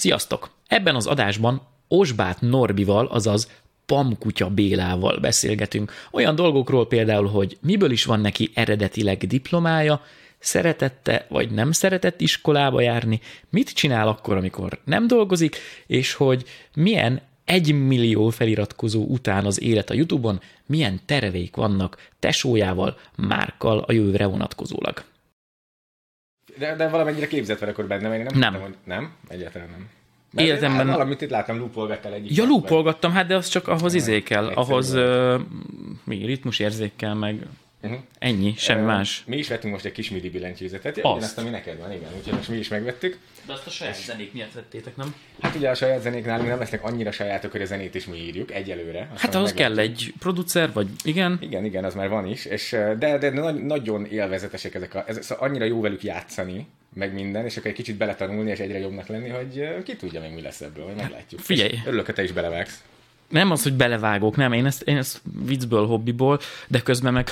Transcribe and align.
Sziasztok! 0.00 0.50
Ebben 0.66 0.94
az 0.94 1.06
adásban 1.06 1.62
Osbát 1.88 2.40
Norbival, 2.40 3.06
azaz 3.06 3.50
Pamkutya 3.86 4.48
Bélával 4.50 5.18
beszélgetünk. 5.18 5.92
Olyan 6.10 6.34
dolgokról 6.34 6.86
például, 6.86 7.26
hogy 7.26 7.58
miből 7.60 7.90
is 7.90 8.04
van 8.04 8.20
neki 8.20 8.50
eredetileg 8.54 9.26
diplomája, 9.26 10.02
szeretette 10.38 11.26
vagy 11.28 11.50
nem 11.50 11.72
szeretett 11.72 12.20
iskolába 12.20 12.80
járni, 12.80 13.20
mit 13.50 13.70
csinál 13.70 14.08
akkor, 14.08 14.36
amikor 14.36 14.80
nem 14.84 15.06
dolgozik, 15.06 15.56
és 15.86 16.14
hogy 16.14 16.44
milyen 16.74 17.20
egy 17.44 17.72
millió 17.72 18.28
feliratkozó 18.28 19.04
után 19.04 19.44
az 19.46 19.62
élet 19.62 19.90
a 19.90 19.94
Youtube-on, 19.94 20.40
milyen 20.66 21.00
terveik 21.06 21.56
vannak 21.56 22.08
tesójával, 22.18 22.98
Márkkal 23.16 23.78
a 23.78 23.92
jövőre 23.92 24.26
vonatkozólag. 24.26 25.04
De, 26.58 26.76
de 26.76 26.88
valamennyire 26.88 27.26
képzett 27.26 27.58
vagy 27.58 27.68
akkor 27.68 27.86
benne, 27.86 28.16
én 28.16 28.22
nem, 28.24 28.38
Nem. 28.38 28.52
Tudtam, 28.52 28.60
hogy 28.60 28.74
nem, 28.84 29.10
egyáltalán 29.28 29.68
nem. 29.70 29.88
Életemben- 30.44 30.86
Én 30.86 30.92
valamit 30.92 31.20
itt 31.20 31.30
láttam, 31.30 31.56
lúpolgattál 31.58 32.12
egyik. 32.12 32.36
Ja, 32.36 32.44
lúpolgattam, 32.44 33.12
hát 33.12 33.26
de 33.26 33.36
az 33.36 33.48
csak 33.48 33.68
ahhoz 33.68 33.94
izé 33.94 34.22
kell, 34.22 34.46
ahhoz 34.46 34.92
ö, 34.92 35.38
mi, 36.04 36.24
ritmusérzékkel, 36.24 37.14
meg 37.14 37.46
Uh-huh. 37.82 37.98
ennyi, 38.18 38.54
semmi 38.56 38.84
más. 38.84 39.22
Mi 39.26 39.36
is 39.36 39.48
vettünk 39.48 39.72
most 39.72 39.84
egy 39.84 39.92
kis 39.92 40.10
midi 40.10 40.30
billentyűzetet, 40.30 40.98
Azt. 41.02 41.38
ami 41.38 41.48
neked 41.48 41.78
van, 41.78 41.92
igen, 41.92 42.08
úgyhogy 42.16 42.32
most 42.32 42.48
mi 42.48 42.56
is 42.56 42.68
megvettük. 42.68 43.18
De 43.46 43.52
azt 43.52 43.66
a 43.66 43.70
saját 43.70 43.96
zenék 44.04 44.32
miatt 44.32 44.52
vettétek, 44.52 44.96
nem? 44.96 45.14
Hát 45.40 45.54
ugye 45.54 45.70
a 45.70 45.74
saját 45.74 46.02
zenék 46.02 46.24
nálunk 46.24 46.48
nem 46.48 46.58
lesznek 46.58 46.84
annyira 46.84 47.12
sajátok, 47.12 47.50
hogy 47.52 47.62
a 47.62 47.64
zenét 47.64 47.94
is 47.94 48.06
mi 48.06 48.16
írjuk 48.16 48.52
egyelőre. 48.52 48.98
Aztán 49.00 49.16
Hát 49.16 49.34
ahhoz 49.34 49.52
kell 49.52 49.78
egy 49.78 50.12
producer, 50.18 50.72
vagy 50.72 50.88
igen, 51.04 51.38
Igen, 51.40 51.64
igen, 51.64 51.84
az 51.84 51.94
már 51.94 52.08
van 52.08 52.26
is, 52.26 52.44
és, 52.44 52.76
de, 52.98 53.18
de 53.18 53.30
nagy, 53.30 53.64
nagyon 53.64 54.06
élvezetesek 54.06 54.74
ezek, 54.74 54.94
a, 54.94 55.04
ez, 55.06 55.24
szóval 55.24 55.48
annyira 55.48 55.64
jó 55.64 55.80
velük 55.80 56.02
játszani, 56.02 56.66
meg 56.94 57.12
minden, 57.14 57.44
és 57.44 57.56
akkor 57.56 57.70
egy 57.70 57.76
kicsit 57.76 57.96
beletanulni, 57.96 58.50
és 58.50 58.58
egyre 58.58 58.78
jobbnak 58.78 59.06
lenni, 59.06 59.28
hogy 59.28 59.82
ki 59.84 59.96
tudja 59.96 60.20
még 60.20 60.32
mi 60.32 60.40
lesz 60.40 60.60
ebből, 60.60 60.84
majd 60.84 60.96
meglátjuk. 60.96 61.40
figyelj. 61.40 61.70
És 61.70 61.80
örülök, 61.86 62.06
hogy 62.06 62.14
te 62.14 62.22
is 62.22 62.32
belevágsz. 62.32 62.82
nem 63.28 63.50
az, 63.50 63.62
hogy 63.62 63.72
belevágok, 63.74 64.36
nem, 64.36 64.52
én 64.52 64.66
ezt, 64.66 64.82
én 64.82 64.96
ezt 64.96 65.20
viccből, 65.46 65.86
hobbiból, 65.86 66.40
de 66.68 66.80
közben 66.80 67.12
meg 67.12 67.28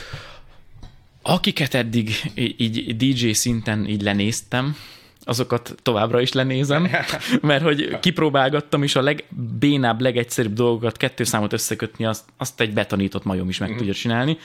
akiket 1.29 1.75
eddig 1.75 2.11
így 2.35 2.97
DJ 2.97 3.31
szinten 3.31 3.87
így 3.87 4.03
lenéztem, 4.03 4.77
azokat 5.21 5.75
továbbra 5.83 6.21
is 6.21 6.33
lenézem, 6.33 6.91
mert 7.41 7.63
hogy 7.63 7.99
kipróbálgattam, 8.01 8.83
és 8.83 8.97
a 8.97 9.03
legbénább, 9.03 10.01
legegyszerűbb 10.01 10.53
dolgokat, 10.53 10.97
kettő 10.97 11.25
számot 11.25 11.53
összekötni, 11.53 12.05
azt, 12.05 12.25
azt 12.37 12.61
egy 12.61 12.73
betanított 12.73 13.25
majom 13.25 13.49
is 13.49 13.59
meg 13.59 13.77
tudja 13.77 13.93
csinálni, 13.93 14.39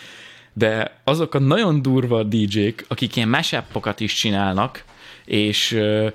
de 0.53 1.01
azok 1.03 1.33
a 1.33 1.39
nagyon 1.39 1.81
durva 1.81 2.23
DJ-k, 2.23 2.85
akik 2.87 3.15
ilyen 3.15 3.29
mashup 3.29 3.93
is 3.97 4.13
csinálnak, 4.13 4.83
és 5.25 5.71
ö, 5.71 6.07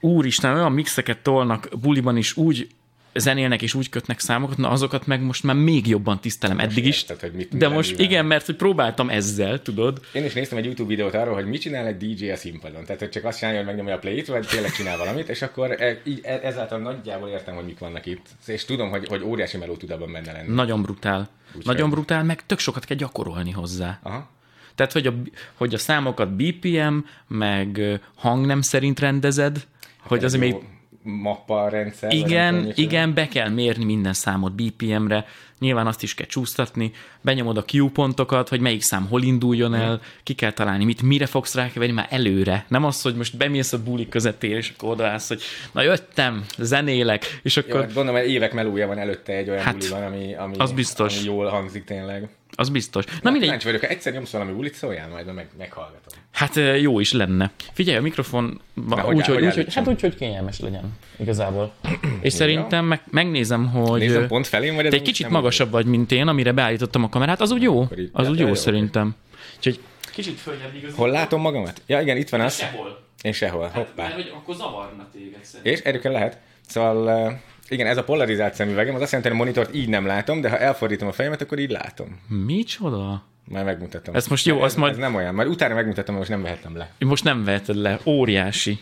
úristen, 0.00 0.54
olyan 0.54 0.72
mixeket 0.72 1.18
tolnak 1.18 1.68
buliban 1.80 2.16
is 2.16 2.36
úgy 2.36 2.68
zenélnek 3.14 3.62
és 3.62 3.74
úgy 3.74 3.88
kötnek 3.88 4.18
számokat, 4.20 4.56
na 4.56 4.68
azokat 4.70 5.06
meg 5.06 5.22
most 5.22 5.42
már 5.42 5.56
még 5.56 5.86
jobban 5.86 6.20
tisztelem 6.20 6.58
eddig 6.58 6.86
is. 6.86 7.00
érted, 7.00 7.20
hogy 7.20 7.32
mit- 7.32 7.48
de 7.48 7.54
mivel 7.56 7.70
most 7.70 7.90
művel. 7.90 8.04
igen, 8.06 8.24
mert 8.26 8.46
hogy 8.46 8.56
próbáltam 8.56 9.08
ezzel, 9.10 9.62
tudod. 9.62 10.00
Én 10.12 10.24
is 10.24 10.32
néztem 10.32 10.58
egy 10.58 10.64
YouTube 10.64 10.88
videót 10.88 11.14
arról, 11.14 11.34
hogy 11.34 11.46
mit 11.46 11.60
csinál 11.60 11.86
egy 11.86 11.96
DJ 11.96 12.30
a 12.30 12.36
színpadon. 12.36 12.84
Tehát, 12.84 13.00
hogy 13.00 13.10
csak 13.10 13.24
azt 13.24 13.38
csinálja, 13.38 13.58
hogy 13.58 13.68
megnyomja 13.68 13.94
a 13.94 13.98
play-t, 13.98 14.26
vagy 14.26 14.46
tényleg 14.46 14.72
csinál 14.72 14.96
valamit, 14.96 15.28
és 15.28 15.42
akkor 15.42 15.70
e, 15.70 16.00
így, 16.04 16.20
e- 16.22 16.40
ezáltal 16.42 16.78
nagyjából 16.78 17.28
értem, 17.28 17.54
hogy 17.54 17.64
mik 17.64 17.78
vannak 17.78 18.06
itt. 18.06 18.26
És 18.46 18.64
tudom, 18.64 18.90
hogy, 18.90 19.06
hogy 19.08 19.22
óriási 19.22 19.56
meló 19.56 19.74
tud 19.76 19.90
abban 19.90 20.12
benne 20.12 20.32
lenni. 20.32 20.54
Nagyon 20.54 20.82
brutál. 20.82 21.28
Úgyhogy- 21.48 21.64
Nagyon 21.64 21.90
brutál, 21.90 22.24
meg 22.24 22.46
tök 22.46 22.58
sokat 22.58 22.84
kell 22.84 22.96
gyakorolni 22.96 23.50
hozzá. 23.50 23.98
Aha. 24.02 24.32
Tehát, 24.74 24.92
hogy 24.92 25.06
a, 25.06 25.14
hogy 25.54 25.74
a 25.74 25.78
számokat 25.78 26.36
BPM, 26.36 26.96
meg 27.28 27.76
ö, 27.78 27.94
hangnem 28.14 28.60
szerint 28.60 29.00
rendezed, 29.00 29.66
hogy 30.00 30.24
azért 30.24 30.42
Jó 30.44 30.48
még 30.50 30.62
mappa 31.04 31.68
rendszer. 31.68 32.12
Igen, 32.12 32.72
igen, 32.74 33.14
be 33.14 33.28
kell 33.28 33.48
mérni 33.48 33.84
minden 33.84 34.12
számot 34.12 34.52
BPM-re, 34.52 35.26
nyilván 35.58 35.86
azt 35.86 36.02
is 36.02 36.14
kell 36.14 36.26
csúsztatni, 36.26 36.92
benyomod 37.20 37.56
a 37.56 37.64
Q 37.72 37.88
pontokat, 37.88 38.48
hogy 38.48 38.60
melyik 38.60 38.82
szám 38.82 39.06
hol 39.06 39.22
induljon 39.22 39.74
el, 39.74 40.00
ki 40.22 40.34
kell 40.34 40.50
találni, 40.52 40.84
mit, 40.84 41.02
mire 41.02 41.26
fogsz 41.26 41.54
rákeverni 41.54 41.94
már 41.94 42.06
előre. 42.10 42.64
Nem 42.68 42.84
az, 42.84 43.02
hogy 43.02 43.14
most 43.14 43.36
bemész 43.36 43.72
a 43.72 43.82
buli 43.82 44.08
közepére, 44.08 44.56
és 44.56 44.72
akkor 44.76 44.90
odaállsz, 44.90 45.28
hogy 45.28 45.42
na 45.72 45.82
jöttem, 45.82 46.44
zenélek, 46.58 47.40
és 47.42 47.56
Jó, 47.56 47.62
akkor 47.62 47.80
hát 47.80 47.94
gondolom, 47.94 48.20
hogy 48.20 48.30
évek 48.30 48.52
melója 48.52 48.86
van 48.86 48.98
előtte 48.98 49.32
egy 49.32 49.50
olyan 49.50 49.62
Hát, 49.62 49.76
buli 49.76 49.88
van, 49.88 50.02
ami, 50.02 50.34
ami, 50.34 50.54
az 50.58 50.72
biztos. 50.72 51.16
ami 51.16 51.26
jól 51.26 51.46
hangzik 51.46 51.84
tényleg. 51.84 52.28
Az 52.54 52.68
biztos. 52.68 53.04
Na 53.04 53.12
Na, 53.22 53.30
mindegy, 53.30 53.42
Kíváncsi 53.42 53.66
vagyok, 53.66 53.80
ha 53.80 53.86
egyszer 53.86 54.12
nyomsz 54.12 54.30
valami 54.30 54.52
bulit, 54.52 54.74
szóljál 54.74 55.08
majd, 55.08 55.34
meg, 55.34 55.48
meghallgatom. 55.58 56.18
hát 56.30 56.80
jó 56.80 57.00
is 57.00 57.12
lenne. 57.12 57.50
Figyelj, 57.72 57.96
a 57.96 58.02
mikrofon 58.02 58.60
hogy 58.88 59.14
úgy, 59.14 59.26
hogy, 59.26 59.44
úgy, 59.44 59.54
hogy, 59.54 59.74
hát 59.74 59.88
úgy, 59.88 60.00
hogy 60.00 60.14
kényelmes 60.14 60.60
legyen, 60.60 60.98
igazából. 61.16 61.72
És 62.20 62.32
szerintem 62.32 62.84
meg, 62.84 63.00
megnézem, 63.10 63.68
hogy... 63.68 64.00
Nézem 64.00 64.26
pont 64.26 64.46
felém, 64.46 64.74
vagy 64.74 64.88
Te 64.88 64.96
egy 64.96 65.02
kicsit 65.02 65.28
magasabb 65.28 65.70
vagy, 65.70 65.86
mint 65.86 66.12
én, 66.12 66.28
amire 66.28 66.52
beállítottam 66.52 67.04
a 67.04 67.08
kamerát, 67.08 67.40
az 67.40 67.50
úgy 67.50 67.62
jó. 67.62 67.88
Az 68.12 68.28
úgy 68.28 68.38
jó 68.38 68.46
jó, 68.46 68.54
szerintem. 68.54 69.14
Úgyhogy 69.56 69.80
kicsit 70.12 70.38
följebb 70.38 70.74
igaz. 70.74 70.94
Hol 70.94 71.10
látom 71.10 71.40
magamat? 71.40 71.82
Ja, 71.86 72.00
igen, 72.00 72.16
itt 72.16 72.28
van 72.28 72.40
az. 72.40 72.56
Sehol. 72.56 73.02
Én 73.22 73.32
sehol. 73.32 73.70
Hoppá. 73.74 74.02
Mert 74.02 74.14
hogy 74.14 74.32
akkor 74.34 74.54
zavarna 74.54 75.08
téged 75.12 75.44
szerintem. 75.44 75.72
És 75.72 75.80
erőken 75.80 76.12
lehet. 76.12 76.38
Szóval 76.66 77.40
igen, 77.74 77.86
ez 77.86 77.96
a 77.96 78.04
polarizált 78.04 78.54
szemüvegem, 78.54 78.94
az 78.94 79.00
azt 79.00 79.12
jelenti, 79.12 79.32
hogy 79.32 79.40
a 79.40 79.44
monitort 79.44 79.74
így 79.74 79.88
nem 79.88 80.06
látom, 80.06 80.40
de 80.40 80.48
ha 80.50 80.58
elfordítom 80.58 81.08
a 81.08 81.12
fejemet, 81.12 81.42
akkor 81.42 81.58
így 81.58 81.70
látom. 81.70 82.20
Micsoda? 82.28 83.24
Már 83.48 83.64
megmutatom. 83.64 84.14
Ez 84.14 84.26
most 84.26 84.46
jó, 84.46 84.56
ez, 84.58 84.62
azt 84.64 84.76
majd- 84.76 84.92
Ez 84.92 84.98
nem 84.98 85.14
olyan. 85.14 85.34
Majd 85.34 85.48
utána 85.48 85.74
megmutatom, 85.74 86.14
most 86.16 86.28
nem 86.28 86.42
vehetem 86.42 86.76
le. 86.76 86.90
Most 86.98 87.24
nem 87.24 87.44
veheted 87.44 87.76
le, 87.76 87.98
óriási. 88.06 88.78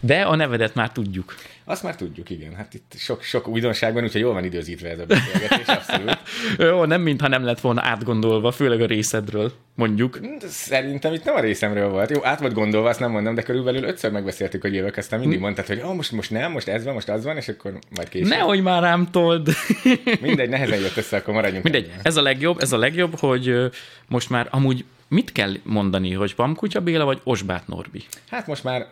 De 0.00 0.20
a 0.20 0.34
nevedet 0.36 0.74
már 0.74 0.90
tudjuk. 0.92 1.34
Azt 1.64 1.82
már 1.82 1.96
tudjuk, 1.96 2.30
igen. 2.30 2.54
Hát 2.54 2.74
itt 2.74 2.92
sok, 2.96 3.22
sok 3.22 3.48
újdonság 3.48 3.92
van, 3.92 4.02
úgyhogy 4.02 4.20
jól 4.20 4.32
van 4.32 4.44
időzítve 4.44 4.90
ez 4.90 4.98
a 4.98 5.06
beszélgetés, 5.06 5.66
abszolút. 5.66 6.18
Jó, 6.70 6.84
nem 6.84 7.00
mintha 7.00 7.28
nem 7.28 7.44
lett 7.44 7.60
volna 7.60 7.80
átgondolva, 7.82 8.50
főleg 8.50 8.80
a 8.80 8.86
részedről, 8.86 9.52
mondjuk. 9.74 10.18
De 10.18 10.48
Szerintem 10.48 11.12
itt 11.12 11.24
nem 11.24 11.34
a 11.34 11.40
részemről 11.40 11.88
volt. 11.88 12.10
Jó, 12.10 12.24
át 12.24 12.40
volt 12.40 12.52
gondolva, 12.52 12.88
azt 12.88 13.00
nem 13.00 13.10
mondom, 13.10 13.34
de 13.34 13.42
körülbelül 13.42 13.82
ötször 13.84 14.10
megbeszéltük, 14.10 14.62
hogy 14.62 14.74
jövök, 14.74 14.96
aztán 14.96 15.20
mindig 15.20 15.38
mondtad, 15.38 15.66
hogy 15.66 15.80
oh, 15.84 15.94
most, 15.94 16.12
most 16.12 16.30
nem, 16.30 16.52
most 16.52 16.68
ez 16.68 16.84
van, 16.84 16.94
most 16.94 17.08
az 17.08 17.24
van, 17.24 17.36
és 17.36 17.48
akkor 17.48 17.78
majd 17.96 18.08
később. 18.08 18.28
Nehogy 18.28 18.62
már 18.62 18.82
rám 18.82 19.10
told. 19.10 19.48
Mindegy, 20.20 20.48
nehezen 20.48 20.80
jött 20.80 20.96
össze, 20.96 21.16
akkor 21.16 21.34
maradjunk. 21.34 21.64
Mindegy, 21.64 21.84
ennyiben. 21.84 22.00
ez 22.02 22.16
a 22.16 22.22
legjobb, 22.22 22.60
ez 22.60 22.72
a 22.72 22.78
legjobb, 22.78 23.18
hogy 23.18 23.54
most 24.08 24.30
már 24.30 24.48
amúgy 24.50 24.84
mit 25.08 25.32
kell 25.32 25.52
mondani, 25.62 26.12
hogy 26.12 26.34
Pamkutya 26.34 26.80
Béla 26.80 27.04
vagy 27.04 27.20
Osbát 27.24 27.66
Norbi? 27.66 28.02
Hát 28.30 28.46
most 28.46 28.64
már 28.64 28.86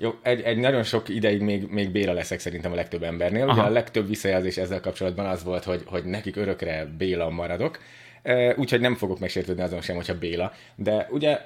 jó, 0.00 0.14
egy, 0.22 0.40
egy 0.40 0.58
nagyon 0.58 0.82
sok 0.82 1.08
ideig 1.08 1.40
még, 1.40 1.68
még 1.70 1.90
Béla 1.90 2.12
leszek 2.12 2.38
szerintem 2.38 2.72
a 2.72 2.74
legtöbb 2.74 3.02
embernél. 3.02 3.42
Ugye 3.44 3.60
Aha. 3.60 3.68
a 3.68 3.70
legtöbb 3.70 4.08
visszajelzés 4.08 4.56
ezzel 4.56 4.80
kapcsolatban 4.80 5.26
az 5.26 5.44
volt, 5.44 5.64
hogy, 5.64 5.82
hogy 5.86 6.04
nekik 6.04 6.36
örökre 6.36 6.84
Béla 6.98 7.30
maradok, 7.30 7.78
úgyhogy 8.56 8.80
nem 8.80 8.94
fogok 8.94 9.18
megsértődni 9.18 9.62
azon 9.62 9.80
sem, 9.80 9.96
hogyha 9.96 10.18
Béla. 10.18 10.52
De 10.74 11.08
ugye, 11.10 11.40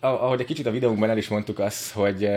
ah- 0.00 0.22
ahogy 0.22 0.40
egy 0.40 0.46
kicsit 0.46 0.66
a 0.66 0.70
videónkban 0.70 1.10
el 1.10 1.18
is 1.18 1.28
mondtuk 1.28 1.58
azt, 1.58 1.92
hogy 1.92 2.30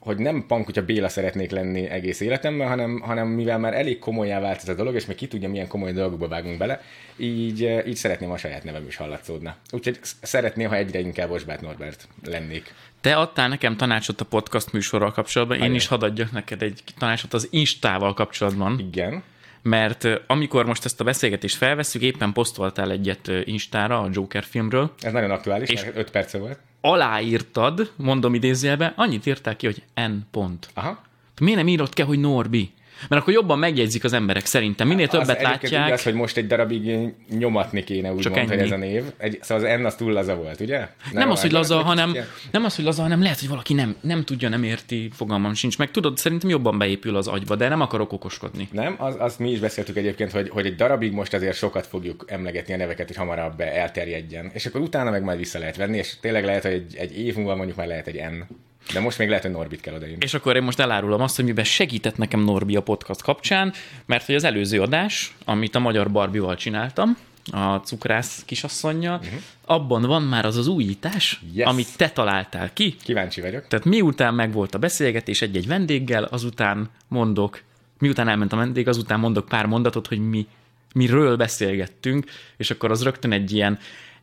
hogy 0.00 0.18
nem 0.18 0.44
pankutya 0.46 0.84
Béla 0.84 1.08
szeretnék 1.08 1.50
lenni 1.50 1.88
egész 1.88 2.20
életemben, 2.20 2.68
hanem, 2.68 3.00
hanem 3.00 3.28
mivel 3.28 3.58
már 3.58 3.74
elég 3.74 3.98
komolyá 3.98 4.40
vált 4.40 4.62
ez 4.62 4.68
a 4.68 4.74
dolog, 4.74 4.94
és 4.94 5.06
még 5.06 5.16
ki 5.16 5.26
tudja, 5.26 5.48
milyen 5.48 5.66
komoly 5.68 5.92
dolgokba 5.92 6.28
vágunk 6.28 6.58
bele, 6.58 6.82
így, 7.16 7.64
eh, 7.64 7.86
így 7.86 7.96
szeretném 7.96 8.30
a 8.30 8.36
saját 8.36 8.64
nevem 8.64 8.86
is 8.86 8.96
hallatszódna. 8.96 9.56
Úgyhogy 9.70 9.98
sz- 10.02 10.16
szeretném, 10.26 10.68
ha 10.68 10.74
egyre 10.76 10.98
inkább 10.98 11.30
Osbát 11.30 11.60
Norbert 11.60 12.08
lennék. 12.24 12.74
Te 13.00 13.16
adtál 13.16 13.48
nekem 13.48 13.76
tanácsot 13.76 14.20
a 14.20 14.24
podcast 14.24 14.72
műsorral 14.72 15.12
kapcsolatban, 15.12 15.56
én 15.56 15.62
Ajaj. 15.62 15.74
is 15.74 15.86
hadd 15.86 16.02
adjak 16.04 16.32
neked 16.32 16.62
egy 16.62 16.82
tanácsot 16.98 17.34
az 17.34 17.48
Instával 17.50 18.14
kapcsolatban, 18.14 18.78
Igen. 18.78 19.22
mert 19.62 20.04
ö, 20.04 20.18
amikor 20.26 20.66
most 20.66 20.84
ezt 20.84 21.00
a 21.00 21.04
beszélgetést 21.04 21.56
felveszünk, 21.56 22.04
éppen 22.04 22.32
posztoltál 22.32 22.90
egyet 22.90 23.28
ö, 23.28 23.40
Instára 23.44 24.00
a 24.00 24.08
Joker 24.12 24.44
filmről, 24.44 24.94
Ez 25.00 25.12
nagyon 25.12 25.30
aktuális, 25.30 25.68
És- 25.68 25.82
mert 25.82 25.96
5 25.96 26.10
perce 26.10 26.38
volt. 26.38 26.58
Aláírtad, 26.88 27.92
mondom 27.96 28.34
idézőjelbe, 28.34 28.92
annyit 28.96 29.26
írtál 29.26 29.56
ki, 29.56 29.66
hogy 29.66 29.82
N 29.94 30.12
pont. 30.30 30.68
Aha. 30.74 31.02
Miért 31.40 31.58
nem 31.58 31.68
írod 31.68 31.94
ki, 31.94 32.02
hogy 32.02 32.18
Norbi? 32.18 32.72
Mert 33.08 33.22
akkor 33.22 33.34
jobban 33.34 33.58
megjegyzik 33.58 34.04
az 34.04 34.12
emberek 34.12 34.46
szerintem. 34.46 34.88
Minél 34.88 35.08
többet 35.08 35.36
az 35.36 35.42
látják. 35.42 35.86
Igaz, 35.86 36.02
hogy 36.02 36.14
most 36.14 36.36
egy 36.36 36.46
darabig 36.46 37.12
nyomatni 37.28 37.84
kéne, 37.84 38.12
úgy 38.12 38.28
mond, 38.28 38.48
hogy 38.48 38.58
ez 38.58 38.70
a 38.70 38.76
név. 38.76 39.04
Egy, 39.16 39.38
szóval 39.42 39.70
az 39.70 39.80
N 39.80 39.84
az 39.84 39.94
túl 39.94 40.12
laza 40.12 40.36
volt, 40.36 40.60
ugye? 40.60 40.88
Nem 41.12 41.30
az, 41.30 41.40
hogy 41.40 41.54
az 41.54 41.68
laza, 41.68 41.82
hanem, 41.82 42.12
kicsit 42.12 42.28
nem 42.50 42.64
az, 42.64 42.76
hogy 42.76 42.84
laza, 42.84 43.02
hanem 43.02 43.22
lehet, 43.22 43.38
hogy 43.38 43.48
valaki 43.48 43.74
nem, 43.74 43.96
nem 44.00 44.24
tudja, 44.24 44.48
nem 44.48 44.62
érti, 44.62 45.10
fogalmam 45.12 45.54
sincs. 45.54 45.78
Meg 45.78 45.90
tudod, 45.90 46.18
szerintem 46.18 46.48
jobban 46.50 46.78
beépül 46.78 47.16
az 47.16 47.26
agyba, 47.26 47.56
de 47.56 47.68
nem 47.68 47.80
akarok 47.80 48.12
okoskodni. 48.12 48.68
Nem, 48.72 48.94
az, 48.98 49.14
azt 49.18 49.38
mi 49.38 49.50
is 49.50 49.58
beszéltük 49.58 49.96
egyébként, 49.96 50.30
hogy, 50.30 50.48
hogy 50.48 50.66
egy 50.66 50.74
darabig 50.74 51.12
most 51.12 51.34
azért 51.34 51.56
sokat 51.56 51.86
fogjuk 51.86 52.24
emlegetni 52.28 52.74
a 52.74 52.76
neveket, 52.76 53.06
hogy 53.06 53.16
hamarabb 53.16 53.60
elterjedjen. 53.60 54.50
És 54.52 54.66
akkor 54.66 54.80
utána 54.80 55.10
meg 55.10 55.22
majd 55.22 55.38
vissza 55.38 55.58
lehet 55.58 55.76
venni, 55.76 55.96
és 55.96 56.14
tényleg 56.20 56.44
lehet, 56.44 56.62
hogy 56.62 56.72
egy, 56.72 56.96
egy 56.96 57.18
év 57.18 57.36
múlva 57.36 57.56
mondjuk 57.56 57.76
már 57.76 57.86
lehet 57.86 58.06
egy 58.06 58.14
N. 58.14 58.54
De 58.92 59.00
most 59.00 59.18
még 59.18 59.28
lehet, 59.28 59.42
hogy 59.42 59.52
Norbit 59.52 59.80
kell 59.80 59.94
odaírni. 59.94 60.24
És 60.24 60.34
akkor 60.34 60.56
én 60.56 60.62
most 60.62 60.78
elárulom 60.78 61.20
azt, 61.20 61.36
hogy 61.36 61.44
miben 61.44 61.64
segített 61.64 62.16
nekem 62.16 62.40
Norbi 62.40 62.76
a 62.76 62.82
podcast 62.82 63.22
kapcsán, 63.22 63.72
mert 64.06 64.26
hogy 64.26 64.34
az 64.34 64.44
előző 64.44 64.80
adás, 64.80 65.34
amit 65.44 65.74
a 65.74 65.78
Magyar 65.78 66.10
Barbival 66.10 66.56
csináltam, 66.56 67.16
a 67.50 67.76
cukrász 67.76 68.42
kisasszonyjal, 68.44 69.20
uh-huh. 69.22 69.40
abban 69.64 70.02
van 70.02 70.22
már 70.22 70.44
az 70.44 70.56
az 70.56 70.66
újítás, 70.66 71.40
Yes. 71.52 71.66
amit 71.66 71.96
te 71.96 72.10
találtál 72.10 72.72
ki. 72.72 72.96
Kíváncsi 73.02 73.40
vagyok. 73.40 73.66
Tehát 73.68 73.84
miután 73.84 74.34
megvolt 74.34 74.74
a 74.74 74.78
beszélgetés 74.78 75.42
egy-egy 75.42 75.66
vendéggel, 75.66 76.24
azután 76.24 76.90
mondok, 77.08 77.62
miután 77.98 78.28
elment 78.28 78.52
a 78.52 78.56
vendég, 78.56 78.88
azután 78.88 79.20
mondok 79.20 79.48
pár 79.48 79.66
mondatot, 79.66 80.06
hogy 80.06 80.28
mi, 80.28 80.46
miről 80.94 81.36
beszélgettünk, 81.36 82.30
és 82.56 82.70
akkor 82.70 82.90
az 82.90 83.02
rögtön 83.02 83.32
egy 83.32 83.52
ilyen 83.52 83.78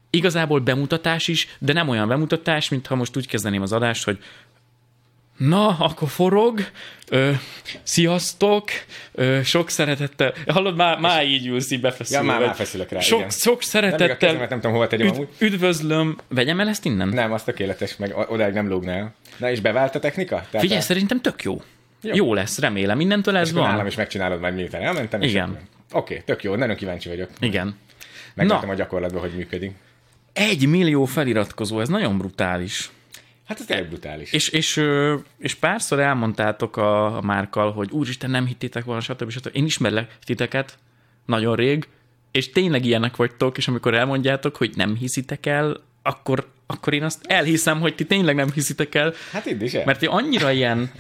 igazából 0.10 0.60
bemutatás 0.60 1.28
is, 1.28 1.48
de 1.60 1.74
nem 1.74 1.90
olyan 1.90 2.08
bemutatás, 2.08 2.70
mintha 2.70 2.96
most 2.96 3.18
úgy 3.18 3.28
kezdeném 3.28 3.62
az 3.62 3.72
adást, 3.72 4.04
hogy 4.04 4.20
Na, 5.38 5.68
akkor 5.80 6.10
forog. 6.10 6.60
Ö, 7.10 7.32
sziasztok. 7.84 8.70
Ö, 9.12 9.40
sok 9.44 9.70
szeretettel. 9.70 10.34
Hallod, 10.48 10.76
már, 10.76 11.00
már 11.00 11.26
így 11.26 11.48
ülsz, 11.48 11.72
így 11.72 11.82
befeszülve. 11.82 12.24
Ja, 12.26 12.32
már- 12.32 12.46
már 12.46 12.56
feszülök 12.56 12.90
rá, 12.92 13.00
Sok, 13.00 13.18
igen. 13.18 13.30
sok 13.30 13.48
Nem, 13.48 13.58
a 13.60 13.64
szeretettel. 13.64 14.18
kezemet 14.18 14.50
nem 14.50 14.60
tudom 14.60 14.76
hova 14.76 14.88
tegyem 14.88 15.08
amúgy. 15.08 15.28
üdvözlöm. 15.40 16.18
Vegyem 16.28 16.60
el 16.60 16.68
ezt 16.68 16.86
innen? 16.86 17.08
Nem, 17.08 17.32
az 17.34 17.44
tökéletes, 17.44 17.96
meg 17.98 18.14
odáig 18.30 18.54
nem 18.54 18.68
lógnál. 18.68 19.14
Na 19.38 19.50
és 19.52 19.60
bevált 19.60 19.96
a 19.96 20.00
technika? 20.00 20.36
Tehát 20.36 20.60
Figyelj, 20.60 20.80
a... 20.80 20.84
szerintem 20.84 21.22
tök 21.22 21.44
jó. 21.44 21.62
Jó. 22.02 22.14
Jó, 22.16 22.34
lesz, 22.34 22.60
remélem. 22.60 22.98
Mindentől 22.98 23.38
ez 23.38 23.46
és 23.46 23.50
akkor 23.52 23.64
nálam 23.64 23.78
van. 23.78 23.88
is 23.88 23.96
megcsinálod 23.96 24.40
majd 24.40 24.56
miután 24.56 24.82
elmentem. 24.82 25.22
Igen. 25.22 25.58
Oké, 25.92 26.22
tök 26.26 26.44
jó, 26.44 26.56
nagyon 26.56 26.76
kíváncsi 26.76 27.10
vagyok. 27.10 27.30
Igen. 27.40 27.78
Na. 28.34 28.58
a 28.60 28.74
gyakorlatban, 28.74 29.22
hogy 29.22 29.32
működik. 29.36 29.72
Egy 30.34 30.68
millió 30.68 31.06
feliratkozó, 31.06 31.80
ez 31.80 31.88
nagyon 31.90 32.18
brutális. 32.18 32.90
Hát 33.46 33.60
ez 33.60 33.66
tényleg 33.66 33.88
brutális. 33.88 34.32
És, 34.32 34.50
és, 34.50 34.82
és 35.38 35.56
párszor 35.56 36.00
elmondtátok 36.00 36.78
a, 36.78 37.18
a 37.18 37.22
márkal, 37.22 37.72
hogy 37.72 37.92
úristen, 37.92 38.30
nem 38.30 38.46
hittétek 38.46 38.84
volna, 38.84 39.02
stb. 39.02 39.30
stb. 39.30 39.50
Én 39.56 39.66
ismerlek 39.66 40.18
titeket 40.24 40.78
nagyon 41.26 41.56
rég, 41.56 41.88
és 42.32 42.50
tényleg 42.50 42.86
ilyenek 42.86 43.16
vagytok, 43.16 43.58
és 43.58 43.68
amikor 43.68 43.94
elmondjátok, 43.94 44.56
hogy 44.56 44.72
nem 44.76 44.96
hiszitek 44.96 45.46
el, 45.46 45.78
akkor, 46.02 46.50
akkor 46.66 46.94
én 46.94 47.04
azt 47.04 47.26
elhiszem, 47.26 47.80
hogy 47.80 47.96
ti 47.96 48.06
tényleg 48.06 48.36
nem 48.36 48.52
hiszitek 48.52 48.96
el, 48.96 49.14
Hát 49.32 49.46
itt 49.46 49.62
is 49.62 49.74
el. 49.74 49.86
mert 49.86 50.00
ti 50.00 50.06
annyira 50.06 50.52
ilyen, 50.52 50.92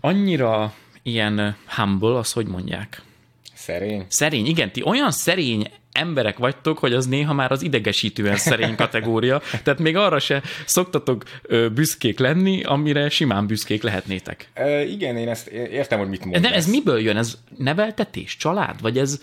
annyira 0.00 0.74
ilyen 1.02 1.56
humble, 1.66 2.16
az 2.18 2.32
hogy 2.32 2.46
mondják? 2.46 3.02
Szerény. 3.54 4.04
Szerény, 4.08 4.46
igen, 4.46 4.72
ti 4.72 4.82
olyan 4.84 5.10
szerény 5.10 5.70
emberek 5.96 6.38
vagytok, 6.38 6.78
hogy 6.78 6.92
az 6.92 7.06
néha 7.06 7.32
már 7.32 7.52
az 7.52 7.62
idegesítően 7.62 8.36
szerény 8.36 8.74
kategória, 8.74 9.42
tehát 9.62 9.78
még 9.80 9.96
arra 9.96 10.18
se 10.18 10.42
szoktatok 10.64 11.22
büszkék 11.74 12.18
lenni, 12.18 12.62
amire 12.62 13.08
simán 13.08 13.46
büszkék 13.46 13.82
lehetnétek. 13.82 14.48
E, 14.54 14.84
igen, 14.84 15.16
én 15.16 15.28
ezt 15.28 15.46
értem, 15.48 15.98
hogy 15.98 16.08
mit 16.08 16.24
mondasz. 16.24 16.42
De 16.42 16.54
ez 16.54 16.66
miből 16.66 17.00
jön? 17.00 17.16
Ez 17.16 17.38
neveltetés? 17.56 18.36
Család? 18.36 18.80
Vagy 18.80 18.98
ez... 18.98 19.20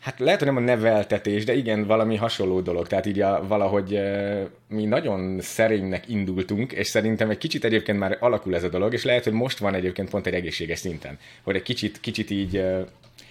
Hát 0.00 0.18
lehet, 0.18 0.38
hogy 0.38 0.48
nem 0.48 0.56
a 0.56 0.60
neveltetés, 0.60 1.44
de 1.44 1.54
igen, 1.54 1.86
valami 1.86 2.16
hasonló 2.16 2.60
dolog. 2.60 2.86
Tehát 2.86 3.06
így 3.06 3.20
a, 3.20 3.44
valahogy 3.46 3.94
e, 3.94 4.48
mi 4.68 4.84
nagyon 4.84 5.40
szerénynek 5.40 6.08
indultunk, 6.08 6.72
és 6.72 6.86
szerintem 6.86 7.30
egy 7.30 7.38
kicsit 7.38 7.64
egyébként 7.64 7.98
már 7.98 8.16
alakul 8.20 8.54
ez 8.54 8.64
a 8.64 8.68
dolog, 8.68 8.92
és 8.92 9.04
lehet, 9.04 9.24
hogy 9.24 9.32
most 9.32 9.58
van 9.58 9.74
egyébként 9.74 10.10
pont 10.10 10.26
egy 10.26 10.34
egészséges 10.34 10.78
szinten, 10.78 11.18
hogy 11.42 11.56
egy 11.56 11.62
kicsit, 11.62 12.00
kicsit 12.00 12.30
így, 12.30 12.56
e, 12.56 12.84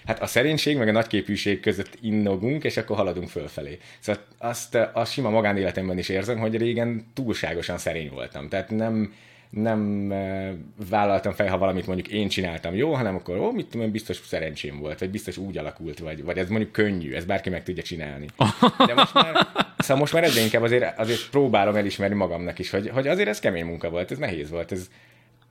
hát 0.07 0.21
a 0.21 0.25
szerénység 0.25 0.77
meg 0.77 0.87
a 0.87 0.91
nagyképűség 0.91 1.59
között 1.59 1.97
innogunk, 2.01 2.63
és 2.63 2.77
akkor 2.77 2.95
haladunk 2.95 3.29
fölfelé. 3.29 3.77
Szóval 3.99 4.21
azt 4.37 4.75
a 4.75 5.05
sima 5.05 5.29
magánéletemben 5.29 5.97
is 5.97 6.09
érzem, 6.09 6.37
hogy 6.37 6.57
régen 6.57 7.05
túlságosan 7.13 7.77
szerény 7.77 8.09
voltam. 8.09 8.49
Tehát 8.49 8.69
nem, 8.69 9.13
nem 9.49 10.11
e, 10.11 10.53
vállaltam 10.89 11.33
fel, 11.33 11.47
ha 11.47 11.57
valamit 11.57 11.87
mondjuk 11.87 12.07
én 12.07 12.27
csináltam 12.27 12.75
jó, 12.75 12.93
hanem 12.93 13.15
akkor, 13.15 13.37
ó, 13.37 13.51
mit 13.51 13.65
tudom 13.65 13.85
én, 13.85 13.91
biztos 13.91 14.21
szerencsém 14.25 14.79
volt, 14.79 14.99
vagy 14.99 15.09
biztos 15.09 15.37
úgy 15.37 15.57
alakult, 15.57 15.99
vagy, 15.99 16.23
vagy 16.23 16.37
ez 16.37 16.49
mondjuk 16.49 16.71
könnyű, 16.71 17.13
ez 17.13 17.25
bárki 17.25 17.49
meg 17.49 17.63
tudja 17.63 17.83
csinálni. 17.83 18.25
De 18.85 18.93
most 18.93 19.13
már, 19.13 19.47
szóval 19.77 19.97
most 19.97 20.13
már 20.13 20.23
egyre 20.23 20.41
inkább 20.41 20.61
azért, 20.61 20.99
azért 20.99 21.29
próbálom 21.29 21.75
elismerni 21.75 22.15
magamnak 22.15 22.59
is, 22.59 22.69
hogy, 22.69 22.89
hogy 22.89 23.07
azért 23.07 23.29
ez 23.29 23.39
kemény 23.39 23.65
munka 23.65 23.89
volt, 23.89 24.11
ez 24.11 24.17
nehéz 24.17 24.49
volt, 24.49 24.71
ez, 24.71 24.89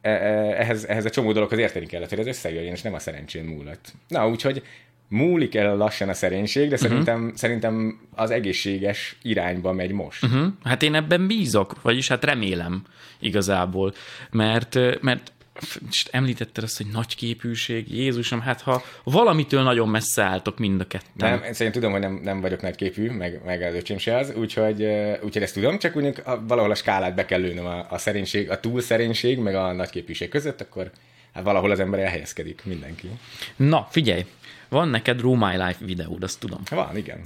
ehhez, 0.06 0.84
ehhez 0.84 1.04
a 1.04 1.10
csomó 1.10 1.32
dologhoz 1.32 1.58
érteni 1.58 1.86
kellett, 1.86 2.08
hogy 2.08 2.18
ez 2.18 2.26
összejöjjön, 2.26 2.72
és 2.72 2.82
nem 2.82 2.94
a 2.94 2.98
szerencsén 2.98 3.44
múlott. 3.44 3.92
Na, 4.08 4.28
úgyhogy 4.28 4.62
múlik 5.08 5.54
el 5.54 5.76
lassan 5.76 6.08
a 6.08 6.14
szerénység, 6.14 6.68
de 6.68 6.76
szerintem, 6.76 7.20
uh-huh. 7.20 7.36
szerintem 7.36 8.00
az 8.14 8.30
egészséges 8.30 9.16
irányba 9.22 9.72
megy 9.72 9.92
most. 9.92 10.24
Uh-huh. 10.24 10.46
Hát 10.64 10.82
én 10.82 10.94
ebben 10.94 11.26
bízok, 11.26 11.82
vagyis 11.82 12.08
hát 12.08 12.24
remélem 12.24 12.82
igazából, 13.18 13.94
mert, 14.30 14.78
mert 15.00 15.32
és 15.90 16.04
említetted 16.10 16.64
azt, 16.64 16.76
hogy 16.76 16.86
nagy 16.92 17.16
képűség, 17.16 17.94
Jézusom, 17.94 18.40
hát 18.40 18.60
ha 18.60 18.82
valamitől 19.04 19.62
nagyon 19.62 19.88
messze 19.88 20.22
álltok 20.22 20.58
mind 20.58 20.80
a 20.80 20.86
ketten. 20.86 21.30
Nem, 21.30 21.38
szerintem 21.40 21.72
tudom, 21.72 21.90
hogy 21.90 22.00
nem, 22.00 22.20
nem 22.22 22.40
vagyok 22.40 22.62
nagyképű, 22.62 23.10
meg, 23.10 23.40
meg 23.44 23.62
az 23.62 23.74
öcsém 23.74 23.98
se 23.98 24.16
az, 24.16 24.32
úgyhogy, 24.34 24.84
úgyhogy 25.22 25.42
ezt 25.42 25.54
tudom, 25.54 25.78
csak 25.78 25.96
úgy 25.96 26.22
valahol 26.46 26.70
a 26.70 26.74
skálát 26.74 27.14
be 27.14 27.24
kell 27.24 27.40
lőnöm 27.40 27.66
a, 27.66 27.86
a 27.90 27.98
szerénység, 27.98 28.50
a 28.50 28.60
túl 28.60 28.80
szerénység, 28.80 29.38
meg 29.38 29.54
a 29.54 29.72
nagyképűség 29.72 30.28
között, 30.28 30.60
akkor 30.60 30.90
hát 31.32 31.44
valahol 31.44 31.70
az 31.70 31.80
ember 31.80 32.00
elhelyezkedik, 32.00 32.62
mindenki. 32.64 33.10
Na, 33.56 33.88
figyelj, 33.90 34.24
van 34.68 34.88
neked 34.88 35.20
Row 35.20 35.34
My 35.34 35.56
Life 35.56 35.84
videód, 35.84 36.22
azt 36.22 36.40
tudom. 36.40 36.60
Van, 36.70 36.96
igen. 36.96 37.20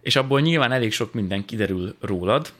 És 0.00 0.16
abból 0.16 0.40
nyilván 0.40 0.72
elég 0.72 0.92
sok 0.92 1.14
minden 1.14 1.44
kiderül 1.44 1.96
rólad. 2.00 2.52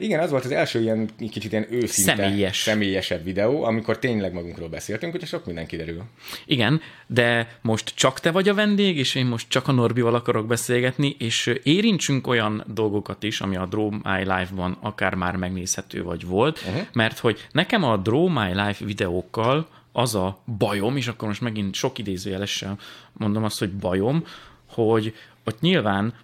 Igen, 0.00 0.20
az 0.20 0.30
volt 0.30 0.44
az 0.44 0.50
első 0.50 0.80
ilyen 0.80 1.08
kicsit 1.30 1.52
ilyen 1.52 1.66
őszinte, 1.70 2.16
Személyes. 2.16 2.62
személyesebb 2.62 3.24
videó, 3.24 3.62
amikor 3.62 3.98
tényleg 3.98 4.32
magunkról 4.32 4.68
beszéltünk, 4.68 5.14
úgyhogy 5.14 5.28
sok 5.28 5.46
minden 5.46 5.66
kiderül. 5.66 6.02
Igen, 6.46 6.80
de 7.06 7.58
most 7.62 7.92
csak 7.94 8.20
te 8.20 8.30
vagy 8.30 8.48
a 8.48 8.54
vendég, 8.54 8.98
és 8.98 9.14
én 9.14 9.26
most 9.26 9.48
csak 9.48 9.68
a 9.68 9.72
Norbival 9.72 10.14
akarok 10.14 10.46
beszélgetni, 10.46 11.16
és 11.18 11.54
érintsünk 11.62 12.26
olyan 12.26 12.64
dolgokat 12.74 13.22
is, 13.22 13.40
ami 13.40 13.56
a 13.56 13.66
Draw 13.66 13.90
My 13.90 14.18
Life-ban 14.18 14.76
akár 14.80 15.14
már 15.14 15.36
megnézhető 15.36 16.02
vagy 16.02 16.26
volt, 16.26 16.58
uh-huh. 16.58 16.86
mert 16.92 17.18
hogy 17.18 17.46
nekem 17.52 17.84
a 17.84 17.96
Draw 17.96 18.28
My 18.28 18.54
Life 18.54 18.84
videókkal 18.84 19.68
az 19.92 20.14
a 20.14 20.42
bajom, 20.58 20.96
és 20.96 21.06
akkor 21.06 21.28
most 21.28 21.40
megint 21.40 21.74
sok 21.74 21.98
idézőjelessel 21.98 22.78
mondom 23.12 23.44
azt, 23.44 23.58
hogy 23.58 23.70
bajom, 23.70 24.24
hogy 24.66 25.14
ott 25.44 25.60
nyilván 25.60 26.14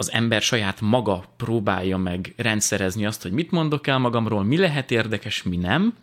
az 0.00 0.12
ember 0.12 0.42
saját 0.42 0.80
maga 0.80 1.24
próbálja 1.36 1.96
meg 1.96 2.34
rendszerezni 2.36 3.06
azt, 3.06 3.22
hogy 3.22 3.32
mit 3.32 3.50
mondok 3.50 3.86
el 3.86 3.98
magamról, 3.98 4.44
mi 4.44 4.56
lehet 4.56 4.90
érdekes, 4.90 5.42
mi 5.42 5.56
nem, 5.56 5.94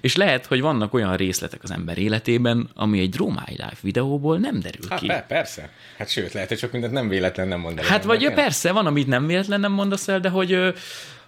és 0.00 0.16
lehet, 0.16 0.46
hogy 0.46 0.60
vannak 0.60 0.94
olyan 0.94 1.16
részletek 1.16 1.62
az 1.62 1.70
ember 1.70 1.98
életében, 1.98 2.70
ami 2.74 3.00
egy 3.00 3.08
Draw 3.08 3.30
My 3.30 3.48
Life 3.48 3.76
videóból 3.80 4.38
nem 4.38 4.60
derül 4.60 4.86
Hát 4.88 4.98
ki. 4.98 5.06
per, 5.06 5.26
persze. 5.26 5.70
Hát 5.98 6.08
sőt, 6.08 6.32
lehet, 6.32 6.48
hogy 6.48 6.58
sok 6.58 6.72
mindent 6.72 6.92
nem 6.92 7.08
véletlen 7.08 7.48
nem 7.48 7.60
mondani. 7.60 7.86
Hát 7.86 8.04
vagy 8.04 8.32
persze, 8.32 8.72
van, 8.72 8.86
amit 8.86 9.06
nem 9.06 9.26
véletlen 9.26 9.60
nem 9.60 9.72
mondasz 9.72 10.08
el, 10.08 10.20
de 10.20 10.28
hogy, 10.28 10.74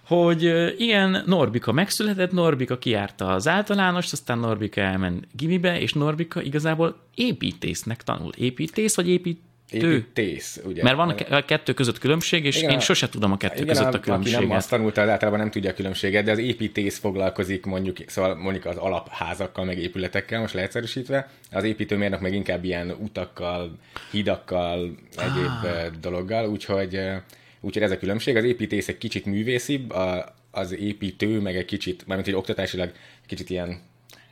hogy 0.05 0.43
ilyen 0.77 1.23
Norbika 1.25 1.71
megszületett, 1.71 2.31
Norbika 2.31 2.77
kiárta 2.77 3.27
az 3.27 3.47
általánost, 3.47 4.13
aztán 4.13 4.39
Norbika 4.39 4.81
elment 4.81 5.27
gimibe, 5.31 5.79
és 5.79 5.93
Norbika 5.93 6.41
igazából 6.41 6.99
építésznek 7.15 8.03
tanul. 8.03 8.31
Építész 8.37 8.95
vagy 8.95 9.09
építő? 9.09 9.39
Építész, 9.69 10.61
ugye? 10.65 10.83
Mert 10.83 10.95
van 10.95 11.09
a 11.09 11.15
ke- 11.15 11.31
a 11.31 11.45
kettő 11.45 11.73
között 11.73 11.99
különbség, 11.99 12.45
és 12.45 12.57
Igen, 12.57 12.69
én 12.69 12.79
sose 12.79 13.09
tudom 13.09 13.31
a 13.31 13.37
kettő 13.37 13.61
Igen, 13.61 13.67
között 13.67 13.83
a 13.83 13.87
a, 13.87 13.89
aki 13.97 14.09
nem 14.09 14.21
különbséget. 14.21 14.57
azt 14.57 14.69
tanulta, 14.69 15.01
általában 15.01 15.39
nem 15.39 15.51
tudja 15.51 15.69
a 15.69 15.73
különbséget, 15.73 16.23
de 16.23 16.31
az 16.31 16.37
építész 16.37 16.97
foglalkozik 16.97 17.65
mondjuk, 17.65 17.97
szóval 18.07 18.35
mondjuk 18.35 18.65
az 18.65 18.77
alapházakkal, 18.77 19.65
meg 19.65 19.77
épületekkel, 19.77 20.39
most 20.39 20.53
leegyszerűsítve, 20.53 21.29
az 21.51 21.63
építőmérnök 21.63 22.19
meg 22.19 22.33
inkább 22.33 22.63
ilyen 22.63 22.91
utakkal, 22.91 23.79
hidakkal, 24.11 24.95
egyéb 25.17 25.63
ah. 25.63 25.87
dologgal, 26.01 26.49
úgyhogy, 26.49 26.95
eh, 26.95 27.21
úgyhogy 27.61 27.83
ez 27.83 27.91
a 27.91 27.97
különbség. 27.97 28.35
Az 28.35 28.43
építész 28.43 28.87
egy 28.87 28.97
kicsit 28.97 29.25
művészibb, 29.25 29.91
a, 29.91 30.35
az 30.51 30.71
építő 30.71 31.39
meg 31.39 31.55
egy 31.55 31.65
kicsit, 31.65 32.07
mármint 32.07 32.27
egy 32.27 32.35
oktatásilag 32.35 32.91
kicsit 33.25 33.49
ilyen, 33.49 33.79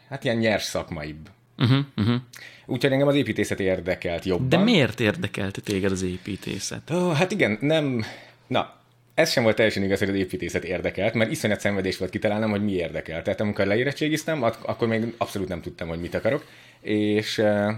hát 0.09 0.23
ilyen 0.23 0.37
nyers 0.37 0.63
szakmaibb. 0.63 1.29
Uh-huh, 1.57 1.85
uh-huh. 1.97 2.15
Úgyhogy 2.65 2.91
engem 2.91 3.07
az 3.07 3.15
építészet 3.15 3.59
érdekelt 3.59 4.25
jobban. 4.25 4.49
De 4.49 4.57
miért 4.57 4.99
érdekelte 4.99 5.61
téged 5.61 5.91
az 5.91 6.01
építészet? 6.01 6.91
Ó, 6.91 7.09
hát 7.09 7.31
igen, 7.31 7.57
nem... 7.61 8.03
Na, 8.47 8.81
ez 9.13 9.31
sem 9.31 9.43
volt 9.43 9.55
teljesen 9.55 9.83
igaz, 9.83 9.99
hogy 9.99 10.09
az 10.09 10.15
építészet 10.15 10.63
érdekelt, 10.63 11.13
mert 11.13 11.31
iszonyat 11.31 11.59
szenvedés 11.59 11.97
volt 11.97 12.11
kitalálnom, 12.11 12.49
hogy 12.49 12.63
mi 12.63 12.71
érdekel. 12.71 13.21
Tehát 13.21 13.41
amikor 13.41 13.65
leérettségiztem, 13.65 14.43
ak- 14.43 14.63
akkor 14.65 14.87
még 14.87 15.13
abszolút 15.17 15.47
nem 15.47 15.61
tudtam, 15.61 15.87
hogy 15.87 15.99
mit 15.99 16.13
akarok. 16.15 16.45
És, 16.81 17.35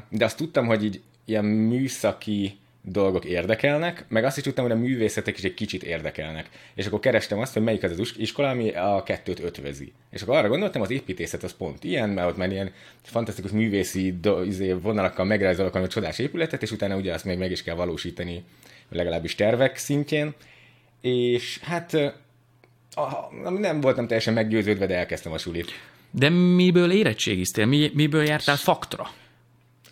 de 0.10 0.26
azt 0.26 0.38
tudtam, 0.38 0.66
hogy 0.66 0.84
így 0.84 1.02
ilyen 1.26 1.46
műszaki 1.46 2.58
dolgok 2.88 3.26
érdekelnek, 3.26 4.06
meg 4.08 4.24
azt 4.24 4.38
is 4.38 4.44
tudtam, 4.44 4.64
hogy 4.64 4.74
a 4.74 4.80
művészetek 4.80 5.38
is 5.38 5.44
egy 5.44 5.54
kicsit 5.54 5.84
érdekelnek. 5.84 6.50
És 6.76 6.86
akkor 6.86 7.00
kerestem 7.00 7.40
azt, 7.40 7.54
hogy 7.54 7.64
melyik 7.64 7.84
az 7.84 8.00
az 8.00 8.14
iskola, 8.18 8.50
ami 8.50 8.70
a 8.70 9.04
kettőt 9.06 9.40
ötvözi. 9.40 9.94
És 10.12 10.22
akkor 10.22 10.36
arra 10.36 10.48
gondoltam, 10.48 10.82
az 10.82 10.92
építészet 10.92 11.44
az 11.44 11.56
pont 11.58 11.84
ilyen, 11.84 12.10
mert 12.10 12.30
ott 12.30 12.38
már 12.38 12.52
ilyen 12.52 12.72
fantasztikus 13.04 13.52
művészi 13.52 14.18
do, 14.22 14.44
izé, 14.44 14.72
vonalakkal 14.72 15.26
megrajzolok 15.26 15.72
valami 15.72 15.92
csodás 15.92 16.20
épületet, 16.20 16.62
és 16.62 16.72
utána 16.72 16.96
ugye 16.96 17.14
azt 17.14 17.26
még 17.26 17.38
meg 17.38 17.52
is 17.52 17.64
kell 17.64 17.76
valósítani, 17.76 18.44
legalábbis 18.90 19.36
tervek 19.36 19.78
szintjén. 19.78 20.34
És 21.02 21.60
hát 21.60 22.14
nem 23.60 23.82
voltam 23.82 24.08
teljesen 24.08 24.34
meggyőződve, 24.34 24.86
de 24.86 24.96
elkezdtem 24.96 25.32
a 25.32 25.38
sulit. 25.38 25.72
De 26.12 26.30
miből 26.30 26.92
érettségiztél? 26.92 27.66
Mi, 27.66 27.92
miből 27.94 28.24
jártál 28.24 28.56
faktra? 28.56 29.10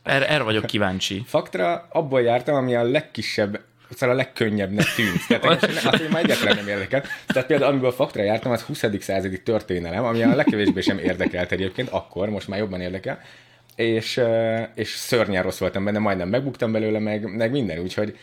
Erre, 0.03 0.27
erre 0.27 0.43
vagyok 0.43 0.65
kíváncsi. 0.65 1.23
Faktra 1.25 1.87
abból 1.89 2.21
jártam, 2.21 2.55
ami 2.55 2.75
a 2.75 2.83
legkisebb 2.83 3.59
szóval 3.89 4.15
a 4.15 4.17
legkönnyebbnek 4.17 4.85
tűnt. 4.95 5.27
Tehát 5.27 5.45
azt 5.45 6.01
én 6.01 6.09
már 6.09 6.23
egyetlen 6.23 6.55
nem 6.55 6.67
érdekel. 6.67 7.03
Tehát 7.27 7.47
például 7.47 7.71
amiből 7.71 7.91
faktra 7.91 8.23
jártam, 8.23 8.51
az 8.51 8.61
20. 8.61 8.83
századi 8.99 9.41
történelem, 9.41 10.03
ami 10.03 10.23
a 10.23 10.35
legkevésbé 10.35 10.81
sem 10.81 10.97
érdekelt 10.97 11.51
egyébként, 11.51 11.89
akkor, 11.89 12.29
most 12.29 12.47
már 12.47 12.59
jobban 12.59 12.81
érdekel. 12.81 13.19
És, 13.75 14.21
és 14.75 14.89
szörnyen 14.89 15.43
rossz 15.43 15.57
voltam 15.57 15.83
benne, 15.83 15.99
majdnem 15.99 16.29
megbuktam 16.29 16.71
belőle, 16.71 16.99
meg, 16.99 17.35
meg 17.35 17.51
minden, 17.51 17.79
úgyhogy 17.79 18.17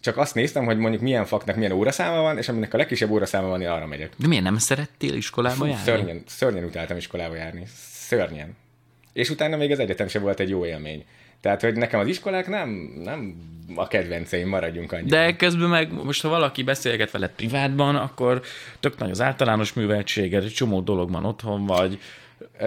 csak 0.00 0.16
azt 0.16 0.34
néztem, 0.34 0.64
hogy 0.64 0.78
mondjuk 0.78 1.02
milyen 1.02 1.24
faknak 1.24 1.56
milyen 1.56 1.72
óraszáma 1.72 2.20
van, 2.20 2.38
és 2.38 2.48
aminek 2.48 2.74
a 2.74 2.76
legkisebb 2.76 3.10
óraszáma 3.10 3.48
van, 3.48 3.60
én 3.60 3.68
arra 3.68 3.86
megyek. 3.86 4.12
De 4.16 4.26
miért 4.26 4.44
nem 4.44 4.58
szerettél 4.58 5.14
iskolába 5.14 5.54
Fú, 5.54 5.64
járni? 5.64 5.84
Szörnyen, 5.84 6.22
szörnyen 6.26 6.64
utáltam 6.64 6.96
iskolába 6.96 7.34
járni. 7.34 7.66
Szörnyen. 7.90 8.56
És 9.12 9.30
utána 9.30 9.56
még 9.56 9.70
az 9.70 9.78
egyetem 9.78 10.08
sem 10.08 10.22
volt 10.22 10.40
egy 10.40 10.48
jó 10.48 10.66
élmény. 10.66 11.04
Tehát, 11.44 11.60
hogy 11.60 11.74
nekem 11.74 12.00
az 12.00 12.06
iskolák 12.06 12.48
nem, 12.48 12.68
nem 13.02 13.34
a 13.74 13.88
kedvenceim, 13.88 14.48
maradjunk 14.48 14.92
annyira. 14.92 15.16
De 15.16 15.36
közben 15.36 15.68
meg 15.68 15.92
most, 16.04 16.22
ha 16.22 16.28
valaki 16.28 16.62
beszélget 16.62 17.10
veled 17.10 17.30
privátban, 17.30 17.96
akkor 17.96 18.42
tök 18.80 18.98
nagy 18.98 19.10
az 19.10 19.20
általános 19.20 19.72
műveltséged, 19.72 20.44
egy 20.44 20.52
csomó 20.52 20.80
dologban 20.80 21.24
otthon 21.24 21.66
vagy. 21.66 21.98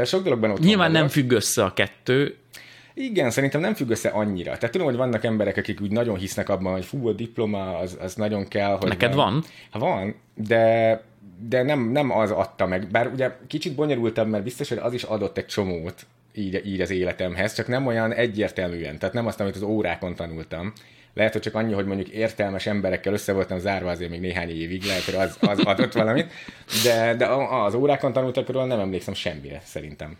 Sok 0.05 0.23
dologban 0.23 0.51
ott 0.51 0.59
Nyilván 0.59 0.91
nem 0.91 1.07
függ 1.07 1.31
össze 1.31 1.63
a 1.63 1.73
kettő, 1.73 2.35
igen, 2.93 3.31
szerintem 3.31 3.61
nem 3.61 3.73
függ 3.73 3.89
össze 3.89 4.09
annyira. 4.09 4.53
Tehát 4.57 4.71
tudom, 4.71 4.87
hogy 4.87 4.95
vannak 4.95 5.23
emberek, 5.23 5.57
akik 5.57 5.81
úgy 5.81 5.91
nagyon 5.91 6.17
hisznek 6.17 6.49
abban, 6.49 6.73
hogy 6.73 6.85
fú, 6.85 7.07
a 7.07 7.11
diploma 7.11 7.77
az, 7.77 7.97
az 8.01 8.15
nagyon 8.15 8.47
kell. 8.47 8.77
Hogy 8.77 8.87
Neked 8.87 9.13
van? 9.13 9.43
Ha 9.69 9.79
van, 9.79 10.15
de, 10.35 11.03
de 11.49 11.63
nem, 11.63 11.91
nem 11.91 12.11
az 12.11 12.31
adta 12.31 12.65
meg. 12.65 12.87
Bár 12.91 13.07
ugye 13.07 13.37
kicsit 13.47 13.75
bonyolultabb, 13.75 14.27
mert 14.27 14.43
biztos, 14.43 14.69
hogy 14.69 14.77
az 14.77 14.93
is 14.93 15.03
adott 15.03 15.37
egy 15.37 15.45
csomót 15.45 16.05
így, 16.37 16.65
így 16.65 16.81
az 16.81 16.89
életemhez, 16.89 17.53
csak 17.53 17.67
nem 17.67 17.87
olyan 17.87 18.13
egyértelműen. 18.13 18.97
Tehát 18.97 19.15
nem 19.15 19.25
azt, 19.25 19.39
amit 19.39 19.55
az 19.55 19.61
órákon 19.61 20.15
tanultam. 20.15 20.73
Lehet, 21.13 21.33
hogy 21.33 21.41
csak 21.41 21.55
annyi, 21.55 21.73
hogy 21.73 21.85
mondjuk 21.85 22.09
értelmes 22.09 22.65
emberekkel 22.65 23.13
össze 23.13 23.33
voltam 23.33 23.59
zárva 23.59 23.89
azért 23.89 24.09
még 24.09 24.19
néhány 24.19 24.49
évig, 24.49 24.83
lehet, 24.83 25.03
hogy 25.03 25.15
az, 25.15 25.37
az 25.39 25.59
adott 25.59 25.93
valamit, 25.93 26.33
de, 26.83 27.15
de 27.15 27.25
az 27.25 27.73
órákon 27.73 28.13
tanultakról 28.13 28.67
nem 28.67 28.79
emlékszem 28.79 29.13
semmire, 29.13 29.61
szerintem. 29.63 30.17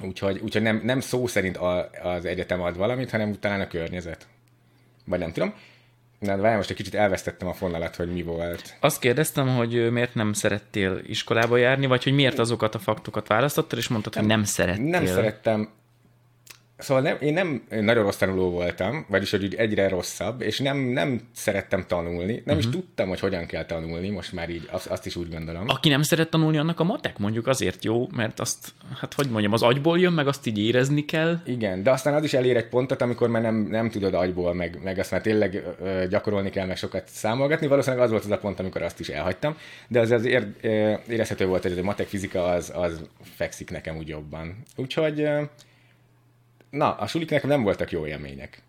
Úgyhogy, 0.00 0.40
úgyhogy 0.42 0.62
nem, 0.62 0.80
nem 0.84 1.00
szó 1.00 1.26
szerint 1.26 1.58
az 2.02 2.24
egyetem 2.24 2.60
ad 2.60 2.76
valamit, 2.76 3.10
hanem 3.10 3.38
talán 3.40 3.60
a 3.60 3.66
környezet. 3.66 4.26
Vagy 5.04 5.18
nem 5.18 5.32
tudom. 5.32 5.54
Na, 6.24 6.36
de 6.36 6.56
most 6.56 6.70
egy 6.70 6.76
kicsit 6.76 6.94
elvesztettem 6.94 7.48
a 7.48 7.52
fonalat, 7.52 7.96
hogy 7.96 8.12
mi 8.12 8.22
volt. 8.22 8.76
Azt 8.80 9.00
kérdeztem, 9.00 9.56
hogy 9.56 9.92
miért 9.92 10.14
nem 10.14 10.32
szerettél 10.32 11.00
iskolába 11.06 11.56
járni, 11.56 11.86
vagy 11.86 12.04
hogy 12.04 12.14
miért 12.14 12.38
azokat 12.38 12.74
a 12.74 12.78
faktokat 12.78 13.26
választottad, 13.26 13.78
és 13.78 13.88
mondtad, 13.88 14.14
nem, 14.14 14.22
hogy 14.22 14.32
nem 14.32 14.44
szerettél. 14.44 14.84
Nem 14.84 15.06
szerettem 15.06 15.68
Szóval 16.78 17.02
nem, 17.02 17.16
én 17.20 17.32
nem 17.32 17.62
nagyon 17.80 18.04
rossz 18.04 18.16
tanuló 18.16 18.50
voltam, 18.50 19.06
vagyis 19.08 19.30
hogy 19.30 19.54
egyre 19.54 19.88
rosszabb, 19.88 20.40
és 20.40 20.58
nem, 20.58 20.76
nem 20.78 21.20
szerettem 21.32 21.84
tanulni, 21.86 22.32
nem 22.32 22.42
uh-huh. 22.44 22.58
is 22.58 22.66
mhm. 22.66 22.74
tudtam, 22.74 23.08
hogy 23.08 23.20
hogyan 23.20 23.46
kell 23.46 23.64
tanulni, 23.64 24.10
most 24.10 24.32
már 24.32 24.50
így 24.50 24.68
azt, 24.70 24.86
azt 24.86 25.06
is 25.06 25.16
úgy 25.16 25.30
gondolom. 25.30 25.68
Aki 25.68 25.88
nem 25.88 26.02
szeret 26.02 26.30
tanulni, 26.30 26.58
annak 26.58 26.80
a 26.80 26.84
matek 26.84 27.18
mondjuk 27.18 27.46
azért 27.46 27.84
jó, 27.84 28.08
mert 28.14 28.40
azt, 28.40 28.72
hát 29.00 29.14
hogy 29.14 29.28
mondjam, 29.28 29.52
az 29.52 29.62
agyból 29.62 29.98
jön, 29.98 30.12
meg 30.12 30.26
azt 30.26 30.46
így 30.46 30.58
érezni 30.58 31.04
kell. 31.04 31.38
Igen, 31.46 31.82
de 31.82 31.90
aztán 31.90 32.14
az 32.14 32.24
is 32.24 32.34
elér 32.34 32.56
egy 32.56 32.68
pontot, 32.68 33.02
amikor 33.02 33.28
már 33.28 33.42
nem, 33.42 33.54
nem 33.54 33.90
tudod 33.90 34.14
agyból, 34.14 34.54
meg, 34.54 34.78
meg 34.82 34.98
azt 34.98 35.10
már 35.10 35.20
tényleg 35.20 35.62
ö, 35.82 36.06
gyakorolni 36.08 36.50
kell, 36.50 36.66
meg 36.66 36.76
sokat 36.76 37.08
számolgatni. 37.08 37.66
Valószínűleg 37.66 38.04
az 38.04 38.10
volt 38.10 38.24
az 38.24 38.30
a 38.30 38.38
pont, 38.38 38.60
amikor 38.60 38.82
azt 38.82 39.00
is 39.00 39.08
elhagytam, 39.08 39.56
de 39.88 40.00
az, 40.00 40.10
az 40.10 40.24
ér, 40.24 40.46
érezhető 41.08 41.46
volt, 41.46 41.62
hogy 41.62 41.78
a 41.78 41.82
matek 41.82 42.06
fizika 42.06 42.44
az, 42.44 42.72
az 42.74 43.00
fekszik 43.36 43.70
nekem 43.70 43.96
úgy 43.96 44.08
jobban. 44.08 44.56
Úgyhogy 44.76 45.28
na, 46.74 46.94
a 46.94 47.06
sulik 47.06 47.42
nem 47.42 47.62
voltak 47.62 47.90
jó 47.90 48.06
élmények. 48.06 48.62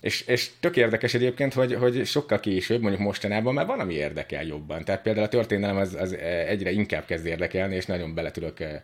És, 0.00 0.20
és 0.20 0.50
tök 0.60 0.76
érdekes 0.76 1.14
egyébként, 1.14 1.54
hogy, 1.54 1.74
hogy 1.74 2.06
sokkal 2.06 2.40
később, 2.40 2.80
mondjuk 2.80 3.02
mostanában 3.02 3.54
már 3.54 3.66
van, 3.66 3.80
ami 3.80 3.94
érdekel 3.94 4.44
jobban. 4.44 4.84
Tehát 4.84 5.02
például 5.02 5.26
a 5.26 5.28
történelem 5.28 5.76
az, 5.76 5.94
az 5.94 6.16
egyre 6.46 6.70
inkább 6.70 7.04
kezd 7.04 7.26
érdekelni, 7.26 7.74
és 7.74 7.86
nagyon 7.86 8.14
bele 8.14 8.30
tudok 8.30 8.60
eh, 8.60 8.80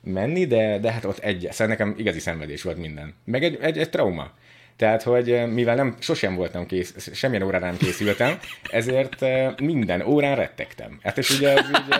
menni, 0.00 0.46
de, 0.46 0.78
de 0.78 0.92
hát 0.92 1.04
ott 1.04 1.18
egy, 1.18 1.48
szóval 1.50 1.66
nekem 1.66 1.94
igazi 1.98 2.18
szenvedés 2.18 2.62
volt 2.62 2.76
minden. 2.76 3.14
Meg 3.24 3.44
egy, 3.44 3.58
egy, 3.60 3.78
egy 3.78 3.90
trauma. 3.90 4.32
Tehát, 4.76 5.02
hogy 5.02 5.30
eh, 5.30 5.46
mivel 5.46 5.74
nem, 5.74 5.96
sosem 5.98 6.34
voltam 6.34 6.66
kész, 6.66 7.10
semmilyen 7.12 7.46
órára 7.46 7.66
nem 7.66 7.76
készültem, 7.76 8.38
ezért 8.70 9.22
eh, 9.22 9.54
minden 9.62 10.00
órán 10.00 10.36
rettegtem. 10.36 10.98
Hát 11.02 11.18
és 11.18 11.30
ugye 11.30 11.48
ez 11.48 11.68
így, 11.68 11.94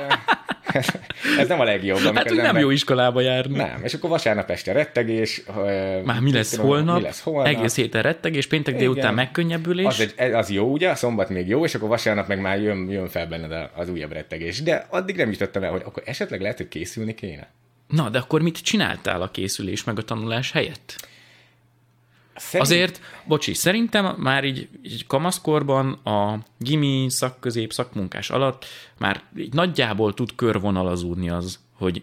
ez 1.38 1.48
nem 1.48 1.60
a 1.60 1.64
legjobb. 1.64 1.98
Hát 1.98 2.30
úgy 2.30 2.36
nem 2.36 2.58
jó 2.58 2.70
iskolába 2.70 3.20
járni. 3.20 3.56
Nem, 3.56 3.80
és 3.82 3.94
akkor 3.94 4.10
vasárnap 4.10 4.50
este 4.50 4.72
rettegés. 4.72 5.42
Már 6.04 6.20
mi 6.20 6.32
lesz, 6.32 6.50
tudom, 6.50 6.66
holnap, 6.66 6.96
mi 6.96 7.02
lesz 7.02 7.20
holnap? 7.20 7.46
Egész 7.46 7.76
héten 7.76 8.02
rettegés, 8.02 8.46
péntek 8.46 8.74
Igen. 8.74 8.86
délután 8.86 9.14
megkönnyebbülés. 9.14 9.86
Az, 9.86 10.14
egy, 10.16 10.32
az 10.32 10.50
jó, 10.50 10.72
ugye, 10.72 10.90
a 10.90 10.94
szombat 10.94 11.28
még 11.28 11.48
jó, 11.48 11.64
és 11.64 11.74
akkor 11.74 11.88
vasárnap 11.88 12.28
meg 12.28 12.40
már 12.40 12.60
jön, 12.60 12.90
jön 12.90 13.08
fel 13.08 13.26
benned 13.26 13.70
az 13.74 13.88
újabb 13.88 14.12
rettegés. 14.12 14.62
De 14.62 14.86
addig 14.90 15.16
nem 15.16 15.30
jutottam 15.30 15.62
el, 15.62 15.70
hogy 15.70 15.82
akkor 15.84 16.02
esetleg 16.06 16.40
lehet, 16.40 16.56
hogy 16.56 16.68
készülni 16.68 17.14
kéne. 17.14 17.48
Na, 17.88 18.08
de 18.08 18.18
akkor 18.18 18.42
mit 18.42 18.58
csináltál 18.62 19.22
a 19.22 19.30
készülés 19.30 19.84
meg 19.84 19.98
a 19.98 20.02
tanulás 20.02 20.52
helyett? 20.52 21.08
Szerint... 22.40 22.70
Azért, 22.70 23.00
bocsi, 23.24 23.54
szerintem 23.54 24.14
már 24.18 24.44
így, 24.44 24.68
így 24.82 25.06
kamaszkorban 25.06 25.92
a 25.92 26.38
gimi 26.58 27.06
szakközép 27.08 27.72
szakmunkás 27.72 28.30
alatt 28.30 28.64
már 28.98 29.22
így 29.36 29.52
nagyjából 29.52 30.14
tud 30.14 30.34
körvonalazódni 30.34 31.30
az, 31.30 31.58
hogy 31.72 32.02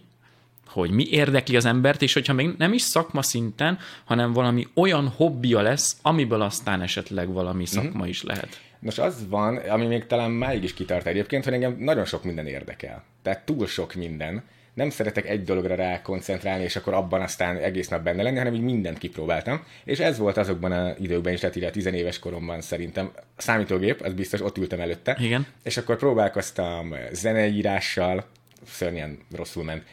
hogy 0.67 0.91
mi 0.91 1.08
érdekli 1.10 1.56
az 1.56 1.65
embert, 1.65 2.01
és 2.01 2.13
hogyha 2.13 2.34
még 2.34 2.50
nem 2.58 2.74
is 2.74 2.82
szakma 2.82 3.22
szinten, 3.22 3.79
hanem 4.06 4.34
valami 4.34 4.67
olyan 4.74 5.08
hobbija 5.08 5.62
lesz, 5.62 5.98
amiből 6.01 6.41
aztán 6.41 6.82
esetleg 6.82 7.34
valami 7.34 7.63
mhm. 7.63 7.72
szakma 7.72 8.00
mm-hmm. 8.00 8.10
is 8.10 8.24
lehet. 8.24 8.62
Nos, 8.79 8.98
az 8.98 9.27
van, 9.29 9.56
ami 9.56 9.86
még 9.86 10.06
talán 10.06 10.32
máig 10.32 10.63
is 10.63 10.74
kitart 10.74 11.06
egyébként, 11.06 11.44
hogy 11.44 11.53
engem 11.53 11.75
nagyon 11.79 12.06
sok 12.06 12.24
minden 12.24 12.48
érdekel. 12.48 13.03
Tehát 13.22 13.46
túl 13.46 13.67
sok 13.67 13.94
minden 13.94 14.44
nem 14.77 14.89
szeretek 14.89 15.29
egy 15.29 15.43
dologra 15.43 15.75
rá 15.75 16.01
koncentrálni, 16.01 16.63
és 16.63 16.75
akkor 16.75 16.93
abban 16.93 17.22
aztán 17.22 17.57
egész 17.57 17.88
nap 17.88 18.03
benne 18.03 18.24
lenni, 18.24 18.38
hanem 18.38 18.53
így 18.53 18.62
mindent 18.62 18.98
kipróbáltam. 18.98 19.63
És 19.84 20.00
ez 20.00 20.17
volt 20.17 20.38
azokban 20.38 20.72
az 20.72 20.96
időkben 21.00 21.34
is, 21.34 21.39
tehát 21.39 21.55
így 21.55 21.63
a 21.63 21.69
tizenéves 21.69 22.19
koromban 22.19 22.62
szerintem. 22.62 23.12
A 23.15 23.41
számítógép, 23.41 24.01
az 24.01 24.13
biztos, 24.13 24.41
ott 24.41 24.57
ültem 24.57 24.79
előtte. 24.79 25.17
Igen. 25.19 25.46
És 25.63 25.77
akkor 25.77 25.96
próbálkoztam 25.96 26.96
zeneírással, 27.12 28.25
szörnyen 28.65 29.17
rosszul 29.36 29.63
ment. 29.63 29.84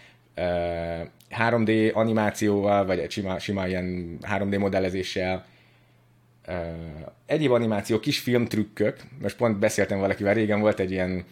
3D 1.38 1.93
animációval, 1.93 2.87
vagy 2.87 3.11
sima, 3.11 3.38
sima 3.38 3.67
ilyen 3.67 4.19
3D 4.23 4.59
modellezéssel, 4.59 5.45
egyéb 7.26 7.50
animáció, 7.50 8.00
kis 8.00 8.19
filmtrükkök, 8.19 8.97
most 9.23 9.37
pont 9.37 9.59
beszéltem 9.59 9.99
valakivel, 9.99 10.35
régen 10.35 10.61
volt 10.61 10.81
egy 10.81 10.91
ilyen 10.91 11.25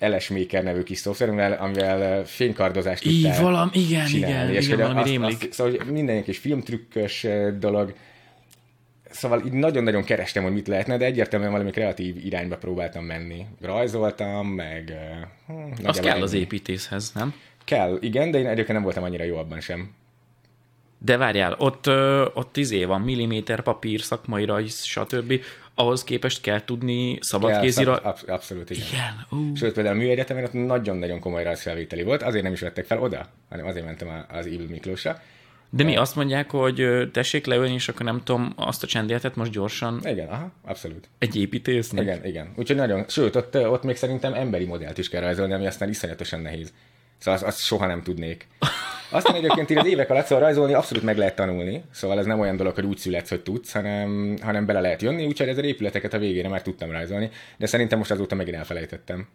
LS 0.00 0.28
Maker 0.28 0.62
nevű 0.62 0.82
kis 0.82 0.98
szoftver, 0.98 1.28
amivel, 1.28 1.52
amivel 1.52 2.24
fénykardozást 2.24 3.02
tudtál 3.02 3.32
Így 3.34 3.40
valam, 3.40 3.70
igen, 3.72 4.06
csinálni. 4.06 4.50
igen, 4.50 4.54
és 4.54 4.66
igen, 4.66 4.78
valami 4.78 5.00
azt, 5.00 5.08
rémlik. 5.08 5.36
Azt, 5.42 5.52
szóval 5.52 5.72
minden 5.90 6.16
egy 6.16 6.24
kis 6.24 6.38
filmtrükkös 6.38 7.26
dolog, 7.58 7.94
Szóval 9.10 9.42
így 9.46 9.52
nagyon-nagyon 9.52 10.04
kerestem, 10.04 10.42
hogy 10.42 10.52
mit 10.52 10.68
lehetne, 10.68 10.96
de 10.96 11.04
egyértelműen 11.04 11.50
valami 11.50 11.70
kreatív 11.70 12.24
irányba 12.24 12.56
próbáltam 12.56 13.04
menni. 13.04 13.46
Rajzoltam, 13.60 14.46
meg... 14.46 14.92
Hm, 15.46 15.86
az 15.86 16.00
kell 16.00 16.12
ennyi. 16.12 16.22
az 16.22 16.32
építészhez, 16.32 17.12
nem? 17.14 17.34
Kell, 17.64 17.98
igen, 18.00 18.30
de 18.30 18.38
én 18.38 18.46
egyébként 18.46 18.72
nem 18.72 18.82
voltam 18.82 19.02
annyira 19.02 19.24
jó 19.24 19.36
abban 19.36 19.60
sem. 19.60 19.94
De 20.98 21.16
várjál, 21.16 21.54
ott, 21.58 21.86
ott 22.34 22.56
izé 22.56 22.84
van, 22.84 23.00
milliméter 23.00 23.60
papír, 23.60 24.00
szakmai 24.00 24.44
rajz, 24.44 24.84
stb 24.84 25.40
ahhoz 25.80 26.04
képest 26.04 26.40
kell 26.40 26.64
tudni 26.64 27.18
szabadkézira... 27.20 27.94
Szab, 27.94 28.06
absz- 28.06 28.28
abszolút, 28.28 28.70
igen. 28.70 28.84
igen 28.90 29.26
uh. 29.30 29.56
Sőt, 29.56 29.72
például 29.72 29.96
a 29.96 29.98
műegyetemen 29.98 30.44
ott 30.44 30.52
nagyon-nagyon 30.52 31.20
komoly 31.20 31.42
rajzfelvételi 31.42 32.02
volt, 32.02 32.22
azért 32.22 32.44
nem 32.44 32.52
is 32.52 32.60
vettek 32.60 32.86
fel 32.86 33.02
oda, 33.02 33.26
hanem 33.48 33.66
azért 33.66 33.84
mentem 33.84 34.24
az 34.28 34.46
Ivl 34.46 34.64
Miklósra. 34.70 35.20
De 35.72 35.84
mi 35.84 35.96
azt 35.96 36.16
mondják, 36.16 36.50
hogy 36.50 37.08
tessék 37.12 37.46
leülni, 37.46 37.74
és 37.74 37.88
akkor 37.88 38.06
nem 38.06 38.20
tudom, 38.24 38.52
azt 38.56 38.82
a 38.82 38.86
csendéletet 38.86 39.36
most 39.36 39.50
gyorsan... 39.50 40.00
Igen, 40.04 40.28
aha, 40.28 40.52
abszolút. 40.64 41.08
Egy 41.18 41.36
építésznek? 41.36 42.02
Igen, 42.02 42.24
igen. 42.24 42.52
Úgyhogy 42.56 42.76
nagyon, 42.76 43.04
sőt, 43.08 43.36
ott, 43.36 43.56
ott 43.56 43.82
még 43.82 43.96
szerintem 43.96 44.34
emberi 44.34 44.64
modellt 44.64 44.98
is 44.98 45.08
kell 45.08 45.20
rajzolni, 45.20 45.52
ami 45.52 45.66
aztán 45.66 45.88
iszonyatosan 45.88 46.40
nehéz. 46.40 46.72
Szóval 47.18 47.34
azt, 47.34 47.44
azt 47.44 47.64
soha 47.64 47.86
nem 47.86 48.02
tudnék. 48.02 48.46
Aztán 49.10 49.34
egyébként 49.34 49.70
így 49.70 49.78
az 49.78 49.86
évek 49.86 50.10
alatt 50.10 50.26
szóval 50.26 50.44
rajzolni 50.44 50.72
abszolút 50.72 51.04
meg 51.04 51.16
lehet 51.16 51.36
tanulni, 51.36 51.82
szóval 51.92 52.18
ez 52.18 52.26
nem 52.26 52.40
olyan 52.40 52.56
dolog, 52.56 52.74
hogy 52.74 52.84
úgy 52.84 52.98
születsz, 52.98 53.28
hogy 53.28 53.40
tudsz, 53.40 53.72
hanem, 53.72 54.36
hanem 54.42 54.66
bele 54.66 54.80
lehet 54.80 55.02
jönni, 55.02 55.26
úgyhogy 55.26 55.48
ezzel 55.48 55.64
épületeket 55.64 56.14
a 56.14 56.18
végére 56.18 56.48
már 56.48 56.62
tudtam 56.62 56.90
rajzolni, 56.90 57.30
de 57.56 57.66
szerintem 57.66 57.98
most 57.98 58.10
azóta 58.10 58.34
megint 58.34 58.56
elfelejtettem. 58.56 59.28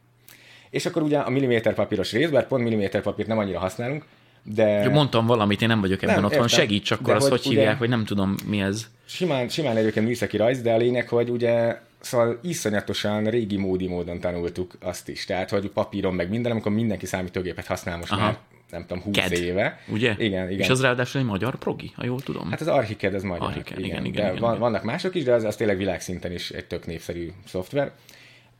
És 0.70 0.86
akkor 0.86 1.02
ugye 1.02 1.18
a 1.18 1.30
milliméter 1.30 1.74
papíros 1.74 2.12
rész, 2.12 2.30
bár 2.30 2.48
pont 2.48 2.64
milliméter 2.64 3.02
papírt 3.02 3.28
nem 3.28 3.38
annyira 3.38 3.60
használunk, 3.60 4.06
de... 4.44 4.90
Mondtam 4.90 5.26
valamit, 5.26 5.62
én 5.62 5.68
nem 5.68 5.82
vagyok 5.82 6.02
ebben 6.02 6.16
nem, 6.16 6.24
otthon, 6.24 6.48
segíts 6.48 6.92
akkor 6.92 7.06
de 7.06 7.14
azt, 7.14 7.28
hogy, 7.28 7.42
hogy 7.42 7.52
hívják, 7.52 7.68
ugye, 7.68 7.78
hogy 7.78 7.90
nem 7.90 8.06
tudom 8.06 8.36
mi 8.46 8.62
ez. 8.62 8.88
Simán, 9.06 9.50
simán 9.50 9.78
egyébként 9.78 10.06
műszaki 10.06 10.38
rajz, 10.38 10.62
de 10.62 10.74
a 10.74 10.78
lényeg, 10.78 11.10
hogy 11.10 11.30
ugye 11.30 11.78
Szóval 12.06 12.40
iszonyatosan 12.42 13.24
régi 13.24 13.58
módi 13.58 13.88
módon 13.88 14.20
tanultuk 14.20 14.78
azt 14.82 15.10
is. 15.10 15.26
Tehát, 15.26 15.50
hogy 15.50 15.70
papíron 15.70 16.14
meg 16.14 16.30
minden, 16.30 16.52
amikor 16.52 16.72
mindenki 16.72 17.06
számítógépet 17.06 17.66
használ 17.66 17.98
most 17.98 18.12
Aha. 18.12 18.22
már 18.22 18.38
nem 18.72 18.86
tudom, 18.86 19.04
20 19.04 19.16
Ked, 19.16 19.32
éve. 19.32 19.80
Ugye? 19.88 20.16
Igen, 20.18 20.50
igen. 20.50 20.60
És 20.60 20.70
az 20.70 20.82
ráadásul 20.82 21.22
egy 21.22 21.28
magyar 21.28 21.56
progi, 21.56 21.92
ha 21.96 22.06
jól 22.06 22.22
tudom. 22.22 22.50
Hát 22.50 22.62
az 22.62 22.68
Archicad 22.68 23.14
az 23.14 23.24
magyar. 23.24 23.48
Archicad, 23.48 23.80
igen, 23.80 23.90
igen, 23.90 24.06
igen, 24.06 24.24
de 24.24 24.30
igen, 24.30 24.42
van, 24.42 24.50
igen. 24.50 24.62
vannak 24.62 24.84
mások 24.84 25.16
is, 25.16 25.24
de 25.24 25.34
az, 25.34 25.44
az 25.44 25.56
tényleg 25.56 25.78
világszinten 25.78 26.32
is 26.32 26.50
egy 26.50 26.66
tök 26.66 26.86
népszerű 26.86 27.32
szoftver. 27.46 27.92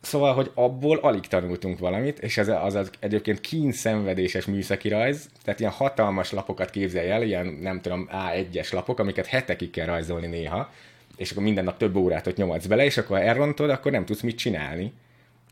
Szóval, 0.02 0.34
hogy 0.34 0.52
abból 0.54 0.98
alig 0.98 1.28
tanultunk 1.28 1.80
valamit, 1.80 2.20
és 2.20 2.38
ez 2.38 2.48
az, 2.48 2.76
az 2.76 2.90
egyébként 3.00 3.42
kín 3.42 3.72
szenvedéses 3.72 4.46
műszaki 4.46 4.90
rajz, 4.90 5.30
tehát 5.44 5.60
ilyen 5.60 5.72
hatalmas 5.72 6.32
lapokat 6.32 6.70
képzelj 6.70 7.10
el, 7.10 7.24
ilyen 7.24 7.46
nem 7.46 7.82
tudom, 7.82 8.10
A1-es 8.12 8.74
lapok, 8.74 9.00
amiket 9.00 9.26
hetekig 9.26 9.70
kell 9.70 9.86
rajzolni 9.86 10.28
néha, 10.28 10.70
és 11.18 11.32
akkor 11.32 11.44
minden 11.44 11.64
nap 11.64 11.78
több 11.78 11.96
órát 11.96 12.28
ott 12.28 12.36
nyomadsz 12.36 12.66
bele, 12.66 12.86
és 12.86 12.98
akkor 12.98 13.18
ha 13.18 13.24
elrontod, 13.24 13.70
akkor 13.70 13.92
nem 13.92 14.06
tudsz 14.06 14.22
mit 14.22 14.38
csinálni. 14.38 14.94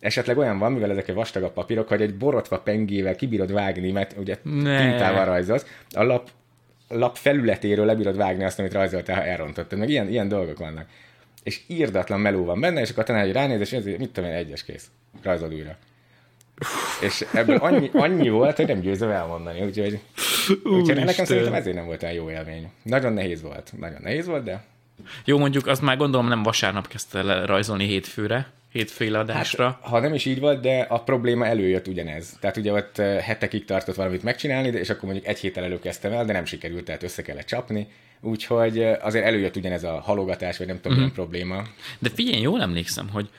Esetleg 0.04 0.38
olyan 0.38 0.58
van, 0.58 0.72
mivel 0.72 0.92
ezek 0.92 1.08
egy 1.08 1.16
vastagabb 1.16 1.54
papírok, 1.54 1.88
hogy 1.88 2.02
egy 2.02 2.16
borotva 2.16 2.60
pengével 2.60 3.16
kibírod 3.16 3.52
vágni, 3.52 3.92
mert 3.92 4.18
ugye 4.18 4.38
Ne. 4.44 4.78
tintával 4.78 5.26
rajzolsz, 5.26 5.66
a 5.92 6.04
lap, 6.04 6.30
lap 6.90 7.18
felületéről 7.18 7.86
lebírod 7.86 8.18
vágni 8.18 8.44
azt, 8.44 8.60
amit 8.60 8.74
rajzoltál, 8.74 9.16
ha 9.16 9.24
elrontottad. 9.24 9.80
Meg 9.80 9.90
ilyen, 9.90 10.10
ilyen 10.10 10.28
dolgok 10.28 10.58
vannak. 10.58 10.86
És 11.44 11.62
írdatlan 11.68 12.20
meló 12.20 12.46
van 12.46 12.60
benne, 12.60 12.82
és 12.82 12.90
akkor 12.90 13.04
a 13.04 13.06
tanár 13.06 13.32
ránéz, 13.32 13.60
és 13.60 13.72
ezért, 13.72 13.98
mit 13.98 14.10
tudom 14.10 14.30
én, 14.30 14.36
egyes 14.36 14.64
kész. 14.64 14.88
Rajzol 15.22 15.54
újra. 15.54 15.78
És 17.02 17.26
ebből 17.34 17.56
annyi, 17.56 17.90
annyi 17.94 18.30
volt, 18.30 18.56
hogy 18.56 18.68
nem 18.68 18.80
győzöm 18.80 19.10
elmondani, 19.10 19.62
úgyhogy, 19.62 20.00
úgyhogy 20.64 21.04
nekem 21.04 21.26
szerintem 21.26 21.54
ezért 21.54 21.76
nem 21.76 21.86
volt 21.86 22.04
olyan 22.04 22.16
jó 22.16 22.30
élmény. 22.30 22.72
Nagyon 22.84 23.14
nehéz 23.14 23.42
volt, 23.42 23.74
nagyon 23.80 24.00
nehéz 24.02 24.26
volt, 24.26 24.44
de 24.44 24.64
Jó, 25.26 25.38
mondjuk 25.38 25.68
azt 25.68 25.82
már 25.82 25.98
gondolom 25.98 26.28
nem 26.28 26.44
vasárnap 26.44 26.88
kezdte 26.88 27.20
el 27.20 27.46
rajzolni 27.46 27.86
hétfőre, 27.86 28.52
hétféle 28.74 29.20
adásra. 29.20 29.66
Hát, 29.66 29.80
ha 29.82 30.00
nem 30.00 30.14
is 30.14 30.26
így 30.26 30.40
volt, 30.40 30.62
de 30.62 30.80
a 30.90 31.04
probléma 31.04 31.46
előjött 31.46 31.88
ugyanez. 31.88 32.38
Tehát 32.40 32.58
ugye 32.58 32.72
ott 32.72 32.98
hetekig 32.98 33.66
tartott 33.66 33.96
valamit 33.96 34.24
megcsinálni, 34.24 34.70
de- 34.70 34.80
és 34.80 34.90
akkor 34.90 35.04
mondjuk 35.04 35.28
egy 35.28 35.40
héttel 35.40 35.64
elő 35.64 35.80
kezdtem 35.80 36.12
el, 36.12 36.26
de 36.26 36.34
nem 36.34 36.46
sikerült, 36.46 36.84
tehát 36.86 37.04
össze 37.04 37.22
kellett 37.22 37.46
csapni. 37.46 37.88
Úgyhogy 38.22 38.84
azért 38.84 39.26
előjött 39.26 39.56
ugyanez 39.56 39.84
a 39.84 40.00
halogatás, 40.00 40.58
vagy 40.58 40.68
nem 40.68 40.80
tudom, 40.82 40.98
milyen 40.98 41.12
probléma. 41.14 41.62
De 42.00 42.10
figyelj, 42.16 42.42
jól 42.42 42.62
emlékszem, 42.62 43.10
hogy 43.10 43.30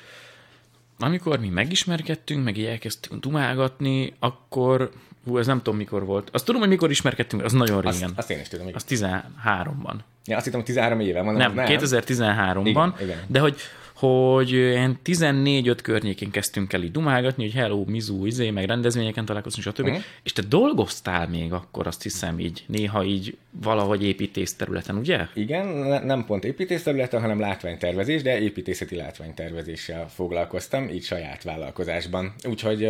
amikor 0.98 1.38
mi 1.38 1.48
megismerkedtünk, 1.48 2.44
meg 2.44 2.56
így 2.56 2.64
elkezdtünk 2.64 3.20
dumálgatni, 3.20 4.14
akkor, 4.18 4.90
hú, 5.24 5.38
ez 5.38 5.46
nem 5.46 5.56
tudom 5.62 5.76
mikor 5.76 6.04
volt. 6.04 6.28
Azt 6.32 6.44
tudom, 6.44 6.60
hogy 6.60 6.70
mikor 6.70 6.90
ismerkedtünk, 6.90 7.44
az 7.44 7.52
nagyon 7.52 7.86
Azt, 7.86 7.98
régen. 8.00 8.12
azt 8.16 8.30
én 8.30 8.40
is 8.40 8.48
tudom. 8.48 8.68
Igen. 8.68 8.80
Az 8.84 8.84
13-ban. 8.88 9.94
Ja, 10.26 10.36
azt 10.36 10.44
hittem, 10.44 10.60
hogy 10.60 10.68
13 10.68 11.00
éve 11.00 11.22
van. 11.22 11.34
Nem, 11.34 11.52
2013-ban, 11.56 12.64
Igen, 12.64 12.94
igen. 13.00 13.18
de 13.26 13.40
hogy 13.40 13.56
hogy 14.04 14.50
ilyen 14.50 14.98
14-5 15.04 15.78
környékén 15.82 16.30
kezdtünk 16.30 16.72
el 16.72 16.82
így 16.82 16.90
dumálgatni, 16.90 17.42
hogy 17.42 17.52
hello, 17.52 17.84
mizu, 17.86 18.26
izé, 18.26 18.50
meg 18.50 18.64
rendezvényeken 18.64 19.24
találkoztunk, 19.24 19.66
stb. 19.66 19.86
Uh-huh. 19.86 20.02
És 20.22 20.32
te 20.32 20.42
dolgoztál 20.42 21.28
még 21.28 21.52
akkor, 21.52 21.86
azt 21.86 22.02
hiszem 22.02 22.38
így, 22.38 22.64
néha 22.66 23.04
így 23.04 23.36
valahogy 23.50 24.04
építész 24.04 24.54
területen, 24.54 24.96
ugye? 24.96 25.26
Igen, 25.34 25.66
ne- 25.66 26.04
nem 26.04 26.24
pont 26.24 26.44
építészterületen, 26.44 27.20
hanem 27.20 27.40
látványtervezés, 27.40 28.22
de 28.22 28.40
építészeti 28.40 28.96
látványtervezéssel 28.96 30.08
foglalkoztam, 30.08 30.88
így 30.88 31.04
saját 31.04 31.42
vállalkozásban. 31.42 32.34
Úgyhogy 32.48 32.88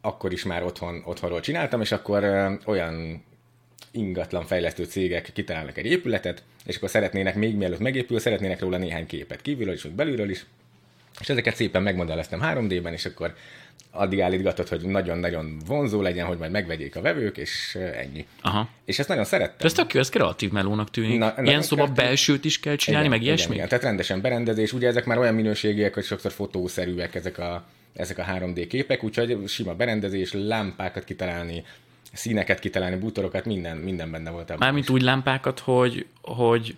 akkor 0.00 0.32
is 0.32 0.44
már 0.44 0.62
otthon, 0.62 1.02
otthonról 1.04 1.40
csináltam, 1.40 1.80
és 1.80 1.92
akkor 1.92 2.24
olyan 2.64 3.22
ingatlan 3.90 4.46
fejlesztő 4.46 4.84
cégek 4.84 5.30
kitalálnak 5.32 5.78
egy 5.78 5.86
épületet, 5.86 6.42
és 6.64 6.76
akkor 6.76 6.88
szeretnének 6.88 7.34
még 7.34 7.54
mielőtt 7.56 7.78
megépül, 7.78 8.18
szeretnének 8.18 8.60
róla 8.60 8.76
néhány 8.76 9.06
képet 9.06 9.42
kívülről 9.42 9.74
is, 9.74 9.82
vagy 9.82 9.92
belülről 9.92 10.30
is, 10.30 10.44
és 11.20 11.28
ezeket 11.28 11.56
szépen 11.56 11.82
megmodelleztem 11.82 12.40
3D-ben, 12.42 12.92
és 12.92 13.04
akkor 13.04 13.34
addig 13.90 14.20
állítgatott, 14.20 14.68
hogy 14.68 14.80
nagyon-nagyon 14.80 15.58
vonzó 15.66 16.00
legyen, 16.02 16.26
hogy 16.26 16.38
majd 16.38 16.50
megvegyék 16.50 16.96
a 16.96 17.00
vevők, 17.00 17.36
és 17.36 17.74
ö, 17.74 17.80
ennyi. 17.80 18.26
Aha. 18.40 18.68
És 18.84 18.98
ezt 18.98 19.08
nagyon 19.08 19.24
szerettem. 19.24 19.66
Ez 19.66 19.72
tök 19.72 19.94
jó, 19.94 20.00
ez 20.00 20.08
kreatív 20.08 20.50
melónak 20.50 20.90
tűnik. 20.90 21.18
Na, 21.18 21.34
Ilyen 21.42 21.62
szoba 21.62 21.82
kreatív. 21.82 22.04
belsőt 22.04 22.44
is 22.44 22.60
kell 22.60 22.76
csinálni, 22.76 23.08
meg 23.08 23.22
ilyesmi? 23.22 23.44
Igen, 23.44 23.56
igen. 23.56 23.68
Tehát 23.68 23.84
rendesen 23.84 24.20
berendezés, 24.20 24.72
ugye 24.72 24.88
ezek 24.88 25.04
már 25.04 25.18
olyan 25.18 25.34
minőségiek, 25.34 25.94
hogy 25.94 26.04
sokszor 26.04 26.32
fotószerűek 26.32 27.14
ezek 27.14 27.38
a, 27.38 27.66
ezek 27.94 28.18
a 28.18 28.24
3D 28.24 28.66
képek, 28.68 29.04
úgyhogy 29.04 29.38
sima 29.46 29.74
berendezés, 29.74 30.32
lámpákat 30.32 31.04
kitalálni, 31.04 31.64
színeket 32.16 32.58
kitalálni, 32.58 32.96
bútorokat, 32.96 33.44
minden, 33.44 33.76
minden 33.76 34.10
benne 34.10 34.30
volt 34.30 34.44
abban. 34.44 34.58
Mármint 34.58 34.90
úgy 34.90 35.02
lámpákat, 35.02 35.58
hogy, 35.58 36.06
hogy 36.22 36.76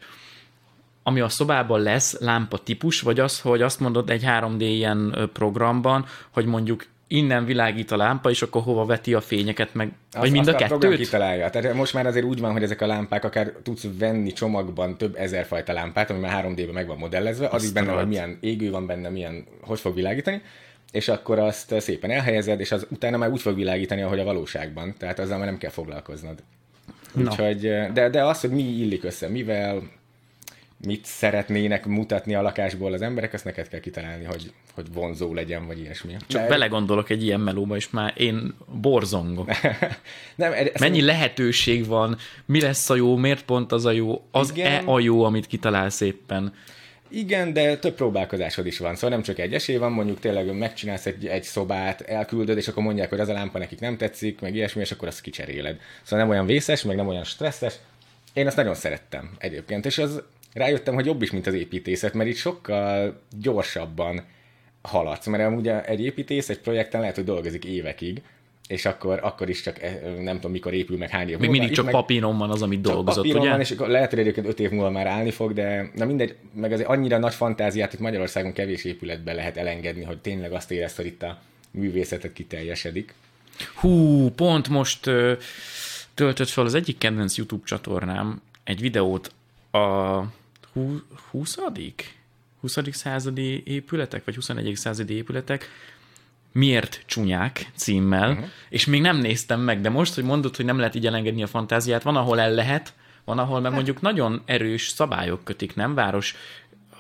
ami 1.03 1.21
a 1.21 1.29
szobában 1.29 1.81
lesz 1.81 2.21
lámpa 2.21 2.59
típus, 2.59 3.01
vagy 3.01 3.21
az, 3.21 3.41
hogy 3.41 3.63
azt 3.63 3.81
mondod 3.81 4.11
egy 4.11 4.23
3D 4.27 4.57
ilyen 4.59 5.31
programban, 5.33 6.05
hogy 6.31 6.47
mondjuk 6.47 6.87
innen 7.09 7.45
világít 7.45 7.91
a 7.91 7.97
lámpa, 7.97 8.31
és 8.31 8.43
akkor 8.43 8.63
hova 8.63 8.85
veti 8.85 9.15
a 9.15 9.21
fényeket, 9.21 9.75
meg, 9.75 9.93
Azt- 10.13 10.19
vagy 10.19 10.31
mind 10.31 10.49
a 10.49 10.55
azt 10.55 10.67
program 10.67 10.91
kettőt? 10.91 11.05
kitalálja. 11.07 11.51
Tehát 11.51 11.75
most 11.75 11.95
már 11.95 12.07
azért 12.07 12.25
úgy 12.25 12.41
van, 12.41 12.53
hogy 12.53 12.63
ezek 12.63 12.81
a 12.81 12.87
lámpák 12.87 13.25
akár 13.25 13.53
tudsz 13.63 13.87
venni 13.99 14.33
csomagban 14.33 14.97
több 14.97 15.17
ezer 15.17 15.47
fajta 15.47 15.73
lámpát, 15.73 16.11
ami 16.11 16.19
már 16.19 16.45
3D-ben 16.45 16.75
meg 16.75 16.87
van 16.87 16.99
modellezve, 16.99 17.49
az 17.49 17.65
is 17.65 17.71
benne, 17.71 17.93
hogy 17.93 18.09
milyen 18.09 18.39
égő 18.41 18.71
van 18.71 18.87
benne, 18.87 19.09
milyen, 19.09 19.45
hogy 19.61 19.81
fog 19.81 19.95
világítani, 19.95 20.43
és 20.93 21.09
akkor 21.09 21.39
azt 21.39 21.81
szépen 21.81 22.11
elhelyezed, 22.11 22.61
és 22.61 22.73
az 22.73 22.87
utána 22.91 23.17
már 23.17 23.31
úgy 23.31 23.41
fog 23.41 23.55
világítani, 23.55 24.03
ahogy 24.03 24.19
a 24.19 24.25
valóságban, 24.25 24.95
tehát 24.99 25.19
azzal 25.19 25.39
már 25.39 25.47
nem 25.47 25.59
kell 25.59 25.71
foglalkoznod. 25.71 26.43
Úgyhogy, 27.15 27.61
de, 27.93 28.09
de 28.11 28.25
az, 28.25 28.41
hogy 28.41 28.51
mi 28.51 28.63
illik 28.63 29.05
össze, 29.05 29.29
mivel, 29.29 29.83
mit 30.87 31.05
szeretnének 31.05 31.87
mutatni 31.87 32.35
a 32.35 32.43
lakásból 32.43 32.93
az 32.93 33.03
emberek, 33.03 33.33
ezt 33.33 33.45
neked 33.45 33.69
kell 33.69 33.81
kitalálni, 33.81 34.25
hogy, 34.25 34.53
hogy 34.75 34.87
vonzó 34.93 35.35
legyen, 35.35 35.67
vagy 35.67 35.79
ilyesmi. 35.79 36.17
Csak 36.27 36.43
De- 36.43 36.49
belegondolok 36.49 37.11
egy 37.11 37.25
ilyen 37.25 37.41
melóba, 37.41 37.77
és 37.77 37.91
már 37.91 38.13
én 38.17 38.55
borzongok. 38.81 39.51
nem, 40.37 40.53
ez- 40.53 40.81
Mennyi 40.81 41.01
lehetőség 41.01 41.87
van, 41.87 42.17
mi 42.45 42.61
lesz 42.61 42.91
a 42.91 42.95
jó, 42.95 43.17
miért 43.17 43.45
pont 43.45 43.73
az 43.73 43.85
a 43.85 43.91
jó, 43.91 44.25
az-e 44.31 44.83
a 44.87 45.01
jó, 45.01 45.23
amit 45.25 45.47
kitalálsz 45.47 46.01
éppen. 46.01 46.55
Igen, 47.09 47.53
de 47.53 47.77
több 47.77 47.95
próbálkozásod 47.95 48.67
is 48.67 48.79
van, 48.79 48.95
szóval 48.95 49.11
nem 49.11 49.23
csak 49.23 49.39
egy 49.39 49.55
esély 49.55 49.77
van, 49.77 49.93
mondjuk 49.93 50.21
tényleg 50.21 50.57
megcsinálsz 50.57 51.07
egy, 51.07 51.27
egy 51.27 51.43
szobát, 51.43 52.01
elküldöd, 52.01 52.57
és 52.57 52.69
akkor 52.69 52.83
mondják, 52.83 53.09
hogy 53.09 53.21
az 53.21 53.29
a 53.29 53.33
lámpa 53.33 53.59
nekik 53.59 53.81
nem 53.81 53.97
tetszik, 53.97 54.41
meg 54.41 54.55
ilyesmi, 54.55 54.81
és 54.81 54.93
akkor 54.93 55.09
azt 55.09 55.21
kicseréled. 55.21 55.79
Szóval 56.03 56.19
nem 56.25 56.29
olyan 56.29 56.47
vészes, 56.47 56.83
meg 56.83 56.97
nem 56.97 57.09
olyan 57.09 57.25
stresszes. 57.25 57.75
Én 58.33 58.47
azt 58.47 58.57
nagyon 58.57 58.75
szerettem 58.75 59.31
egyébként, 59.39 59.87
és 59.87 59.99
az 59.99 60.23
rájöttem, 60.53 60.95
hogy 60.95 61.07
jobb 61.07 61.23
is, 61.23 61.31
mint 61.31 61.47
az 61.47 61.55
építészet, 61.55 62.15
mert 62.15 62.29
itt 62.29 62.37
sokkal 62.37 63.21
gyorsabban 63.41 64.25
haladsz, 64.83 65.27
mert 65.27 65.45
amúgy 65.45 65.69
egy 65.69 66.01
építész 66.01 66.49
egy 66.49 66.61
projekten 66.61 67.01
lehet, 67.01 67.15
hogy 67.15 67.25
dolgozik 67.25 67.65
évekig, 67.65 68.23
és 68.69 68.85
akkor, 68.85 69.19
akkor 69.23 69.49
is 69.49 69.63
csak 69.63 69.83
eh, 69.83 69.99
nem 70.21 70.35
tudom, 70.35 70.51
mikor 70.51 70.73
épül 70.75 70.97
meg, 70.97 71.09
hány 71.09 71.29
év 71.29 71.39
Még 71.39 71.51
mindig 71.51 71.69
Itt 71.69 71.75
csak 71.75 71.85
meg- 71.85 71.95
papíron 71.95 72.39
van 72.39 72.51
az, 72.51 72.63
amit 72.63 72.81
dolgozott, 72.81 73.23
papíron 73.23 73.41
ugye? 73.41 73.51
Van, 73.51 73.61
és 73.61 73.75
lehet, 73.79 74.11
hogy 74.11 74.19
egyébként 74.19 74.47
öt 74.47 74.61
év 74.61 74.71
múlva 74.71 74.91
már 74.91 75.07
állni 75.07 75.31
fog, 75.31 75.53
de 75.53 75.91
na 75.95 76.05
mindegy, 76.05 76.37
meg 76.53 76.73
azért 76.73 76.89
annyira 76.89 77.19
nagy 77.19 77.35
fantáziát 77.35 77.93
itt 77.93 77.99
Magyarországon 77.99 78.53
kevés 78.53 78.85
épületben 78.85 79.35
lehet 79.35 79.57
elengedni, 79.57 80.05
hogy 80.05 80.19
tényleg 80.19 80.53
azt 80.53 80.71
érezd, 80.71 80.97
hogy 80.97 81.07
itt 81.07 81.23
a 81.23 81.39
művészetet 81.71 82.33
kiteljesedik. 82.33 83.15
Hú, 83.75 84.29
pont 84.31 84.69
most 84.69 85.07
ö, 85.07 85.33
töltött 86.15 86.49
fel 86.49 86.65
az 86.65 86.75
egyik 86.75 86.99
kedvenc 86.99 87.37
YouTube 87.37 87.67
csatornám 87.67 88.43
egy 88.65 88.81
videót 88.81 89.33
a 89.71 89.79
hú, 90.73 91.01
20. 91.31 91.59
20. 92.61 92.79
századi 92.91 93.63
épületek, 93.67 94.25
vagy 94.25 94.35
21. 94.35 94.77
századi 94.77 95.15
épületek 95.15 95.69
miért 96.53 97.03
csúnyák 97.07 97.71
címmel, 97.77 98.31
uh-huh. 98.31 98.47
és 98.69 98.87
még 98.87 99.01
nem 99.01 99.17
néztem 99.17 99.61
meg, 99.61 99.81
de 99.81 99.89
most, 99.89 100.15
hogy 100.15 100.25
mondod, 100.25 100.57
hogy 100.57 100.65
nem 100.65 100.79
lehet 100.79 100.95
így 100.95 101.07
elengedni 101.07 101.43
a 101.43 101.47
fantáziát, 101.47 102.03
van, 102.03 102.17
ahol 102.17 102.41
el 102.41 102.51
lehet, 102.51 102.93
van, 103.25 103.39
ahol 103.39 103.61
meg 103.61 103.73
mondjuk 103.73 104.01
nagyon 104.01 104.43
erős 104.45 104.89
szabályok 104.89 105.45
kötik, 105.45 105.75
nem? 105.75 105.95
Város, 105.95 106.37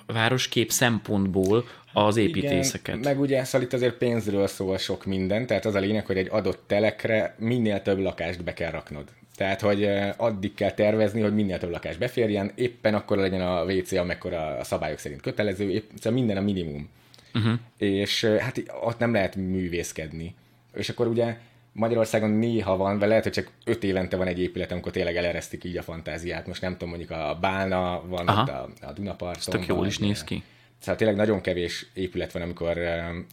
városkép 0.06 0.70
szempontból 0.70 1.64
az 1.92 2.16
építészeket. 2.16 2.96
Igen, 2.96 3.12
meg 3.12 3.20
ugye 3.20 3.44
szóval 3.44 3.66
itt 3.66 3.72
azért 3.72 3.94
pénzről 3.94 4.46
szól 4.46 4.78
sok 4.78 5.04
minden, 5.04 5.46
tehát 5.46 5.64
az 5.64 5.74
a 5.74 5.78
lényeg, 5.78 6.06
hogy 6.06 6.16
egy 6.16 6.28
adott 6.30 6.62
telekre 6.66 7.34
minél 7.38 7.82
több 7.82 7.98
lakást 7.98 8.44
be 8.44 8.52
kell 8.52 8.70
raknod. 8.70 9.04
Tehát, 9.36 9.60
hogy 9.60 9.88
addig 10.16 10.54
kell 10.54 10.70
tervezni, 10.70 11.20
hogy 11.20 11.34
minél 11.34 11.58
több 11.58 11.70
lakás 11.70 11.96
beférjen, 11.96 12.52
éppen 12.54 12.94
akkor 12.94 13.16
legyen 13.16 13.40
a 13.40 13.64
WC, 13.64 13.92
amekkora 13.92 14.56
a 14.56 14.64
szabályok 14.64 14.98
szerint 14.98 15.20
kötelező, 15.20 15.70
épp, 15.70 15.90
szóval 15.96 16.18
minden 16.18 16.36
a 16.36 16.40
minimum. 16.40 16.88
Uh-huh. 17.34 17.58
És 17.76 18.24
hát 18.24 18.62
ott 18.82 18.98
nem 18.98 19.12
lehet 19.12 19.36
művészkedni. 19.36 20.34
És 20.74 20.88
akkor 20.88 21.06
ugye 21.06 21.38
Magyarországon 21.72 22.30
néha 22.30 22.76
van, 22.76 22.98
vagy 22.98 23.08
lehet, 23.08 23.22
hogy 23.22 23.32
csak 23.32 23.50
öt 23.64 23.84
évente 23.84 24.16
van 24.16 24.26
egy 24.26 24.40
épület, 24.40 24.72
amikor 24.72 24.92
tényleg 24.92 25.16
eleresztik 25.16 25.64
így 25.64 25.76
a 25.76 25.82
fantáziát. 25.82 26.46
Most 26.46 26.60
nem 26.60 26.72
tudom, 26.72 26.88
mondjuk 26.88 27.10
a 27.10 27.38
Bálna 27.40 28.02
van, 28.06 28.28
Aha. 28.28 28.42
ott 28.42 28.48
a, 28.48 28.86
a 28.86 28.92
Dunaparton. 28.92 29.54
Tök 29.54 29.66
jól 29.66 29.86
is 29.86 29.98
néz 29.98 30.24
ki. 30.24 30.42
Szóval 30.78 30.96
tényleg 30.96 31.16
nagyon 31.16 31.40
kevés 31.40 31.86
épület 31.94 32.32
van, 32.32 32.42
amikor, 32.42 32.78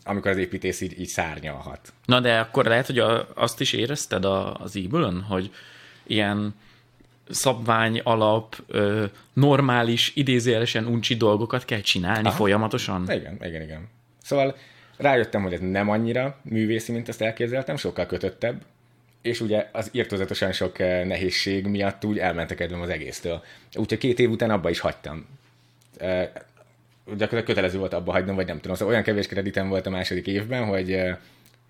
amikor 0.03 0.31
az 0.31 0.37
építész 0.37 0.81
így, 0.81 0.99
így 0.99 1.07
szárnyalhat. 1.07 1.93
Na 2.05 2.19
de 2.19 2.39
akkor 2.39 2.65
lehet, 2.65 2.85
hogy 2.85 2.99
a, 2.99 3.27
azt 3.35 3.61
is 3.61 3.73
érezted 3.73 4.25
a, 4.25 4.53
az 4.53 4.75
e 4.75 5.11
hogy 5.27 5.51
ilyen 6.03 6.55
szabvány 7.29 8.01
alap, 8.03 8.55
ö, 8.67 9.05
normális, 9.33 10.11
idézőjelesen 10.15 10.85
uncsi 10.85 11.15
dolgokat 11.15 11.65
kell 11.65 11.81
csinálni 11.81 12.27
Aha. 12.27 12.35
folyamatosan? 12.35 13.11
Igen, 13.11 13.37
igen, 13.41 13.61
igen. 13.61 13.87
Szóval 14.21 14.55
rájöttem, 14.97 15.41
hogy 15.41 15.53
ez 15.53 15.59
nem 15.59 15.89
annyira 15.89 16.39
művészi, 16.41 16.91
mint 16.91 17.09
ezt 17.09 17.21
elképzeltem, 17.21 17.75
sokkal 17.75 18.05
kötöttebb, 18.05 18.61
és 19.21 19.41
ugye 19.41 19.69
az 19.71 19.89
írtozatosan 19.91 20.51
sok 20.51 20.79
eh, 20.79 21.05
nehézség 21.05 21.65
miatt 21.65 22.05
úgy 22.05 22.17
elmentek 22.17 22.57
kedvem 22.57 22.81
az 22.81 22.89
egésztől. 22.89 23.43
Úgyhogy 23.73 23.97
két 23.97 24.19
év 24.19 24.29
után 24.29 24.49
abba 24.49 24.69
is 24.69 24.79
hagytam. 24.79 25.25
Eh, 25.97 26.29
gyakorlatilag 27.05 27.43
kötelező 27.43 27.77
volt 27.77 27.93
abba 27.93 28.11
hagynom, 28.11 28.35
vagy 28.35 28.47
nem 28.47 28.59
tudom. 28.59 28.75
Szóval 28.75 28.93
olyan 28.93 29.05
kevés 29.05 29.27
kreditem 29.27 29.69
volt 29.69 29.85
a 29.85 29.89
második 29.89 30.27
évben, 30.27 30.65
hogy 30.65 30.91
eh, 30.91 31.17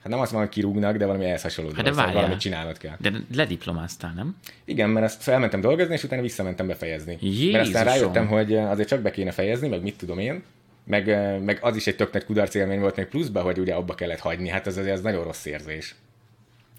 hát 0.05 0.13
nem 0.13 0.23
azt 0.23 0.31
mondom, 0.31 0.49
hogy 0.49 0.61
kirúgnak, 0.61 0.97
de 0.97 1.05
valami 1.05 1.25
ehhez 1.25 1.41
hasonló. 1.41 1.71
Hát 1.75 1.83
de 1.83 1.91
szóval 1.91 2.13
valamit 2.13 2.39
csinálnod 2.39 2.77
kell. 2.77 2.95
De 2.99 3.11
lediplomáztál, 3.35 4.13
nem? 4.15 4.35
Igen, 4.65 4.89
mert 4.89 5.05
azt 5.05 5.21
felmentem 5.21 5.61
dolgozni, 5.61 5.93
és 5.93 6.03
utána 6.03 6.21
visszamentem 6.21 6.67
befejezni. 6.67 7.17
Mert 7.51 7.65
aztán 7.65 7.83
Jézusom! 7.83 7.83
rájöttem, 7.83 8.27
hogy 8.27 8.55
azért 8.55 8.87
csak 8.87 9.01
be 9.01 9.11
kéne 9.11 9.31
fejezni, 9.31 9.67
meg 9.67 9.81
mit 9.81 9.97
tudom 9.97 10.19
én, 10.19 10.43
meg, 10.83 11.05
meg 11.43 11.57
az 11.61 11.75
is 11.75 11.87
egy 11.87 11.95
tök 11.95 12.13
nagy 12.13 12.25
kudarc 12.25 12.53
élmény 12.53 12.79
volt 12.79 12.95
még 12.95 13.05
pluszba, 13.05 13.41
hogy 13.41 13.57
ugye 13.57 13.73
abba 13.73 13.95
kellett 13.95 14.19
hagyni. 14.19 14.49
Hát 14.49 14.67
az 14.67 14.77
azért 14.77 14.95
az 14.95 15.01
nagyon 15.01 15.23
rossz 15.23 15.45
érzés, 15.45 15.95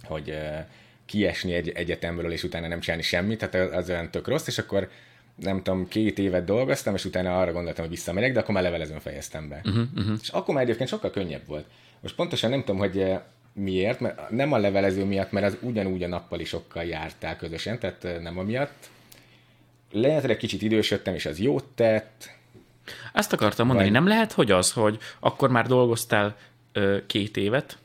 hogy 0.05 0.29
uh, 0.29 0.59
kiesni 1.07 1.53
egy 1.53 1.69
egyetemből, 1.69 2.33
és 2.33 2.43
utána 2.43 2.69
nem 2.69 2.81
csinálni 2.81 3.03
semmit, 3.03 3.49
tehát 3.49 3.75
az 3.75 3.89
olyan 3.89 4.11
tök 4.11 4.29
rossz, 4.29 4.47
és 4.47 4.59
akkor 4.59 4.89
nem 5.37 5.63
tudom, 5.63 5.89
két 5.89 6.19
évet 6.19 6.45
dolgoztam, 6.45 6.95
és 6.95 7.05
utána 7.05 7.41
arra 7.41 7.53
gondoltam, 7.53 7.85
hogy 7.85 7.95
visszamegyek, 7.95 8.33
de 8.33 8.41
akkor 8.41 8.55
már 8.55 8.63
levelezőn 8.63 9.01
fejeztem 9.01 9.49
be. 9.49 9.61
Uh-huh, 9.65 9.85
uh-huh. 9.97 10.17
És 10.23 10.29
akkor 10.29 10.55
már 10.55 10.65
egyébként 10.65 10.89
sokkal 10.89 11.11
könnyebb 11.11 11.47
volt. 11.47 11.67
Most 12.01 12.15
pontosan 12.15 12.51
nem 12.51 12.61
tudom, 12.61 12.79
hogy 12.79 12.99
eh, 12.99 13.21
miért, 13.53 14.01
mert 14.01 14.31
nem 14.31 14.53
a 14.53 14.59
levelező 14.59 15.05
miatt, 15.05 15.31
mert 15.33 15.47
az 15.47 15.57
ugyanúgy 15.61 16.03
a 16.03 16.09
nappalisokkal 16.09 16.85
jártál 16.85 17.37
közösen, 17.37 17.79
tehát 17.79 18.05
eh, 18.05 18.19
nem 18.21 18.39
amiatt. 18.39 18.89
Lehet, 19.91 20.21
hogy 20.21 20.31
egy 20.31 20.37
kicsit 20.37 20.63
idősödtem, 20.63 21.15
és 21.15 21.27
az 21.27 21.39
jót 21.41 21.65
tett. 21.75 22.31
Azt 23.13 23.33
akartam 23.33 23.67
mondani, 23.67 23.89
Vagy- 23.91 23.99
nem 24.01 24.09
lehet, 24.09 24.33
hogy 24.33 24.51
az, 24.51 24.73
hogy 24.73 24.99
akkor 25.21 25.51
már 25.51 25.67
dolgoztál 25.67 26.37
ö, 26.73 26.99
két 27.07 27.37
évet, 27.37 27.79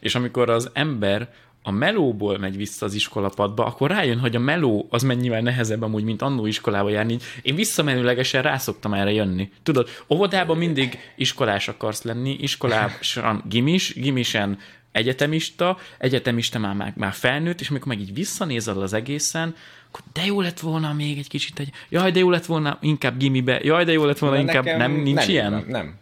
és 0.00 0.14
amikor 0.14 0.50
az 0.50 0.70
ember 0.72 1.34
a 1.66 1.70
melóból 1.70 2.38
megy 2.38 2.56
vissza 2.56 2.86
az 2.86 2.94
iskolapadba, 2.94 3.64
akkor 3.64 3.90
rájön, 3.90 4.18
hogy 4.18 4.36
a 4.36 4.38
meló 4.38 4.86
az 4.90 5.02
mennyivel 5.02 5.40
nehezebb 5.40 5.82
amúgy, 5.82 6.04
mint 6.04 6.22
annó 6.22 6.46
iskolába 6.46 6.90
járni. 6.90 7.18
Én 7.42 7.54
visszamenőlegesen 7.54 8.42
rászoktam 8.42 8.94
erre 8.94 9.12
jönni. 9.12 9.50
Tudod, 9.62 9.88
óvodában 10.08 10.56
mindig 10.56 10.98
iskolás 11.16 11.68
akarsz 11.68 12.02
lenni, 12.02 12.36
iskolásan 12.40 13.42
gimis, 13.48 13.94
gimisen 13.94 14.58
egyetemista, 14.92 15.78
egyetemista 15.98 16.58
már, 16.58 16.74
már, 16.74 16.92
már 16.96 17.12
felnőtt, 17.12 17.60
és 17.60 17.68
amikor 17.68 17.88
meg 17.88 18.00
így 18.00 18.14
visszanézel 18.14 18.80
az 18.80 18.92
egészen, 18.92 19.54
akkor 19.88 20.00
de 20.12 20.24
jó 20.24 20.40
lett 20.40 20.60
volna 20.60 20.92
még 20.92 21.18
egy 21.18 21.28
kicsit 21.28 21.58
egy, 21.58 21.70
jaj, 21.88 22.10
de 22.10 22.18
jó 22.18 22.30
lett 22.30 22.46
volna 22.46 22.78
inkább 22.80 23.18
gimibe, 23.18 23.60
jaj, 23.62 23.84
de 23.84 23.92
jó 23.92 24.04
lett 24.04 24.18
volna 24.18 24.36
De 24.36 24.42
inkább, 24.42 24.64
nem, 24.64 24.92
nincs 24.92 25.18
nem, 25.18 25.28
ilyen? 25.28 25.50
Nem, 25.50 25.64
nem. 25.68 25.94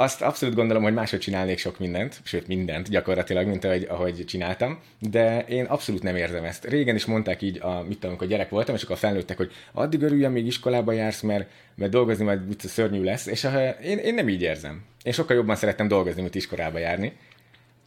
Azt 0.00 0.22
abszolút 0.22 0.54
gondolom, 0.54 0.82
hogy 0.82 0.92
máshogy 0.92 1.18
csinálnék 1.18 1.58
sok 1.58 1.78
mindent, 1.78 2.20
sőt 2.24 2.46
mindent 2.46 2.88
gyakorlatilag, 2.88 3.46
mint 3.46 3.64
ahogy, 3.64 3.86
ahogy 3.88 4.24
csináltam, 4.26 4.78
de 4.98 5.44
én 5.48 5.64
abszolút 5.64 6.02
nem 6.02 6.16
érzem 6.16 6.44
ezt. 6.44 6.64
Régen 6.64 6.94
is 6.94 7.04
mondták 7.04 7.42
így, 7.42 7.58
a, 7.60 7.82
mit 7.82 7.92
tudom, 7.92 8.10
amikor 8.10 8.26
gyerek 8.26 8.48
voltam, 8.48 8.74
és 8.74 8.82
akkor 8.82 8.96
felnőttek, 8.96 9.36
hogy 9.36 9.52
addig 9.72 10.02
örüljön, 10.02 10.32
még 10.32 10.46
iskolába 10.46 10.92
jársz, 10.92 11.20
mert, 11.20 11.50
mert 11.74 11.90
dolgozni 11.90 12.24
majd 12.24 12.40
szörnyű 12.58 13.02
lesz, 13.02 13.26
és 13.26 13.44
uh, 13.44 13.84
én, 13.84 13.98
én 13.98 14.14
nem 14.14 14.28
így 14.28 14.42
érzem. 14.42 14.82
Én 15.02 15.12
sokkal 15.12 15.36
jobban 15.36 15.56
szerettem 15.56 15.88
dolgozni, 15.88 16.20
mint 16.20 16.34
iskolába 16.34 16.78
járni, 16.78 17.12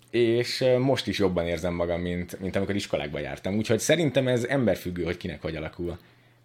és 0.10 0.62
uh, 0.62 0.78
most 0.78 1.08
is 1.08 1.20
jobban 1.20 1.48
érzem 1.48 1.74
magam, 1.74 2.02
mint, 2.02 2.40
mint 2.40 2.56
amikor 2.56 2.76
iskolákba 2.76 3.20
jártam. 3.20 3.58
Úgyhogy 3.58 3.80
szerintem 3.80 4.28
ez 4.28 4.44
emberfüggő, 4.44 5.04
hogy 5.04 5.18
kinek 5.18 5.42
hogy 5.42 5.56
alakul 5.56 5.98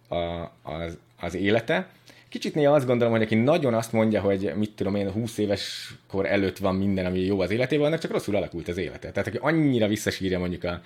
a, 0.07 0.15
az, 0.63 0.97
az 1.19 1.35
élete. 1.35 1.89
Kicsit 2.29 2.55
néha 2.55 2.73
azt 2.73 2.85
gondolom, 2.85 3.13
hogy 3.13 3.21
aki 3.21 3.35
nagyon 3.35 3.73
azt 3.73 3.91
mondja, 3.91 4.21
hogy 4.21 4.51
mit 4.55 4.71
tudom 4.71 4.95
én, 4.95 5.11
20 5.11 5.37
éves 5.37 5.93
kor 6.07 6.25
előtt 6.25 6.57
van 6.57 6.75
minden, 6.75 7.05
ami 7.05 7.19
jó 7.19 7.39
az 7.39 7.51
életében, 7.51 7.85
annak 7.85 7.99
csak 7.99 8.11
rosszul 8.11 8.35
alakult 8.35 8.67
az 8.67 8.77
élete. 8.77 9.11
Tehát 9.11 9.27
aki 9.27 9.37
annyira 9.41 9.87
visszasírja 9.87 10.39
mondjuk 10.39 10.63
a, 10.63 10.81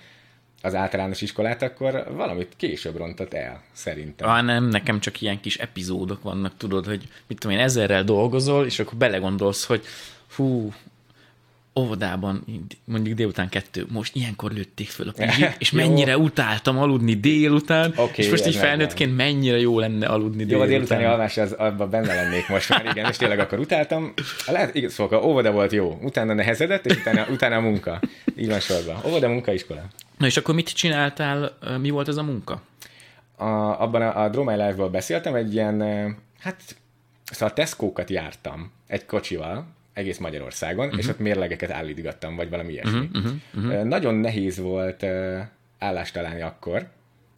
az 0.62 0.74
általános 0.74 1.20
iskolát, 1.20 1.62
akkor 1.62 2.12
valamit 2.16 2.52
később 2.56 2.96
rontott 2.96 3.34
el, 3.34 3.62
szerintem. 3.72 4.28
Ah, 4.28 4.42
nem, 4.42 4.68
nekem 4.68 5.00
csak 5.00 5.20
ilyen 5.20 5.40
kis 5.40 5.58
epizódok 5.58 6.22
vannak, 6.22 6.56
tudod, 6.56 6.86
hogy 6.86 7.08
mit 7.26 7.38
tudom 7.38 7.56
én, 7.56 7.62
ezerrel 7.62 8.04
dolgozol, 8.04 8.66
és 8.66 8.78
akkor 8.78 8.98
belegondolsz, 8.98 9.64
hogy 9.64 9.84
hú, 10.36 10.72
óvodában, 11.74 12.44
mondjuk 12.84 13.16
délután 13.16 13.48
kettő, 13.48 13.86
most 13.88 14.16
ilyenkor 14.16 14.52
lőtték 14.52 14.88
föl 14.88 15.08
a 15.08 15.12
pizsit, 15.12 15.56
és 15.58 15.70
mennyire 15.70 16.18
utáltam 16.18 16.78
aludni 16.78 17.14
délután, 17.14 17.92
Oké, 17.96 18.22
és 18.22 18.30
most 18.30 18.46
így 18.46 18.56
felnőttként 18.56 19.16
mennyire 19.16 19.58
jó 19.58 19.78
lenne 19.78 20.06
aludni 20.06 20.44
Jó, 20.48 20.60
a 20.60 20.66
délután. 20.66 20.68
délutáni 20.68 21.04
alvás, 21.04 21.36
az, 21.36 21.52
abban 21.52 21.90
benne 21.90 22.14
lennék 22.14 22.48
most 22.48 22.68
már, 22.68 22.86
igen, 22.86 23.10
és 23.10 23.16
tényleg 23.16 23.38
akkor 23.38 23.58
utáltam. 23.58 24.12
Lehet, 24.46 24.74
igaz, 24.74 24.92
szóval 24.92 25.22
óvoda 25.24 25.52
volt 25.52 25.72
jó, 25.72 25.98
utána 26.02 26.34
nehezedett, 26.34 26.86
és 26.86 26.96
utána, 26.96 27.26
utána 27.30 27.56
a 27.56 27.60
munka. 27.60 28.00
Így 28.36 28.48
van 28.48 28.60
sorban. 28.60 28.96
Óvoda, 29.06 29.28
munka, 29.28 29.52
iskola. 29.52 29.82
Na 30.18 30.26
és 30.26 30.36
akkor 30.36 30.54
mit 30.54 30.68
csináltál, 30.72 31.58
mi 31.80 31.90
volt 31.90 32.08
ez 32.08 32.16
a 32.16 32.22
munka? 32.22 32.62
a, 33.42 33.80
abban 33.80 34.02
a, 34.02 34.22
a 34.22 34.28
Draw 34.28 34.44
My 34.44 34.56
Life-ból 34.56 34.88
beszéltem, 34.88 35.34
egy 35.34 35.54
ilyen, 35.54 35.80
hát, 36.40 36.76
szóval 37.24 37.54
Tesco-kat 37.54 38.10
jártam 38.10 38.72
egy 38.86 39.06
kocsival, 39.06 39.66
egész 39.92 40.18
Magyarországon, 40.18 40.84
uh-huh. 40.84 41.00
és 41.00 41.08
ott 41.08 41.18
mérlegeket 41.18 41.70
állítgattam, 41.70 42.36
vagy 42.36 42.50
valami 42.50 42.72
ilyesmi. 42.72 43.08
Uh-huh, 43.12 43.32
uh-huh. 43.54 43.82
Nagyon 43.82 44.14
nehéz 44.14 44.58
volt 44.58 45.06
állást 45.78 46.14
találni 46.14 46.40
akkor, 46.40 46.86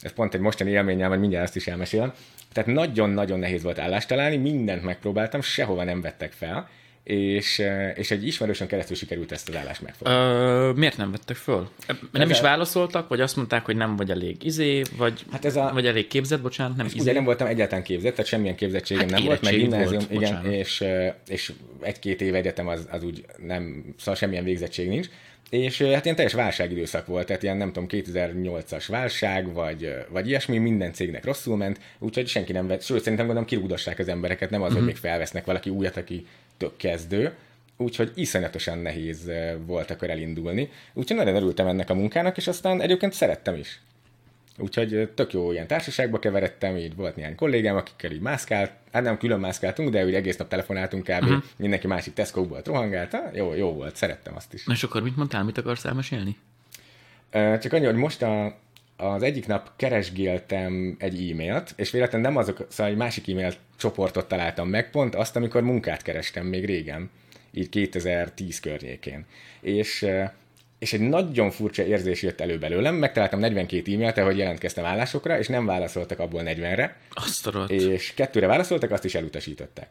ez 0.00 0.12
pont 0.12 0.34
egy 0.34 0.40
mostani 0.40 0.70
élményem, 0.70 1.08
hogy 1.10 1.18
mindjárt 1.18 1.44
azt 1.44 1.56
is 1.56 1.66
elmesélem. 1.66 2.12
Tehát 2.52 2.70
nagyon-nagyon 2.70 3.38
nehéz 3.38 3.62
volt 3.62 3.78
állást 3.78 4.08
találni, 4.08 4.36
mindent 4.36 4.82
megpróbáltam, 4.82 5.40
sehova 5.40 5.84
nem 5.84 6.00
vettek 6.00 6.32
fel, 6.32 6.68
és, 7.04 7.58
eh, 7.58 7.92
és 7.98 8.10
egy 8.10 8.26
ismerősön 8.26 8.66
keresztül 8.66 8.96
sikerült 8.96 9.32
ezt 9.32 9.48
az 9.48 9.56
állást 9.56 9.80
megfogni. 9.82 10.80
Miért 10.80 10.96
nem 10.96 11.10
vettek 11.10 11.36
föl? 11.36 11.68
Nem 12.12 12.22
Ez 12.22 12.30
is 12.30 12.40
válaszoltak, 12.40 13.08
vagy 13.08 13.20
azt 13.20 13.36
mondták, 13.36 13.64
hogy 13.64 13.76
nem 13.76 13.96
vagy 13.96 14.10
elég 14.10 14.44
izé, 14.44 14.82
vagy, 14.96 15.24
Hát 15.32 15.44
ez 15.44 15.56
a- 15.56 15.70
vagy 15.72 15.86
elég 15.86 16.06
képzett, 16.06 16.40
bocsánat, 16.40 16.76
nem 16.76 16.86
Ugye 16.86 16.94
izé. 16.96 17.12
nem 17.12 17.24
voltam 17.24 17.46
egyáltalán 17.46 17.84
képzett, 17.84 18.10
tehát 18.12 18.26
semmilyen 18.26 18.54
képzettségem 18.54 19.02
Hát 19.08 19.12
nem 19.18 19.24
volt, 19.24 19.42
meg 19.42 19.54
gimnázium, 19.54 19.90
volt, 19.90 20.10
igen, 20.10 20.20
bocsánat. 20.20 20.52
és, 20.52 20.80
ö, 20.80 21.06
és 21.28 21.52
egy-két 21.80 22.20
év 22.20 22.34
egyetem 22.34 22.68
az, 22.68 22.86
az 22.90 23.02
úgy 23.04 23.24
nem, 23.46 23.94
szóval 23.98 24.14
semmilyen 24.14 24.44
végzettség 24.44 24.88
nincs. 24.88 25.06
És 25.50 25.80
ö, 25.80 25.90
hát 25.90 26.04
ilyen 26.04 26.16
teljes 26.16 26.32
válságidőszak 26.34 27.06
volt, 27.06 27.26
tehát 27.26 27.42
ilyen 27.42 27.56
nem 27.56 27.72
tudom, 27.72 27.88
2008-as 27.90 28.84
válság, 28.88 29.52
vagy, 29.52 29.94
vagy 30.08 30.28
ilyesmi, 30.28 30.58
minden 30.58 30.92
cégnek 30.92 31.24
rosszul 31.24 31.56
ment, 31.56 31.78
úgyhogy 31.98 32.26
senki 32.28 32.52
nem 32.52 32.66
vett, 32.66 32.82
sőt 32.82 32.98
szerintem 33.02 33.26
gondolom 33.26 33.48
kirúgdossák 33.48 33.98
az 33.98 34.08
embereket, 34.08 34.50
nem 34.50 34.62
az, 34.62 34.72
hogy 34.72 34.84
még 34.84 34.96
felvesznek 34.96 35.44
valaki 35.44 35.70
újat, 35.70 35.96
aki 35.96 36.26
tök 36.56 36.76
kezdő, 36.76 37.34
úgyhogy 37.76 38.12
iszonyatosan 38.14 38.78
nehéz 38.78 39.26
ö, 39.26 39.52
volt 39.66 39.90
akkor 39.90 40.10
elindulni. 40.10 40.70
Úgyhogy 40.92 41.16
nagyon 41.16 41.34
örültem 41.36 41.66
ennek 41.66 41.90
a 41.90 41.94
munkának, 41.94 42.36
és 42.36 42.46
aztán 42.48 42.80
egyébként 42.80 43.12
szerettem 43.12 43.54
is. 43.54 43.80
Úgyhogy 44.58 44.92
ö, 44.94 45.06
tök 45.06 45.32
jó 45.32 45.52
ilyen 45.52 45.66
társaságba 45.66 46.18
keveredtem, 46.18 46.76
így 46.76 46.96
volt 46.96 47.16
néhány 47.16 47.34
kollégám, 47.34 47.76
akikkel 47.76 48.10
így 48.10 48.20
mászkált, 48.20 48.70
hát 48.92 49.02
nem 49.02 49.18
külön 49.18 49.40
mászkáltunk, 49.40 49.88
de 49.88 50.04
úgy 50.04 50.14
egész 50.14 50.36
nap 50.36 50.48
telefonáltunk 50.48 51.02
kb. 51.02 51.22
Uh-huh. 51.22 51.42
Mindenki 51.56 51.86
másik 51.86 52.14
Tesco-ból 52.14 52.60
rohangált, 52.64 53.14
Ah, 53.14 53.34
jó, 53.34 53.54
jó 53.54 53.72
volt, 53.72 53.96
szerettem 53.96 54.36
azt 54.36 54.54
is. 54.54 54.64
Na 54.64 54.72
és 54.72 54.82
akkor 54.82 55.02
mit 55.02 55.16
mondtál, 55.16 55.44
mit 55.44 55.58
akarsz 55.58 55.84
elmesélni? 55.84 56.36
Ö, 57.30 57.58
Csak 57.60 57.72
annyi, 57.72 57.84
hogy 57.84 57.94
most 57.94 58.22
a, 58.22 58.56
az 58.96 59.22
egyik 59.22 59.46
nap 59.46 59.70
keresgéltem 59.76 60.96
egy 60.98 61.30
e-mailt, 61.30 61.72
és 61.76 61.90
véletlenül 61.90 62.26
nem 62.26 62.36
azok, 62.36 62.66
szóval 62.68 62.92
egy 62.92 62.98
másik 62.98 63.28
e-mail 63.28 63.52
csoportot 63.76 64.28
találtam 64.28 64.68
meg, 64.68 64.90
pont 64.90 65.14
azt, 65.14 65.36
amikor 65.36 65.62
munkát 65.62 66.02
kerestem 66.02 66.46
még 66.46 66.64
régen, 66.64 67.10
így 67.52 67.68
2010 67.68 68.60
környékén. 68.60 69.24
És, 69.60 70.06
és 70.78 70.92
egy 70.92 71.00
nagyon 71.00 71.50
furcsa 71.50 71.84
érzés 71.84 72.22
jött 72.22 72.40
elő 72.40 72.58
belőlem, 72.58 72.94
megtaláltam 72.94 73.38
42 73.38 73.92
e-mailt, 73.92 74.18
ahogy 74.18 74.38
jelentkeztem 74.38 74.84
állásokra, 74.84 75.38
és 75.38 75.48
nem 75.48 75.66
válaszoltak 75.66 76.18
abból 76.18 76.42
40-re, 76.44 76.96
Azt 77.10 77.46
a 77.46 77.64
és 77.68 78.14
kettőre 78.14 78.46
válaszoltak, 78.46 78.90
azt 78.90 79.04
is 79.04 79.14
elutasították. 79.14 79.88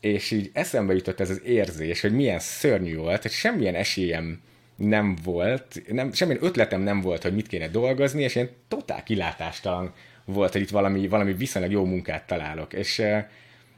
És 0.00 0.30
így 0.30 0.50
eszembe 0.52 0.94
jutott 0.94 1.20
ez 1.20 1.30
az 1.30 1.42
érzés, 1.44 2.00
hogy 2.00 2.12
milyen 2.12 2.38
szörnyű 2.38 2.96
volt, 2.96 3.22
hogy 3.22 3.30
semmilyen 3.30 3.74
esélyem 3.74 4.40
nem 4.76 5.16
volt, 5.24 5.82
nem, 5.88 6.12
semmilyen 6.12 6.44
ötletem 6.44 6.80
nem 6.80 7.00
volt, 7.00 7.22
hogy 7.22 7.34
mit 7.34 7.46
kéne 7.46 7.68
dolgozni, 7.68 8.22
és 8.22 8.34
én 8.34 8.48
totál 8.68 9.02
kilátástalan 9.02 9.92
volt, 10.24 10.52
hogy 10.52 10.60
itt 10.60 10.70
valami, 10.70 11.08
valami 11.08 11.32
viszonylag 11.32 11.70
jó 11.70 11.84
munkát 11.84 12.26
találok. 12.26 12.72
És, 12.72 13.02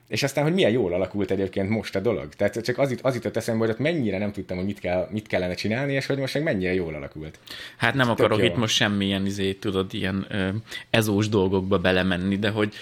és 0.09 0.23
aztán, 0.23 0.45
hogy 0.45 0.55
milyen 0.55 0.71
jól 0.71 0.93
alakult 0.93 1.31
egyébként 1.31 1.69
most 1.69 1.97
a 1.97 2.01
dolog. 2.01 2.35
Tehát 2.35 2.61
csak 2.61 2.79
az, 2.79 2.99
az 3.03 3.15
jutott 3.15 3.37
eszembe, 3.37 3.61
hogy 3.65 3.75
ott 3.75 3.79
mennyire 3.81 4.19
nem 4.19 4.33
tudtam, 4.33 4.57
hogy 4.57 4.67
mit, 4.67 4.81
kell, 4.81 5.09
mit 5.11 5.27
kellene 5.27 5.55
csinálni, 5.55 5.93
és 5.93 6.07
hogy 6.07 6.19
most 6.19 6.35
meg 6.35 6.43
mennyire 6.43 6.75
jól 6.75 6.95
alakult. 6.95 7.39
Hát 7.77 7.95
nem 7.95 8.11
akarok 8.11 8.39
jó. 8.39 8.45
itt 8.45 8.57
most 8.57 8.75
semmilyen, 8.75 9.27
izé, 9.27 9.53
tudod, 9.53 9.95
ilyen 9.95 10.27
ö, 10.29 10.49
ezós 10.91 11.29
dolgokba 11.29 11.79
belemenni, 11.79 12.37
de 12.39 12.49
hogy 12.49 12.75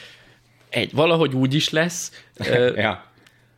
egy, 0.68 0.92
valahogy 0.92 1.34
úgy 1.34 1.54
is 1.54 1.70
lesz, 1.70 2.24
ö, 2.36 2.72
ja. 2.80 3.14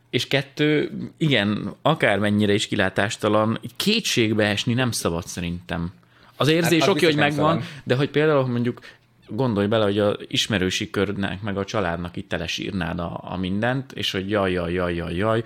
És 0.09 0.27
kettő, 0.27 0.91
igen, 1.17 1.73
akármennyire 1.81 2.53
is 2.53 2.67
kilátástalan, 2.67 3.59
kétségbe 3.75 4.45
esni 4.45 4.73
nem 4.73 4.91
szabad 4.91 5.25
szerintem. 5.25 5.93
Az 6.35 6.47
érzés 6.47 6.79
Hát 6.79 6.89
oké, 6.89 7.05
hogy 7.05 7.15
megvan, 7.15 7.61
szabad. 7.61 7.67
de 7.83 7.95
hogy 7.95 8.09
például 8.09 8.47
mondjuk 8.47 8.79
gondolj 9.27 9.67
bele, 9.67 9.83
hogy 9.83 9.99
a 9.99 10.17
ismerősi 10.27 10.89
körnek, 10.89 11.41
meg 11.41 11.57
a 11.57 11.65
családnak 11.65 12.15
itt 12.15 12.29
telesírnád 12.29 12.99
a, 12.99 13.19
a 13.23 13.37
mindent, 13.37 13.91
és 13.91 14.11
hogy 14.11 14.29
jaj, 14.29 14.51
jaj, 14.51 14.73
jaj, 14.73 14.95
jaj, 14.95 15.15
jaj, 15.15 15.43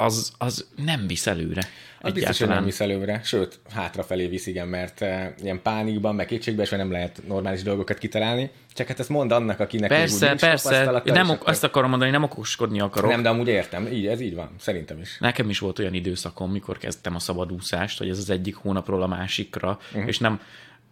az, 0.00 0.32
az 0.38 0.66
nem 0.84 1.06
visz 1.06 1.26
előre. 1.26 1.68
Az 2.00 2.12
biztos, 2.12 2.38
hogy 2.38 2.48
nem 2.48 2.64
visz 2.64 2.80
előre, 2.80 3.20
sőt, 3.24 3.58
hátrafelé 3.74 4.26
visz, 4.26 4.46
igen, 4.46 4.68
mert 4.68 5.02
e, 5.02 5.34
ilyen 5.42 5.62
pánikban, 5.62 6.14
meg 6.14 6.40
sem 6.40 6.78
nem 6.78 6.90
lehet 6.90 7.22
normális 7.26 7.62
dolgokat 7.62 7.98
kitalálni. 7.98 8.50
Csak 8.72 8.86
hát 8.86 9.00
ezt 9.00 9.08
mond 9.08 9.32
annak, 9.32 9.60
akinek 9.60 9.88
persze, 9.88 10.34
persze, 10.34 11.02
nem 11.04 11.30
ok, 11.30 11.46
azt 11.46 11.64
akarom 11.64 11.90
mondani, 11.90 12.10
nem 12.10 12.22
okoskodni 12.22 12.80
akarok. 12.80 13.10
Nem, 13.10 13.22
de 13.22 13.28
amúgy 13.28 13.48
értem, 13.48 13.86
így, 13.86 14.06
ez 14.06 14.20
így 14.20 14.34
van, 14.34 14.50
szerintem 14.58 15.00
is. 15.00 15.18
Nekem 15.18 15.48
is 15.48 15.58
volt 15.58 15.78
olyan 15.78 15.94
időszakom, 15.94 16.50
mikor 16.50 16.78
kezdtem 16.78 17.14
a 17.14 17.18
szabadúszást, 17.18 17.98
hogy 17.98 18.08
ez 18.08 18.18
az 18.18 18.30
egyik 18.30 18.54
hónapról 18.54 19.02
a 19.02 19.06
másikra, 19.06 19.78
uh-huh. 19.92 20.08
és 20.08 20.18
nem, 20.18 20.40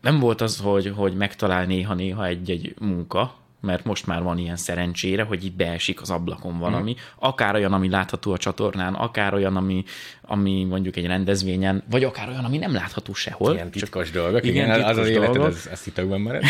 nem 0.01 0.19
volt 0.19 0.41
az, 0.41 0.59
hogy, 0.59 0.93
hogy 0.97 1.15
megtalál 1.15 1.65
néha-néha 1.65 2.27
egy-egy 2.27 2.75
munka, 2.79 3.35
mert 3.61 3.85
most 3.85 4.07
már 4.07 4.23
van 4.23 4.39
ilyen 4.39 4.57
szerencsére, 4.57 5.23
hogy 5.23 5.45
itt 5.45 5.57
beesik 5.57 6.01
az 6.01 6.11
ablakon 6.11 6.59
valami, 6.59 6.91
mm. 6.91 7.03
akár 7.19 7.55
olyan, 7.55 7.73
ami 7.73 7.89
látható 7.89 8.33
a 8.33 8.37
csatornán, 8.37 8.95
akár 8.95 9.35
olyan, 9.35 9.57
ami, 9.57 9.85
ami 10.23 10.65
mondjuk 10.65 10.97
egy 10.97 11.07
rendezvényen, 11.07 11.83
vagy 11.91 12.05
akár 12.05 12.29
olyan, 12.29 12.45
ami 12.45 12.59
nem 12.59 12.73
látható 12.73 13.15
sehol. 13.15 13.55
Ilyen 13.55 13.71
titkos 13.71 14.11
csak, 14.11 14.15
dolgok, 14.15 14.45
igen, 14.45 14.65
igen 14.65 14.75
titkos 14.75 14.91
az 14.91 14.99
az 14.99 15.09
életed, 15.09 15.43
az, 15.43 15.69
az 15.73 15.81
titokban 15.81 16.21
marad. 16.21 16.43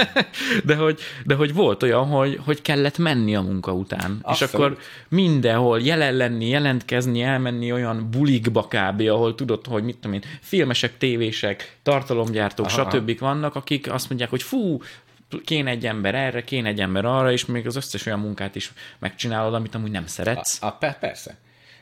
de, 0.64 0.74
hogy, 0.74 1.00
de 1.24 1.34
hogy 1.34 1.54
volt 1.54 1.82
olyan, 1.82 2.06
hogy, 2.06 2.40
hogy 2.44 2.62
kellett 2.62 2.98
menni 2.98 3.36
a 3.36 3.40
munka 3.40 3.72
után, 3.72 4.18
Abszolút. 4.22 4.52
és 4.52 4.58
akkor 4.58 4.78
mindenhol 5.08 5.80
jelen 5.80 6.14
lenni, 6.14 6.48
jelentkezni, 6.48 7.22
elmenni 7.22 7.72
olyan 7.72 8.08
bulikba 8.10 8.68
kb., 8.68 9.00
ahol 9.00 9.34
tudod, 9.34 9.66
hogy 9.66 9.82
mit 9.82 9.96
tudom 9.96 10.12
én, 10.12 10.22
filmesek, 10.40 10.98
tévések, 10.98 11.76
tartalomgyártók, 11.82 12.66
Aha. 12.66 12.90
stb. 12.90 13.18
vannak, 13.18 13.54
akik 13.54 13.92
azt 13.92 14.08
mondják, 14.08 14.30
hogy 14.30 14.42
fú, 14.42 14.80
kéne 15.44 15.70
egy 15.70 15.86
ember 15.86 16.14
erre, 16.14 16.44
kéne 16.44 16.68
egy 16.68 16.80
ember 16.80 17.04
arra, 17.04 17.32
és 17.32 17.46
még 17.46 17.66
az 17.66 17.76
összes 17.76 18.06
olyan 18.06 18.20
munkát 18.20 18.54
is 18.54 18.72
megcsinálod, 18.98 19.54
amit 19.54 19.74
amúgy 19.74 19.90
nem 19.90 20.06
szeretsz. 20.06 20.62
A, 20.62 20.66
a, 20.66 20.92
persze. 21.00 21.36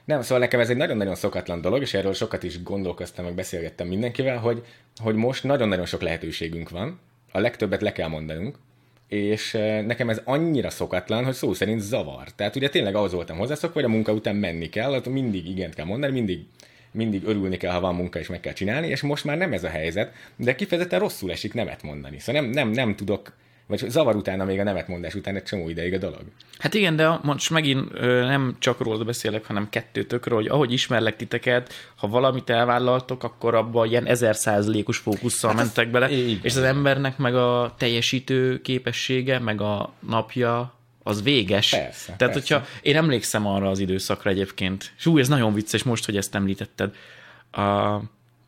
Nem, 0.05 0.23
szóval 0.23 0.39
nekem 0.39 0.61
ez 0.61 0.71
egy 0.71 0.77
nagyon-nagyon 0.77 1.15
szokatlan 1.15 1.61
dolog, 1.61 1.83
és 1.83 1.95
erről 1.95 2.13
sokat 2.13 2.43
is 2.43 2.63
gondolkoztam, 2.63 3.25
meg 3.25 3.35
beszélgettem 3.35 3.87
mindenkivel, 3.87 4.39
hogy, 4.39 4.65
hogy 4.97 5.15
most 5.15 5.45
nagyon-nagyon 5.45 5.87
sok 5.87 6.03
lehetőségünk 6.03 6.71
van, 6.71 7.01
a 7.33 7.39
legtöbbet 7.39 7.81
le 7.81 7.93
kell 7.93 8.09
mondanunk, 8.09 8.59
és 9.09 9.53
nekem 9.87 10.09
ez 10.09 10.21
annyira 10.25 10.71
szokatlan, 10.71 11.25
hogy 11.25 11.35
szó 11.35 11.53
szerint 11.53 11.81
zavar. 11.81 12.29
Tehát 12.37 12.57
ugye 12.57 12.69
tényleg 12.69 12.95
ahhoz 12.95 13.13
voltam 13.13 13.37
hozzászokva, 13.37 13.81
hogy 13.81 13.91
a 13.91 13.93
munka 13.93 14.13
után 14.13 14.37
menni 14.37 14.69
kell, 14.69 14.95
ott 14.95 15.09
mindig 15.09 15.49
igent 15.49 15.75
kell 15.75 15.85
mondani, 15.85 16.13
mindig 16.13 16.47
mindig 16.95 17.27
örülni 17.27 17.57
kell, 17.57 17.73
ha 17.73 17.81
van 17.81 17.95
munka, 17.95 18.19
és 18.19 18.29
meg 18.29 18.41
kell 18.41 18.53
csinálni, 18.53 18.87
és 18.87 19.01
most 19.01 19.25
már 19.25 19.37
nem 19.37 19.53
ez 19.53 19.65
a 19.65 19.69
helyzet, 19.69 20.13
de 20.37 20.55
kifejezetten 20.55 20.99
rosszul 20.99 21.31
esik 21.31 21.55
nemet 21.55 21.83
mondani. 21.83 22.19
Szóval 22.19 22.43
nem, 22.43 22.51
nem, 22.51 22.69
nem 22.69 22.97
tudok 22.97 23.33
vagy 23.67 23.85
zavar 23.89 24.17
utána 24.17 24.45
még 24.45 24.61
a 24.61 24.63
nemet 24.63 24.89
mondás 24.89 25.15
után 25.15 25.37
egy 25.37 25.43
csomó 25.43 25.69
ideig 25.69 25.95
a 25.95 25.99
dolog. 25.99 26.23
Hát 26.59 26.75
igen, 26.75 26.97
de 26.97 27.19
most 27.23 27.51
megint 27.51 27.89
ö, 27.93 28.25
nem 28.25 28.57
csak 28.59 28.81
róla 28.81 29.05
beszélek, 29.05 29.47
hanem 29.47 29.69
kettőtökről, 29.71 30.39
hogy 30.39 30.47
ahogy 30.47 30.73
ismerlek 30.73 31.17
titeket, 31.17 31.73
ha 31.97 32.09
valamit 32.09 32.51
elvállaltok, 32.51 33.23
akkor 33.23 33.55
abban 33.55 33.89
ilyen 33.89 34.07
ezer 34.07 34.37
százalékos 34.37 34.97
fókusszal 34.97 35.51
hát 35.51 35.59
mentek 35.59 35.91
bele, 35.91 36.11
igen. 36.11 36.39
és 36.43 36.57
az 36.57 36.63
embernek 36.63 37.19
meg 37.19 37.35
a 37.35 37.75
teljesítő 37.79 38.61
képessége, 38.61 39.39
meg 39.39 39.61
a 39.61 39.93
napja 40.09 40.75
az 41.07 41.23
véges. 41.23 41.71
Persze, 41.71 42.13
Tehát, 42.17 42.35
persze. 42.35 42.55
hogyha 42.55 42.79
én 42.83 42.97
emlékszem 42.97 43.47
arra 43.47 43.69
az 43.69 43.79
időszakra 43.79 44.31
egyébként, 44.31 44.93
és 44.99 45.11
ez 45.15 45.29
nagyon 45.29 45.55
vicces 45.55 45.83
most, 45.83 46.05
hogy 46.05 46.17
ezt 46.17 46.35
említetted, 46.35 46.95
a, 47.51 47.99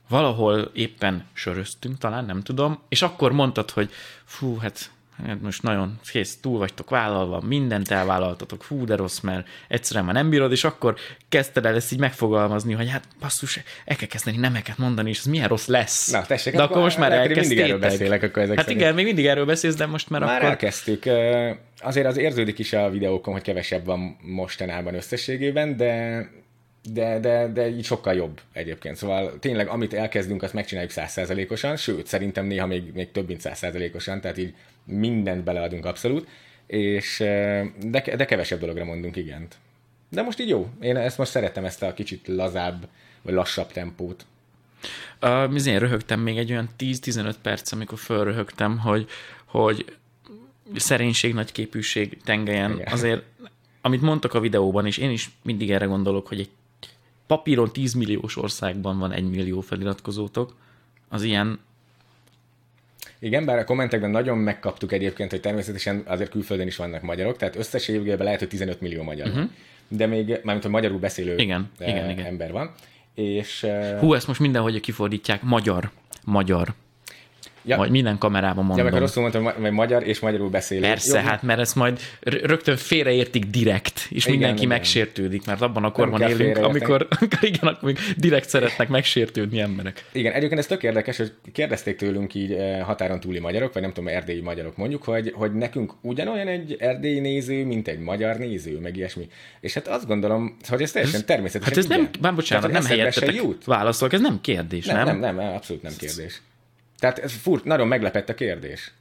valahol 0.09 0.71
éppen 0.75 1.25
söröztünk, 1.33 1.99
talán 1.99 2.25
nem 2.25 2.43
tudom, 2.43 2.83
és 2.89 3.03
akkor 3.03 3.33
mondtad, 3.33 3.71
hogy 3.71 3.91
fú, 4.25 4.57
hát 4.57 4.91
hát 5.27 5.43
most 5.43 5.63
nagyon 5.63 5.99
kész, 6.11 6.39
túl 6.41 6.59
vagytok 6.59 6.91
vállalva, 6.91 7.41
mindent 7.41 7.91
elvállaltatok, 7.91 8.63
fú, 8.63 8.85
de 8.85 8.97
rossz, 8.97 9.21
mert 9.21 9.49
egyszerűen 9.69 10.05
már 10.05 10.15
nem 10.15 10.31
bírod, 10.31 10.53
és 10.53 10.65
akkor 10.65 10.97
kezdted 11.29 11.67
el 11.67 11.75
ezt 11.75 11.93
így 11.93 11.99
megfogalmazni, 11.99 12.73
hogy 12.73 12.91
hát 12.91 13.05
basszus, 13.21 13.61
el 13.85 13.97
kell 13.97 14.09
kezdeni 14.09 14.37
nemeket 14.37 14.79
mondani, 14.79 15.11
és 15.11 15.19
ez 15.19 15.25
milyen 15.25 15.49
rossz 15.49 15.67
lesz. 15.67 16.11
Na, 16.11 16.23
tessék, 16.27 16.55
de 16.55 16.63
akkor, 16.63 16.83
most 16.83 16.99
már 16.99 17.13
elkezdtétek. 17.13 17.47
mindig 17.49 17.65
erről 17.65 17.79
beszélek, 17.79 18.23
akkor 18.23 18.43
ezek 18.43 18.57
Hát 18.57 18.65
szerint. 18.65 18.83
igen, 18.83 18.95
még 18.95 19.05
mindig 19.05 19.27
erről 19.27 19.47
beszélsz, 19.47 19.75
de 19.75 19.87
most 19.87 20.11
már, 20.11 20.21
már 20.21 20.37
akkor... 20.37 20.49
elkezdtük. 20.49 21.05
Azért 21.81 22.07
az 22.07 22.17
érződik 22.17 22.59
is 22.59 22.73
a 22.73 22.91
videókon, 22.91 23.33
hogy 23.33 23.43
kevesebb 23.43 23.85
van 23.85 24.17
mostanában 24.21 24.95
összességében, 24.95 25.77
de 25.77 26.25
de, 26.93 27.19
de, 27.19 27.51
de 27.53 27.69
így 27.69 27.85
sokkal 27.85 28.15
jobb 28.15 28.41
egyébként. 28.53 28.97
Szóval 28.97 29.39
tényleg, 29.39 29.69
amit 29.69 29.95
elkezdünk, 29.95 30.43
azt 30.43 30.53
megcsináljuk 30.53 30.93
százszerzelékosan, 30.93 31.77
sőt, 31.77 32.07
szerintem 32.07 32.47
néha 32.47 32.67
még, 32.67 32.93
még 32.95 33.11
több 33.11 33.27
mint 33.27 33.41
százszerzelékosan, 33.41 34.21
tehát 34.21 34.39
így 34.39 34.55
mindent 34.87 35.45
beleadunk 35.45 35.85
abszolút, 35.85 36.29
és 36.67 37.17
de, 37.81 38.17
de 38.17 38.25
kevesebb 38.25 38.61
dologra 38.61 38.85
mondunk 38.85 39.17
igent. 39.17 39.57
De 40.09 40.23
most 40.23 40.41
így 40.41 40.49
jó. 40.49 40.69
Én 40.81 40.97
ezt 40.97 41.19
most 41.19 41.31
szeretem, 41.31 41.65
ezt 41.65 41.83
a 41.83 41.95
kicsit 41.95 42.29
lazább, 42.29 42.89
vagy 43.23 43.35
lassabb 43.35 43.73
tempót. 43.73 44.27
Uh, 45.23 45.67
én 45.67 45.79
röhögtem 45.79 46.21
még 46.21 46.39
egy 46.39 46.51
olyan 46.51 46.69
10-15 46.79 47.35
perc, 47.43 47.73
amikor 47.73 47.99
fölröhögtem, 47.99 48.79
hogy, 48.79 49.07
hogy 49.45 49.97
szerénység, 50.77 51.35
nagy 51.35 51.53
képűség 51.53 52.19
tengelyen. 52.25 52.73
Igen. 52.73 52.93
Azért, 52.93 53.23
amit 53.81 54.01
mondtak 54.01 54.35
a 54.35 54.41
videóban, 54.41 54.87
és 54.87 54.99
én 54.99 55.11
is 55.11 55.31
mindig 55.43 55.71
erre 55.71 55.85
gondolok, 55.85 56.27
hogy 56.27 56.41
egy 56.41 56.51
papíron 57.27 57.73
10 57.73 57.93
milliós 57.93 58.37
országban 58.37 58.99
van 58.99 59.13
1 59.13 59.31
millió 59.31 59.61
feliratkozótok, 59.61 60.57
az 61.09 61.23
ilyen 61.23 61.59
igen, 63.19 63.45
bár 63.45 63.59
a 63.59 63.65
kommentekben 63.65 64.11
nagyon 64.11 64.39
megkaptuk 64.39 64.93
egyébként, 64.93 65.31
hogy 65.31 65.41
természetesen 65.41 66.03
azért 66.07 66.31
külföldön 66.31 66.67
is 66.67 66.77
vannak 66.77 67.03
magyarok, 67.03 67.37
tehát 67.37 67.57
összességében 67.57 68.25
lehet, 68.25 68.39
hogy 68.39 68.49
15 68.49 68.81
millió 68.81 69.03
magyar 69.03 69.29
uh-huh. 69.29 69.51
De 69.89 70.07
még, 70.07 70.27
mármint, 70.27 70.63
hogy 70.63 70.73
magyarul 70.73 70.99
beszélő 70.99 71.37
igen, 71.37 71.71
uh, 71.81 71.89
igen, 71.89 72.11
igen. 72.11 72.25
ember 72.25 72.53
van. 72.53 72.73
És, 73.15 73.63
uh, 73.63 73.99
Hú, 73.99 74.15
ezt 74.15 74.27
most 74.27 74.41
mindenhogy 74.41 74.81
kifordítják, 74.81 75.43
magyar, 75.43 75.91
magyar. 76.25 76.75
Ja. 77.67 77.77
Majd 77.77 77.91
minden 77.91 78.19
kamerában 78.19 78.65
mondom. 78.65 78.87
Ja, 78.87 78.93
meg 78.93 79.01
rosszul 79.01 79.23
mondtam, 79.23 79.45
hogy 79.45 79.73
magyar 79.73 80.03
és 80.07 80.21
magyarul 80.21 80.49
beszélő. 80.49 80.81
Persze, 80.81 81.21
Jó, 81.21 81.27
hát 81.27 81.43
mert 81.43 81.61
ezt 81.61 81.75
majd 81.75 82.01
rögtön 82.21 82.77
félreértik 82.77 83.45
direkt, 83.45 84.07
és 84.09 84.25
igen, 84.25 84.31
mindenki 84.31 84.63
igen. 84.63 84.77
megsértődik, 84.77 85.47
mert 85.47 85.61
abban 85.61 85.85
a 85.85 85.93
korban 85.93 86.21
élünk, 86.21 86.57
amikor, 86.57 87.07
amikor, 87.19 87.39
igen, 87.41 87.69
akkor 87.69 87.93
direkt 88.17 88.49
szeretnek 88.49 88.89
megsértődni 88.89 89.61
emberek. 89.61 90.05
Igen, 90.13 90.33
egyébként 90.33 90.61
ez 90.61 90.67
tök 90.67 90.83
érdekes, 90.83 91.17
hogy 91.17 91.33
kérdezték 91.53 91.97
tőlünk 91.97 92.35
így 92.35 92.53
eh, 92.53 92.81
határon 92.85 93.21
túli 93.21 93.39
magyarok, 93.39 93.73
vagy 93.73 93.83
nem 93.83 93.93
tudom, 93.93 94.09
erdélyi 94.09 94.41
magyarok 94.41 94.77
mondjuk, 94.77 95.03
hogy, 95.03 95.33
hogy 95.35 95.55
nekünk 95.55 95.93
ugyanolyan 96.01 96.49
egy 96.49 96.77
erdélyi 96.79 97.21
néző, 97.21 97.65
mint 97.65 97.89
egy 97.89 97.99
magyar 97.99 98.37
néző, 98.37 98.79
meg 98.79 98.97
ilyesmi. 98.97 99.29
És 99.61 99.75
hát 99.75 99.89
azt 99.89 100.07
gondolom, 100.07 100.57
hogy 100.69 100.83
ez 100.83 100.93
teljesen 100.93 101.25
természetes. 101.27 101.69
Hát 101.69 101.77
ez 101.77 101.87
nem, 101.87 102.09
bár 102.21 102.35
bocsánat, 102.35 102.71
nem 102.71 102.85
helyettetek 102.85 103.43
válaszolok, 103.65 104.13
ez 104.13 104.21
nem 104.21 104.41
kérdés, 104.41 104.87
nem? 104.87 105.05
Nem, 105.05 105.19
nem, 105.19 105.37
nem, 105.37 105.55
abszolút 105.55 105.83
nem 105.83 105.93
kérdés. 105.99 106.41
Tehát 106.99 107.19
ez 107.19 107.33
furt, 107.33 107.65
nagyon 107.65 107.89
meglepett 107.89 108.29
a 108.29 108.35
kérdés. 108.35 108.93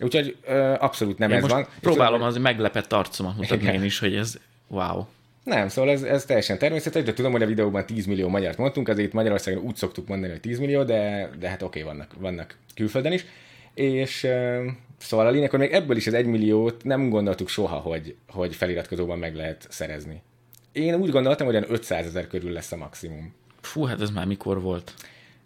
Úgyhogy 0.00 0.36
ö, 0.46 0.74
abszolút 0.78 1.18
nem 1.18 1.30
én 1.30 1.36
ez 1.36 1.42
most 1.42 1.54
van. 1.54 1.66
Próbálom 1.80 2.22
az 2.22 2.36
meglepett 2.36 2.92
arcomat 2.92 3.36
mutatni 3.36 3.72
én 3.72 3.82
is, 3.82 3.98
hogy 3.98 4.16
ez 4.16 4.38
wow. 4.66 5.04
Nem, 5.44 5.68
szóval 5.68 5.90
ez, 5.90 6.02
ez 6.02 6.24
teljesen 6.24 6.58
természetes, 6.58 7.02
de 7.02 7.12
tudom, 7.12 7.32
hogy 7.32 7.42
a 7.42 7.46
videóban 7.46 7.86
10 7.86 8.06
millió 8.06 8.28
magyart 8.28 8.58
mondtunk, 8.58 8.88
azért 8.88 9.12
Magyarországon 9.12 9.62
úgy 9.62 9.76
szoktuk 9.76 10.08
mondani, 10.08 10.32
hogy 10.32 10.40
10 10.40 10.58
millió, 10.58 10.82
de, 10.82 11.30
de 11.38 11.48
hát 11.48 11.62
oké, 11.62 11.82
vannak, 11.82 12.14
vannak 12.18 12.56
külföldön 12.74 13.12
is. 13.12 13.24
És 13.74 14.24
ö, 14.24 14.66
szóval 14.98 15.26
a 15.26 15.30
lényeg, 15.30 15.50
hogy 15.50 15.58
még 15.58 15.72
ebből 15.72 15.96
is 15.96 16.06
az 16.06 16.14
1 16.14 16.26
milliót 16.26 16.84
nem 16.84 17.08
gondoltuk 17.08 17.48
soha, 17.48 17.76
hogy, 17.76 18.16
hogy 18.28 18.54
feliratkozóban 18.54 19.18
meg 19.18 19.34
lehet 19.34 19.66
szerezni. 19.70 20.22
Én 20.72 20.94
úgy 20.94 21.10
gondoltam, 21.10 21.46
hogy 21.46 21.54
olyan 21.54 21.70
500 21.70 22.06
ezer 22.06 22.26
körül 22.26 22.52
lesz 22.52 22.72
a 22.72 22.76
maximum. 22.76 23.34
Fú, 23.60 23.84
hát 23.84 24.00
ez 24.00 24.10
már 24.10 24.26
mikor 24.26 24.60
volt? 24.60 24.94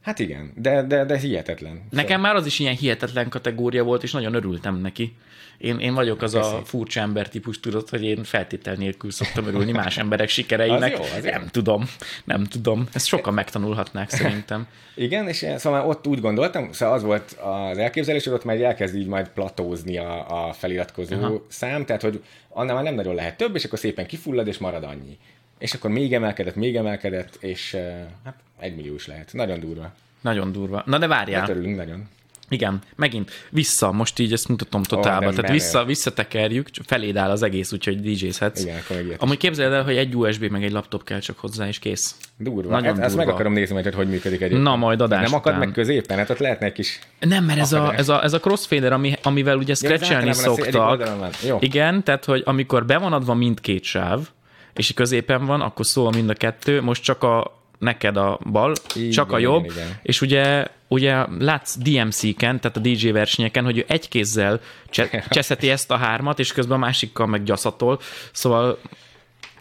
Hát 0.02 0.18
igen, 0.18 0.52
de, 0.56 0.82
de, 0.82 1.04
de 1.04 1.18
hihetetlen. 1.18 1.82
Nekem 1.90 2.20
már 2.20 2.34
az 2.34 2.46
is 2.46 2.58
ilyen 2.58 2.74
hihetetlen 2.74 3.28
kategória 3.28 3.84
volt, 3.84 4.02
és 4.02 4.12
nagyon 4.12 4.34
örültem 4.34 4.76
neki. 4.80 5.16
Én, 5.58 5.78
én 5.78 5.94
vagyok 5.94 6.22
az 6.22 6.32
Köszi. 6.32 6.54
a 6.54 6.64
furcsa 6.64 7.00
ember 7.00 7.28
típus, 7.28 7.60
tudod, 7.60 7.88
hogy 7.88 8.04
én 8.04 8.24
feltétel 8.24 8.74
nélkül 8.74 9.10
szoktam 9.10 9.46
örülni 9.46 9.72
más 9.72 9.98
emberek 10.04 10.28
sikereinek. 10.28 10.92
az 10.92 10.98
jó, 10.98 11.16
az 11.16 11.24
nem 11.24 11.40
jó. 11.42 11.48
tudom, 11.50 11.88
nem 12.24 12.44
tudom. 12.44 12.88
Ezt 12.92 13.06
sokan 13.06 13.34
megtanulhatnák 13.34 14.10
szerintem. 14.10 14.66
Igen, 14.94 15.28
és 15.28 15.46
szóval 15.56 15.88
ott 15.88 16.06
úgy 16.06 16.20
gondoltam, 16.20 16.72
szóval 16.72 16.94
az 16.94 17.02
volt 17.02 17.32
az 17.32 17.78
elképzelés, 17.78 18.24
hogy 18.24 18.32
ott 18.32 18.44
majd 18.44 18.60
elkezd 18.60 18.96
így 18.96 19.06
majd 19.06 19.28
platózni 19.28 19.98
a, 19.98 20.46
a 20.46 20.52
feliratkozó 20.52 21.16
Aha. 21.16 21.44
szám, 21.48 21.84
tehát 21.84 22.02
hogy 22.02 22.22
annál 22.48 22.74
már 22.74 22.84
nem 22.84 22.94
nagyon 22.94 23.14
lehet 23.14 23.36
több, 23.36 23.54
és 23.54 23.64
akkor 23.64 23.78
szépen 23.78 24.06
kifullad, 24.06 24.46
és 24.46 24.58
marad 24.58 24.84
annyi. 24.84 25.18
És 25.58 25.74
akkor 25.74 25.90
még 25.90 26.14
emelkedett, 26.14 26.54
még 26.54 26.76
emelkedett, 26.76 27.36
és 27.40 27.76
hát 28.24 28.34
egy 28.58 28.76
millió 28.76 28.94
is 28.94 29.06
lehet. 29.06 29.32
Nagyon 29.32 29.60
durva. 29.60 29.92
Nagyon 30.20 30.52
durva. 30.52 30.82
Na 30.86 30.98
de 30.98 31.06
várjál. 31.06 31.40
Hát 31.40 31.48
örülünk 31.48 31.76
nagyon. 31.76 32.08
Igen, 32.50 32.78
megint 32.96 33.30
vissza, 33.50 33.92
most 33.92 34.18
így 34.18 34.32
ezt 34.32 34.48
mutatom 34.48 34.82
totálba, 34.82 35.26
oh, 35.26 35.34
tehát 35.34 35.50
vissza, 35.50 35.84
visszatekerjük, 35.84 36.68
feléd 36.86 37.16
áll 37.16 37.30
az 37.30 37.42
egész, 37.42 37.72
úgyhogy 37.72 38.00
DJ-zhetsz. 38.00 38.62
Igen, 38.62 38.78
akkor 38.78 39.16
Amúgy 39.18 39.36
képzeld 39.36 39.72
el, 39.72 39.84
hogy 39.84 39.96
egy 39.96 40.16
USB 40.16 40.42
meg 40.42 40.64
egy 40.64 40.72
laptop 40.72 41.04
kell 41.04 41.18
csak 41.18 41.38
hozzá, 41.38 41.68
és 41.68 41.78
kész. 41.78 42.16
Durva. 42.36 42.70
Nagyon 42.70 42.82
hát, 42.82 42.92
durva. 42.92 43.06
Ezt 43.06 43.16
meg 43.16 43.28
akarom 43.28 43.52
nézni, 43.52 43.82
hogy 43.82 43.94
hogy 43.94 44.08
működik 44.08 44.40
egyébként. 44.40 44.62
Na, 44.62 44.76
majd 44.76 45.00
adás 45.00 45.30
Nem 45.30 45.38
akad 45.38 45.58
meg 45.58 45.70
középen, 45.70 46.18
hát 46.18 46.30
ott 46.30 46.38
lehetne 46.38 46.66
egy 46.66 46.72
kis... 46.72 46.98
Nem, 47.20 47.44
mert 47.44 47.58
ez 47.58 47.72
a, 47.72 47.94
ez, 47.94 48.08
a, 48.08 48.22
ez 48.22 48.32
a 48.32 48.40
crossfader, 48.40 48.92
ami, 48.92 49.14
amivel 49.22 49.56
ugye 49.56 49.74
scratchelni 49.74 50.32
szoktak. 50.32 51.04
Jó. 51.46 51.58
Igen, 51.60 52.04
tehát, 52.04 52.24
hogy 52.24 52.42
amikor 52.44 52.86
be 52.86 52.98
van 52.98 53.12
adva 53.12 53.34
mindkét 53.34 53.82
sáv, 53.82 54.28
és 54.78 54.94
középen 54.94 55.46
van, 55.46 55.60
akkor 55.60 55.86
szól 55.86 56.10
mind 56.10 56.30
a 56.30 56.34
kettő, 56.34 56.82
most 56.82 57.02
csak 57.02 57.22
a 57.22 57.56
neked 57.78 58.16
a 58.16 58.38
bal, 58.50 58.74
Igen, 58.94 59.10
csak 59.10 59.32
a 59.32 59.38
jobb, 59.38 59.64
igen, 59.64 59.76
igen. 59.76 59.98
és 60.02 60.20
ugye, 60.20 60.66
ugye 60.88 61.24
látsz 61.38 61.76
DMC-ken, 61.76 62.60
tehát 62.60 62.76
a 62.76 62.80
DJ 62.80 63.10
versenyeken, 63.10 63.64
hogy 63.64 63.78
ő 63.78 63.84
egy 63.88 64.08
kézzel 64.08 64.60
cse- 64.90 65.28
cseszeti 65.28 65.70
ezt 65.70 65.90
a 65.90 65.96
hármat, 65.96 66.38
és 66.38 66.52
közben 66.52 66.76
a 66.76 66.80
másikkal 66.80 67.26
meg 67.26 67.42
gyaszatol, 67.42 68.00
szóval 68.32 68.78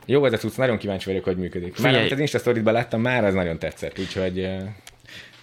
Jó, 0.06 0.26
ez 0.26 0.34
a 0.34 0.38
cucc, 0.38 0.58
nagyon 0.58 0.78
kíváncsi 0.78 1.06
vagyok, 1.06 1.24
hogy 1.24 1.38
működik. 1.38 1.80
Már 1.80 1.96
amit 1.96 2.12
az 2.12 2.20
Insta 2.20 2.38
story 2.38 2.62
láttam, 2.64 3.02
már 3.02 3.26
az 3.26 3.34
nagyon 3.34 3.60
tetszett, 3.60 4.00
úgyhogy 4.00 4.50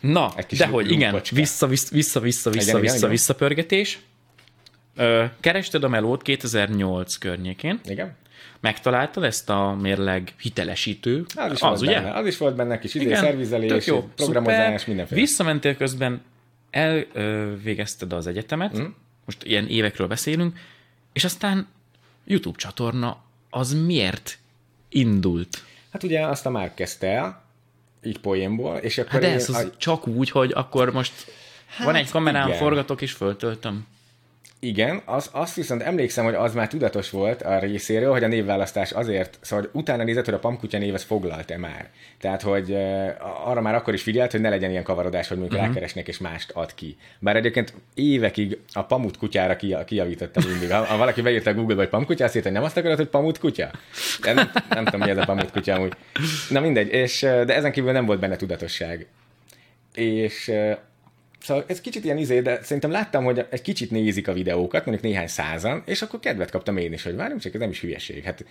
Na, 0.01 0.33
Egy 0.37 0.47
kis 0.47 0.59
de 0.59 0.67
hogy 0.67 0.91
igen, 0.91 1.21
vissza, 1.31 1.67
vissza, 1.67 1.67
vissza, 1.67 2.21
vissza, 2.21 2.21
vissza, 2.21 2.51
igen, 2.51 2.81
vissza, 2.81 2.97
igen. 2.97 3.11
visszapörgetés. 3.11 3.99
Ö, 4.97 5.25
kerested 5.41 5.85
a 5.85 5.89
melót 5.89 6.23
2008 6.23 7.17
környékén, 7.17 7.81
igen. 7.85 8.17
Megtaláltad 8.61 9.25
ezt 9.25 9.51
a 9.51 9.77
mérleg 9.81 10.33
hitelesítő, 10.41 11.25
Az 11.35 11.53
is 11.53 11.61
az 11.61 11.61
volt 11.61 11.81
ugye? 11.81 11.95
benne. 12.01 12.13
Az 12.13 12.27
is 12.27 12.37
volt 12.39 12.57
benne 12.57 12.79
kis 12.79 12.95
izé, 12.95 13.05
Igen, 13.05 13.21
szervizelés, 13.21 13.87
jó, 13.87 14.11
programozás, 14.17 14.67
szuper. 14.67 14.87
mindenféle. 14.87 15.21
Visszamentél 15.21 15.77
közben, 15.77 16.23
elvégezted 16.71 18.13
az 18.13 18.27
egyetemet, 18.27 18.79
Mm. 18.79 18.85
most 19.25 19.43
ilyen 19.45 19.67
évekről 19.69 20.07
beszélünk, 20.07 20.59
és 21.13 21.25
aztán 21.25 21.67
YouTube 22.25 22.59
csatorna 22.59 23.17
az 23.51 23.85
miért 23.85 24.39
indult? 24.89 25.63
Hát 25.93 26.03
ugye 26.03 26.27
azt 26.27 26.47
a 26.47 26.51
már 26.51 26.75
kezdte 26.75 27.07
el, 27.07 27.43
így 28.03 28.19
poénból, 28.19 28.77
és 28.77 28.99
akkor 28.99 29.11
Hát 29.13 29.21
de 29.21 29.29
én 29.29 29.35
ez 29.35 29.49
az 29.49 29.55
a- 29.55 29.77
csak 29.77 30.07
úgy, 30.07 30.31
hogy 30.31 30.51
akkor 30.55 30.93
most 30.93 31.13
hát 31.67 31.87
van 31.87 31.95
egy 31.95 32.11
kamerám, 32.11 32.47
igen. 32.47 32.59
forgatok 32.59 33.03
és 33.03 33.13
föltöltöm. 33.13 33.87
Igen, 34.65 35.03
az, 35.05 35.29
azt 35.33 35.55
viszont 35.55 35.83
emlékszem, 35.83 36.25
hogy 36.25 36.35
az 36.35 36.55
már 36.55 36.69
tudatos 36.69 37.11
volt 37.11 37.43
a 37.43 37.59
részéről, 37.59 38.13
hogy 38.13 38.25
a 38.25 38.29
névválasztás 38.29 38.93
azért, 38.93 39.39
szóval 39.41 39.65
hogy 39.65 39.81
utána 39.81 40.05
nézett, 40.05 40.25
hogy 40.25 40.35
a 40.35 40.39
Pamkutya 40.39 40.79
név 40.79 40.95
az 40.95 41.03
foglalt-e 41.03 41.59
már. 41.59 41.89
Tehát, 42.21 42.43
hogy 42.43 42.71
uh, 42.71 43.49
arra 43.49 43.61
már 43.61 43.75
akkor 43.75 43.95
is 43.95 44.03
figyelt, 44.03 44.31
hogy 44.31 44.41
ne 44.41 44.49
legyen 44.49 44.71
ilyen 44.71 44.83
kavarodás, 44.83 45.29
hogy 45.29 45.37
mondjuk 45.37 45.59
uh-huh. 45.59 45.75
rákeresnek 45.75 46.09
és 46.09 46.19
mást 46.19 46.51
ad 46.51 46.75
ki. 46.75 46.97
Bár 47.19 47.37
egyébként 47.37 47.75
évekig 47.95 48.59
a 48.73 48.83
pamut 48.83 49.17
kutyára 49.17 49.57
ki, 49.57 49.77
kijavítottam 49.87 50.43
mindig. 50.51 50.71
Ha, 50.71 50.85
ha 50.85 50.97
valaki 50.97 51.23
beírta 51.23 51.51
a 51.51 51.55
Google-ba, 51.55 51.81
hogy 51.81 51.91
pamkutya, 51.91 52.25
azt 52.25 52.37
írta, 52.37 52.49
hogy 52.49 52.57
nem 52.57 52.67
azt 52.67 52.77
akarod, 52.77 52.97
hogy 52.97 53.09
pamut 53.09 53.39
kutya? 53.39 53.71
De 54.23 54.33
nem, 54.33 54.51
nem 54.69 54.85
tudom, 54.85 55.01
mi 55.01 55.11
ez 55.11 55.17
a 55.17 55.25
pamut 55.25 55.51
kutya 55.51 55.75
amúgy. 55.75 55.93
Na 56.51 56.61
mindegy, 56.61 56.93
és, 56.93 57.21
de 57.21 57.55
ezen 57.55 57.73
kívül 57.73 57.93
nem 57.93 58.07
volt 58.07 58.21
benne 58.21 58.37
tudatosság. 58.37 59.07
És 59.95 60.53
Szóval 61.45 61.65
ez 61.67 61.81
kicsit 61.81 62.05
ilyen 62.05 62.19
izé, 62.19 62.41
de 62.41 62.63
szerintem 62.63 62.91
láttam, 62.91 63.25
hogy 63.25 63.47
egy 63.51 63.63
kicsit 63.63 63.91
nézik 63.91 64.29
a 64.29 64.33
videókat, 64.33 64.87
mondjuk 64.87 65.07
néhány 65.07 65.27
százan, 65.27 65.83
és 65.87 66.03
akkor 66.03 66.21
kedvet 66.21 66.51
kaptam 66.51 66.77
én 66.77 66.93
is, 66.93 67.03
hogy 67.03 67.17
várjunk 67.17 67.41
csak, 67.41 67.55
ez 67.55 67.61
nem 67.61 67.71
is 67.71 67.81
hülyeség. 67.81 68.25
Hát 68.25 68.45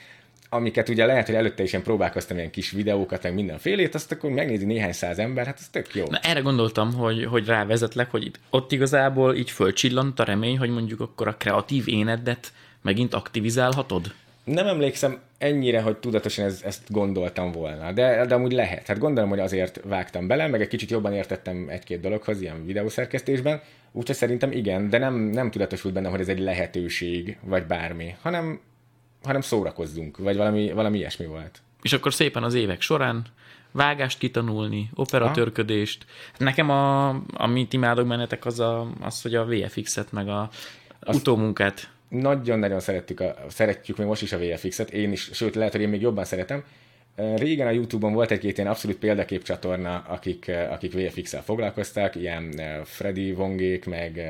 amiket 0.50 0.90
ugye 0.90 1.06
lehet, 1.06 1.26
hogy 1.26 1.36
előtte 1.36 1.64
is 1.64 1.72
ilyen 1.72 1.84
próbálkoztam 1.84 2.38
ilyen 2.38 2.50
kis 2.50 2.72
videókat, 2.72 3.24
meg 3.24 3.34
mindenfélét, 3.34 3.96
azt 3.96 4.12
akkor 4.12 4.30
megnézi 4.30 4.66
néhány 4.66 4.92
száz 4.92 5.20
ember, 5.20 5.46
hát 5.46 5.60
ez 5.60 5.70
tök 5.70 5.96
jó. 5.96 6.06
Na, 6.10 6.18
erre 6.18 6.40
gondoltam, 6.40 6.94
hogy, 6.94 7.26
hogy 7.26 7.46
rávezetlek, 7.46 8.12
hogy 8.12 8.26
itt, 8.26 8.40
ott 8.50 8.72
igazából 8.72 9.36
így 9.36 9.52
fölcsillant 9.52 10.20
a 10.20 10.24
remény, 10.24 10.58
hogy 10.58 10.70
mondjuk 10.70 11.00
akkor 11.00 11.28
a 11.28 11.36
kreatív 11.38 11.88
énedet 11.88 12.54
megint 12.82 13.14
aktivizálhatod? 13.14 14.14
Nem 14.44 14.68
emlékszem 14.68 15.20
ennyire, 15.38 15.82
hogy 15.82 15.98
tudatosan 15.98 16.46
ez, 16.46 16.62
ezt 16.64 16.92
gondoltam 16.92 17.52
volna, 17.52 17.92
de, 17.92 18.26
de 18.26 18.36
amúgy 18.36 18.52
lehet. 18.52 18.88
Hát 18.88 19.00
gondolom, 19.00 19.30
hogy 19.30 19.40
azért 19.40 19.80
vágtam 19.84 20.28
bele, 20.28 20.48
meg 20.48 20.62
egy 20.62 20.68
kicsit 20.68 20.90
jobban 20.90 21.14
értettem 21.14 21.66
egy-két 21.70 22.00
dologhoz 22.00 22.42
ilyen 22.42 22.66
videószerkesztésben, 22.66 23.62
úgyhogy 23.92 24.16
szerintem 24.16 24.52
igen, 24.52 24.90
de 24.90 24.98
nem, 24.98 25.14
nem 25.14 25.52
tudatosult 25.52 25.94
bennem, 25.94 26.12
hogy 26.12 26.20
ez 26.20 26.28
egy 26.28 26.40
lehetőség, 26.40 27.38
vagy 27.42 27.66
bármi, 27.66 28.16
hanem, 28.22 28.60
hanem 29.24 29.42
szórakozzunk, 29.42 30.18
vagy 30.18 30.38
valami, 30.38 30.72
valami 30.72 30.98
ilyesmi 30.98 31.26
volt. 31.26 31.62
És 31.82 31.94
akkor 31.94 32.14
szépen 32.14 32.44
az 32.44 32.54
évek 32.54 32.82
során 32.82 33.26
vágást 33.72 34.18
kitanulni, 34.18 34.90
operatőrködést. 34.94 36.06
Nekem, 36.38 36.70
a, 36.70 37.10
amit 37.34 37.74
imádok 37.74 38.08
bennetek, 38.08 38.46
az, 38.46 38.60
a, 38.60 38.88
az 39.02 39.22
hogy 39.22 39.36
a 39.36 39.46
VFX-et, 39.46 40.12
meg 40.12 40.30
a 40.30 40.50
Azt... 41.00 41.20
utómunkát. 41.20 41.92
Nagyon-nagyon 42.22 42.80
szerettük 42.80 43.20
a, 43.20 43.36
szeretjük 43.48 43.98
még 43.98 44.08
most 44.08 44.22
is 44.22 44.32
a 44.32 44.38
VFX-et, 44.38 44.92
én 44.92 45.12
is, 45.12 45.30
sőt 45.34 45.56
lehet, 45.56 45.72
hogy 45.72 45.82
én 45.82 45.90
még 45.90 46.02
jobban 46.02 46.26
szeretem. 46.26 46.64
Régen 47.36 47.68
a 47.68 47.72
YouTube-on 47.72 48.14
volt 48.14 48.32
egy-két 48.32 48.58
ilyen 48.58 48.70
abszolút 48.70 48.98
példakép 48.98 49.44
csatorna, 49.44 50.04
akik, 50.08 50.52
akik 50.70 50.94
VFX-el 50.94 51.44
foglalkoztak, 51.44 52.16
ilyen 52.16 52.54
Freddy 52.84 53.34
Vongék, 53.34 53.86
meg 53.86 54.22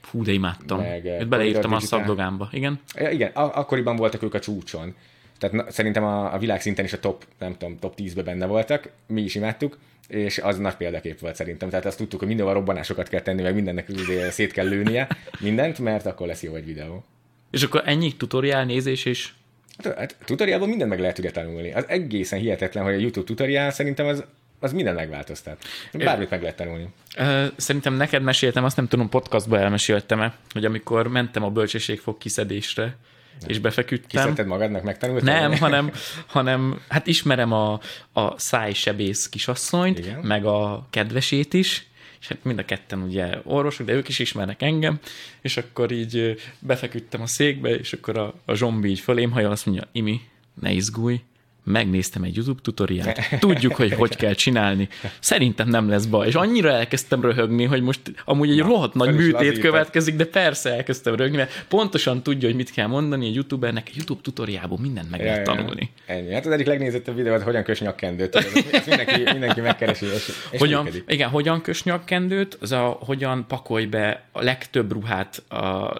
Fú, 0.00 0.22
de 0.22 0.32
imádtam. 0.32 0.80
Meg, 0.80 1.04
Őt 1.04 1.28
beleírtam 1.28 1.72
a 1.72 1.80
szakdogámba, 1.80 2.48
igen? 2.52 2.80
Igen, 3.10 3.30
akkoriban 3.34 3.96
voltak 3.96 4.22
ők 4.22 4.34
a 4.34 4.40
csúcson. 4.40 4.94
Tehát 5.42 5.56
na, 5.56 5.70
szerintem 5.70 6.04
a, 6.04 6.34
a 6.34 6.38
világ 6.38 6.60
szinten 6.60 6.84
is 6.84 6.92
a 6.92 7.00
top, 7.00 7.24
nem 7.38 7.56
tudom, 7.56 7.78
top 7.78 7.94
10-be 7.96 8.22
benne 8.22 8.46
voltak, 8.46 8.88
mi 9.06 9.22
is 9.22 9.34
imádtuk, 9.34 9.78
és 10.08 10.38
az 10.38 10.58
nagy 10.58 10.74
példakép 10.74 11.18
volt 11.18 11.34
szerintem. 11.34 11.68
Tehát 11.68 11.84
azt 11.84 11.96
tudtuk, 11.96 12.18
hogy 12.18 12.28
mindenhol 12.28 12.54
robbanásokat 12.54 13.08
kell 13.08 13.20
tenni, 13.20 13.42
meg 13.42 13.54
mindennek 13.54 13.88
szét 14.30 14.52
kell 14.52 14.68
lőnie, 14.68 15.08
mindent, 15.40 15.78
mert 15.78 16.06
akkor 16.06 16.26
lesz 16.26 16.42
jó 16.42 16.54
egy 16.54 16.64
videó. 16.64 17.04
És 17.50 17.62
akkor 17.62 17.82
ennyi 17.84 18.16
tutoriál 18.16 18.64
nézés 18.64 19.04
és 19.04 19.30
Hát, 19.82 19.98
hát 19.98 20.16
tutoriálban 20.24 20.68
mindent 20.68 20.90
meg 20.90 21.00
lehet 21.00 21.18
ugye 21.18 21.30
tanulni. 21.30 21.72
Az 21.72 21.84
egészen 21.88 22.38
hihetetlen, 22.38 22.84
hogy 22.84 22.94
a 22.94 22.98
YouTube 22.98 23.26
tutoriál 23.26 23.70
szerintem 23.70 24.06
az, 24.06 24.24
az 24.60 24.72
minden 24.72 24.94
megváltoztat. 24.94 25.64
Bármit 25.92 26.30
meg 26.30 26.40
lehet 26.40 26.56
tanulni. 26.56 26.88
Szerintem 27.56 27.94
neked 27.94 28.22
meséltem, 28.22 28.64
azt 28.64 28.76
nem 28.76 28.88
tudom, 28.88 29.08
podcastba 29.08 29.58
elmeséltem-e, 29.58 30.34
hogy 30.52 30.64
amikor 30.64 31.08
mentem 31.08 31.42
a 31.42 31.50
bölcsességfog 31.50 32.18
kiszedésre, 32.18 32.96
és 33.46 33.58
befeküdtem. 33.58 34.22
Kiszedted 34.22 34.46
magadnak, 34.46 34.82
megtanultad? 34.82 35.24
Nem, 35.24 35.56
hanem, 35.56 35.92
hanem 36.26 36.80
hát 36.88 37.06
ismerem 37.06 37.52
a, 37.52 37.80
a 38.12 38.38
szájsebész 38.38 39.28
kisasszonyt, 39.28 39.98
Igen. 39.98 40.20
Meg 40.20 40.44
a 40.44 40.86
kedvesét 40.90 41.54
is, 41.54 41.86
és 42.20 42.28
hát 42.28 42.38
mind 42.42 42.58
a 42.58 42.64
ketten 42.64 43.02
ugye 43.02 43.38
orvosok, 43.44 43.86
de 43.86 43.92
ők 43.92 44.08
is 44.08 44.18
ismernek 44.18 44.62
engem, 44.62 44.98
és 45.40 45.56
akkor 45.56 45.90
így 45.90 46.40
befeküdtem 46.58 47.22
a 47.22 47.26
székbe, 47.26 47.74
és 47.74 47.92
akkor 47.92 48.18
a, 48.18 48.34
a 48.44 48.54
zsombi 48.54 48.88
így 48.88 49.00
fölém 49.00 49.30
hajol, 49.30 49.50
azt 49.50 49.66
mondja, 49.66 49.88
Imi, 49.92 50.20
ne 50.60 50.72
izgulj, 50.72 51.20
megnéztem 51.64 52.22
egy 52.22 52.36
YouTube 52.36 52.60
tutoriát, 52.62 53.38
tudjuk, 53.38 53.74
hogy 53.74 53.92
hogy 53.92 54.16
kell 54.16 54.32
csinálni. 54.32 54.88
Szerintem 55.20 55.68
nem 55.68 55.88
lesz 55.88 56.04
baj. 56.04 56.26
És 56.26 56.34
annyira 56.34 56.70
elkezdtem 56.70 57.20
röhögni, 57.20 57.64
hogy 57.64 57.82
most 57.82 58.00
amúgy 58.24 58.50
egy 58.50 58.58
rohadt 58.58 58.94
nagy 58.94 59.14
műtét 59.14 59.32
lazítod. 59.32 59.60
következik, 59.60 60.16
de 60.16 60.24
persze 60.24 60.74
elkezdtem 60.74 61.14
röhögni, 61.14 61.36
mert 61.36 61.64
pontosan 61.68 62.22
tudja, 62.22 62.48
hogy 62.48 62.56
mit 62.56 62.70
kell 62.70 62.86
mondani 62.86 63.26
egy 63.26 63.34
youtubernek, 63.34 63.88
egy 63.88 63.96
YouTube 63.96 64.20
tutoriából 64.22 64.78
mindent 64.80 65.10
meg 65.10 65.20
lehet 65.20 65.44
tanulni. 65.44 65.90
Ennyi. 66.06 66.32
Hát 66.32 66.46
az 66.46 66.52
egyik 66.52 66.66
legnézettebb 66.66 67.16
videó, 67.16 67.32
hogy 67.32 67.42
hogyan 67.42 67.62
kös 67.62 67.80
nyakkendőt. 67.80 68.34
Ezt 68.36 68.86
mindenki, 68.86 69.22
mindenki 69.32 69.60
megkeresi, 69.60 70.06
és, 70.06 70.32
és 70.50 70.58
Hogyan, 70.58 70.84
működik. 70.84 71.04
igen, 71.08 71.28
hogyan 71.28 71.60
kös 71.62 71.82
nyakkendőt, 71.82 72.58
az 72.60 72.72
a 72.72 72.98
hogyan 73.00 73.44
pakolj 73.48 73.84
be 73.84 74.24
a 74.32 74.42
legtöbb 74.42 74.92
ruhát 74.92 75.42
a 75.48 75.94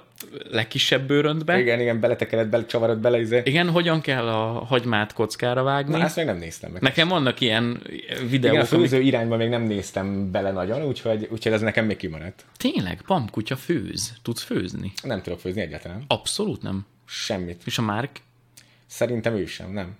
legkisebb 0.51 1.07
bőröntbe. 1.07 1.59
Igen, 1.59 1.81
Igen, 1.81 2.01
beletekered, 2.01 2.49
bele, 2.49 2.67
csavarod 2.67 2.99
bele, 2.99 3.21
izé. 3.21 3.43
igen 3.45 3.71
hogyan 3.71 4.01
kell 4.01 4.29
a 4.29 4.65
hagymát 4.65 5.13
kockára 5.13 5.63
vágni. 5.63 5.97
Na, 5.97 6.05
ezt 6.05 6.17
még 6.17 6.25
nem 6.25 6.37
néztem 6.37 6.71
meg. 6.71 6.83
Nekem 6.83 7.09
vannak 7.09 7.41
ilyen 7.41 7.83
videók, 8.29 8.55
Igen, 8.55 8.55
a 8.55 8.57
amik... 8.59 8.67
főző 8.67 9.01
irányba 9.01 9.37
még 9.37 9.49
nem 9.49 9.63
néztem 9.63 10.31
bele 10.31 10.51
nagyon, 10.53 10.85
úgyhogy, 10.85 11.29
úgyhogy 11.31 11.53
ez 11.53 11.61
nekem 11.61 11.87
még 11.87 11.97
kimaradt. 11.97 12.45
Tényleg, 12.57 13.03
pamkutya 13.07 13.57
főz. 13.57 14.13
Tudsz 14.23 14.43
főzni? 14.43 14.93
Nem 15.03 15.23
tudok 15.23 15.41
főzni 15.41 15.61
egyáltalán. 15.61 16.05
Abszolút 16.07 16.63
nem. 16.63 16.87
Semmit. 17.07 17.63
És 17.65 17.79
a 17.79 17.83
Márk? 17.83 18.11
Szerintem 18.87 19.35
ő 19.35 19.47
sem, 19.47 19.73
nem. 19.73 19.97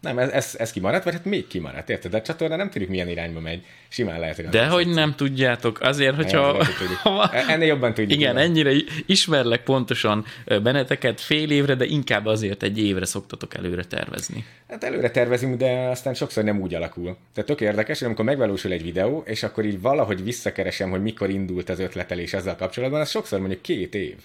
Nem, 0.00 0.18
ez, 0.18 0.28
ez, 0.30 0.54
ez 0.58 0.72
kimaradt, 0.72 1.04
vagy 1.04 1.12
hát 1.12 1.24
még 1.24 1.46
kimaradt, 1.46 1.90
érted? 1.90 2.10
De 2.10 2.16
a 2.16 2.22
csatorna 2.22 2.56
nem 2.56 2.70
tudjuk 2.70 2.90
milyen 2.90 3.08
irányba 3.08 3.40
megy. 3.40 3.64
Simán 3.88 4.20
lehet, 4.20 4.36
hogy 4.36 4.44
De 4.44 4.66
hogy 4.66 4.88
nem 4.88 5.14
tudjátok, 5.14 5.80
azért, 5.80 6.14
hogyha... 6.16 6.64
Ha- 7.02 7.32
Ennél 7.52 7.66
jobban 7.66 7.94
tudjuk. 7.94 8.20
Igen, 8.20 8.36
ennyire 8.36 8.70
i- 8.72 8.86
ismerlek 9.06 9.62
pontosan 9.62 10.24
benneteket 10.62 11.20
fél 11.20 11.50
évre, 11.50 11.74
de 11.74 11.84
inkább 11.84 12.26
azért 12.26 12.62
egy 12.62 12.78
évre 12.78 13.04
szoktatok 13.04 13.54
előre 13.54 13.84
tervezni. 13.84 14.44
Hát 14.68 14.84
előre 14.84 15.10
tervezünk, 15.10 15.56
de 15.56 15.70
aztán 15.70 16.14
sokszor 16.14 16.44
nem 16.44 16.60
úgy 16.60 16.74
alakul. 16.74 17.16
Tehát 17.34 17.48
tök 17.48 17.60
érdekes, 17.60 17.98
hogy 17.98 18.06
amikor 18.06 18.24
megvalósul 18.24 18.72
egy 18.72 18.82
videó, 18.82 19.22
és 19.26 19.42
akkor 19.42 19.64
így 19.64 19.80
valahogy 19.80 20.24
visszakeresem, 20.24 20.90
hogy 20.90 21.02
mikor 21.02 21.30
indult 21.30 21.68
az 21.68 21.78
ötletelés 21.78 22.32
ezzel 22.32 22.56
kapcsolatban, 22.56 23.00
az 23.00 23.10
sokszor 23.10 23.38
mondjuk 23.38 23.62
két 23.62 23.94
év. 23.94 24.16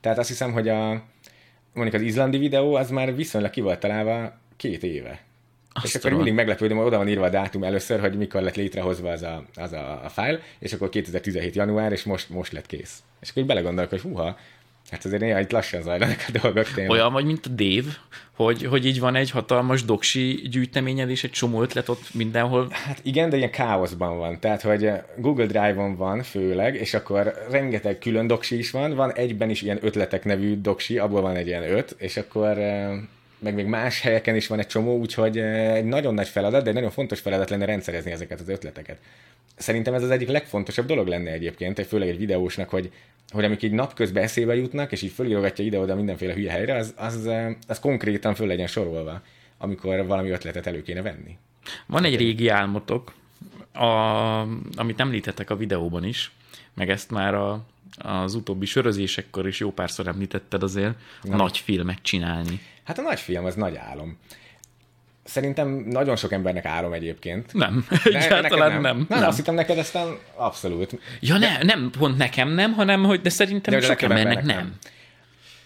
Tehát 0.00 0.18
azt 0.18 0.28
hiszem, 0.28 0.52
hogy 0.52 0.68
a 0.68 1.02
mondjuk 1.72 1.96
az 2.02 2.08
izlandi 2.08 2.38
videó, 2.38 2.74
az 2.74 2.90
már 2.90 3.14
viszonylag 3.16 3.50
ki 3.50 3.60
volt 3.60 3.80
találva 3.80 4.38
két 4.58 4.82
éve. 4.82 5.26
Azt 5.72 5.84
és 5.84 5.94
akkor 5.94 6.10
tudom. 6.10 6.16
mindig 6.16 6.34
meglepődöm, 6.34 6.76
hogy 6.76 6.86
oda 6.86 6.96
van 6.96 7.08
írva 7.08 7.24
a 7.24 7.30
dátum 7.30 7.62
először, 7.62 8.00
hogy 8.00 8.16
mikor 8.16 8.42
lett 8.42 8.56
létrehozva 8.56 9.10
az 9.10 9.22
a, 9.22 9.44
az 9.54 9.72
a, 9.72 10.04
a 10.04 10.08
file, 10.08 10.40
és 10.58 10.72
akkor 10.72 10.88
2017 10.88 11.54
január, 11.54 11.92
és 11.92 12.04
most, 12.04 12.28
most 12.30 12.52
lett 12.52 12.66
kész. 12.66 13.02
És 13.20 13.30
akkor 13.30 13.44
belegondolok, 13.44 13.90
hogy 13.90 14.00
húha, 14.00 14.36
hát 14.90 15.04
azért 15.04 15.22
néha 15.22 15.40
itt 15.40 15.50
lassan 15.50 15.82
zajlanak 15.82 16.24
a 16.28 16.38
dolgok 16.42 16.64
tényleg. 16.64 16.90
Olyan 16.90 17.12
vagy, 17.12 17.24
mint 17.24 17.46
a 17.46 17.48
Dave, 17.48 17.96
hogy, 18.34 18.64
hogy 18.64 18.86
így 18.86 19.00
van 19.00 19.14
egy 19.14 19.30
hatalmas 19.30 19.84
doksi 19.84 20.40
gyűjteményed, 20.50 21.10
és 21.10 21.24
egy 21.24 21.30
csomó 21.30 21.62
ötlet 21.62 21.88
ott 21.88 22.14
mindenhol. 22.14 22.68
Hát 22.70 23.00
igen, 23.02 23.30
de 23.30 23.36
ilyen 23.36 23.50
káoszban 23.50 24.18
van. 24.18 24.40
Tehát, 24.40 24.62
hogy 24.62 24.90
Google 25.16 25.46
Drive-on 25.46 25.96
van 25.96 26.22
főleg, 26.22 26.74
és 26.74 26.94
akkor 26.94 27.34
rengeteg 27.50 27.98
külön 27.98 28.26
doksi 28.26 28.58
is 28.58 28.70
van, 28.70 28.94
van 28.94 29.12
egyben 29.12 29.50
is 29.50 29.62
ilyen 29.62 29.78
ötletek 29.80 30.24
nevű 30.24 30.60
doksi, 30.60 30.98
abból 30.98 31.20
van 31.20 31.36
egy 31.36 31.46
ilyen 31.46 31.70
öt, 31.70 31.94
és 31.98 32.16
akkor 32.16 32.58
eh, 32.58 32.90
meg 33.38 33.54
még 33.54 33.66
más 33.66 34.00
helyeken 34.00 34.36
is 34.36 34.46
van 34.46 34.58
egy 34.58 34.66
csomó, 34.66 34.98
úgyhogy 34.98 35.38
egy 35.38 35.84
nagyon 35.84 36.14
nagy 36.14 36.28
feladat, 36.28 36.62
de 36.62 36.68
egy 36.68 36.74
nagyon 36.74 36.90
fontos 36.90 37.20
feladat 37.20 37.50
lenne 37.50 37.64
rendszerezni 37.64 38.10
ezeket 38.10 38.40
az 38.40 38.48
ötleteket. 38.48 38.98
Szerintem 39.56 39.94
ez 39.94 40.02
az 40.02 40.10
egyik 40.10 40.28
legfontosabb 40.28 40.86
dolog 40.86 41.06
lenne 41.06 41.30
egyébként, 41.30 41.86
főleg 41.86 42.08
egy 42.08 42.18
videósnak, 42.18 42.68
hogy, 42.68 42.92
hogy 43.30 43.44
amik 43.44 43.62
így 43.62 43.72
napközben 43.72 44.22
eszébe 44.22 44.54
jutnak, 44.54 44.92
és 44.92 45.02
így 45.02 45.12
fölírogatja 45.12 45.64
ide-oda 45.64 45.94
mindenféle 45.94 46.32
hülye 46.32 46.50
helyre, 46.50 46.74
az, 46.74 46.94
az, 46.96 47.30
az 47.66 47.80
konkrétan 47.80 48.34
föl 48.34 48.46
legyen 48.46 48.66
sorolva, 48.66 49.22
amikor 49.58 50.06
valami 50.06 50.30
ötletet 50.30 50.66
elő 50.66 50.82
kéne 50.82 51.02
venni. 51.02 51.36
Van 51.86 52.04
egy 52.04 52.16
régi 52.16 52.48
álmotok, 52.48 53.14
a, 53.72 53.86
amit 54.76 55.00
említettek 55.00 55.50
a 55.50 55.56
videóban 55.56 56.04
is, 56.04 56.32
meg 56.74 56.90
ezt 56.90 57.10
már 57.10 57.34
a, 57.34 57.64
az 57.98 58.34
utóbbi 58.34 58.66
sörözésekkor 58.66 59.46
is 59.46 59.60
jó 59.60 59.72
párszor 59.72 60.06
említetted 60.06 60.62
azért, 60.62 60.94
a 61.22 61.36
nagy 61.36 61.58
filmet 61.58 61.98
csinálni. 62.02 62.60
Hát 62.88 62.98
a 62.98 63.02
nagy 63.02 63.20
film 63.20 63.44
az 63.44 63.54
nagy 63.54 63.76
álom. 63.76 64.18
Szerintem 65.24 65.68
nagyon 65.68 66.16
sok 66.16 66.32
embernek 66.32 66.64
álom 66.64 66.92
egyébként. 66.92 67.52
Nem, 67.52 67.86
egyáltalán 68.04 68.70
nem. 68.70 68.80
Nem, 68.80 69.06
nem. 69.08 69.28
azt 69.28 69.36
hittem 69.36 69.54
neked 69.54 69.78
aztán 69.78 70.18
abszolút. 70.34 70.98
Ja, 71.20 71.38
ne, 71.38 71.62
nem, 71.62 71.90
pont 71.98 72.16
nekem 72.16 72.48
nem, 72.48 72.72
hanem 72.72 73.04
hogy 73.04 73.20
de 73.20 73.28
szerintem 73.28 73.74
de 73.74 73.80
sok 73.80 74.02
embernek 74.02 74.42
nem. 74.42 74.78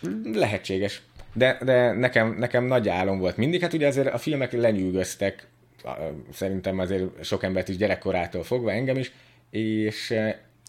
nem. 0.01 0.33
Lehetséges. 0.35 1.03
De, 1.33 1.59
de 1.65 1.93
nekem, 1.93 2.37
nekem 2.39 2.65
nagy 2.65 2.89
álom 2.89 3.19
volt 3.19 3.37
mindig. 3.37 3.61
Hát 3.61 3.73
ugye 3.73 3.87
azért 3.87 4.13
a 4.13 4.19
filmek 4.19 4.53
lenyűgöztek, 4.53 5.47
szerintem 6.33 6.79
azért 6.79 7.25
sok 7.25 7.43
embert 7.43 7.69
is 7.69 7.77
gyerekkorától 7.77 8.43
fogva, 8.43 8.73
engem 8.73 8.97
is, 8.97 9.13
és 9.51 10.15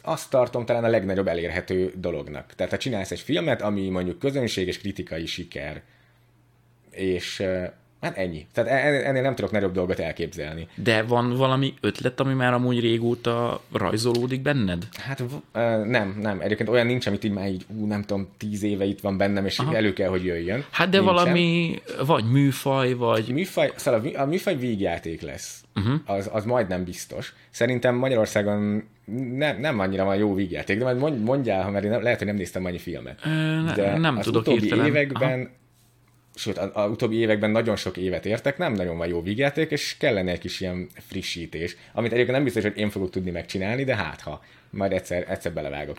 azt 0.02 0.30
tartom 0.30 0.66
talán 0.66 0.84
a 0.84 0.90
legnagyobb 0.90 1.28
elérhető 1.28 1.94
dolognak. 1.96 2.54
Tehát 2.56 2.72
ha 2.72 2.78
csinálsz 2.78 3.12
egy 3.12 3.20
filmet, 3.20 3.62
ami 3.62 3.90
mondjuk 3.90 4.20
közönség 4.20 4.68
és 4.68 4.80
kritikai 4.80 5.26
siker, 5.26 5.82
és 6.94 7.44
Hát 8.04 8.18
ennyi. 8.18 8.46
Tehát 8.54 8.70
e- 8.72 9.08
ennél 9.08 9.22
nem 9.22 9.36
tudok 9.36 9.52
nagyobb 9.52 9.74
dolgot 9.74 10.00
elképzelni. 10.00 10.68
De 10.76 11.04
van 11.04 11.36
valami 11.36 11.74
ötlet, 11.82 12.20
ami 12.20 12.34
már 12.34 12.54
amúgy 12.54 12.80
régóta 12.80 13.62
rajzolódik 13.72 14.42
benned? 14.42 14.88
Hát 14.94 15.24
nem, 15.86 16.18
nem. 16.22 16.40
Egyébként 16.40 16.70
olyan 16.70 16.86
nincs, 16.86 17.06
amit 17.06 17.24
így 17.24 17.32
már 17.32 17.48
így, 17.48 17.66
ú, 17.68 17.86
nem 17.86 18.02
tudom, 18.02 18.28
tíz 18.38 18.64
éve 18.64 18.86
itt 18.86 19.00
van 19.00 19.18
bennem, 19.18 19.46
és 19.46 19.60
Aha. 19.60 19.76
elő 19.76 19.94
kell, 19.94 20.10
hogy 20.10 20.26
jöjjön. 20.26 20.66
Hát 20.70 20.90
de 20.90 20.98
Nincsen. 20.98 21.16
valami, 21.16 21.76
vagy 22.06 22.32
műfaj, 22.32 22.94
vagy... 22.94 23.28
Műfaj, 23.28 23.72
szóval 23.76 24.06
a 24.16 24.26
műfaj 24.26 24.56
végjáték 24.56 25.22
lesz. 25.22 25.64
Uh-huh. 25.76 26.00
Az, 26.06 26.30
az 26.34 26.46
majdnem 26.46 26.84
biztos. 26.84 27.34
Szerintem 27.50 27.96
Magyarországon 27.96 28.84
nem, 29.36 29.60
nem 29.60 29.80
annyira 29.80 30.04
van 30.04 30.16
jó 30.16 30.34
vígjáték, 30.34 30.78
de 30.78 30.94
majd 30.94 31.24
mondjál, 31.24 31.64
ha 31.64 31.70
mert 31.70 31.84
én 31.86 31.92
nem, 31.92 32.04
lehet, 32.04 32.18
hogy 32.18 32.28
nem 32.28 32.36
néztem 32.36 32.66
annyi 32.66 32.78
filmet. 32.78 33.20
Ö, 33.26 33.74
de 33.76 33.98
nem 33.98 34.18
az 34.18 34.24
tudok 34.26 34.42
utóbbi 34.42 34.64
értelem. 34.64 34.86
években 34.86 35.40
Aha 35.40 35.62
sőt, 36.36 36.58
a, 36.58 36.72
a 36.74 36.88
utóbbi 36.88 37.16
években 37.16 37.52
nagyon 37.52 37.76
sok 37.76 37.98
évet 37.98 38.26
értek, 38.26 38.58
nem 38.58 38.74
nagyon 38.74 38.98
van 38.98 39.08
jó 39.08 39.22
vígjáték, 39.22 39.72
és 39.72 39.96
kellene 40.00 40.32
egy 40.32 40.40
kis 40.40 40.60
ilyen 40.60 40.88
frissítés, 41.08 41.76
amit 41.94 42.12
egyébként 42.12 42.36
nem 42.36 42.44
biztos, 42.44 42.64
hogy 42.64 42.78
én 42.78 42.90
fogok 42.90 43.10
tudni 43.10 43.32
megcsinálni, 43.32 43.84
de 43.84 43.96
hát 43.96 44.22
ha, 44.22 44.44
majd 44.70 44.92
egyszer, 44.92 45.26
egyszer 45.30 45.54
belevágok. 45.54 45.98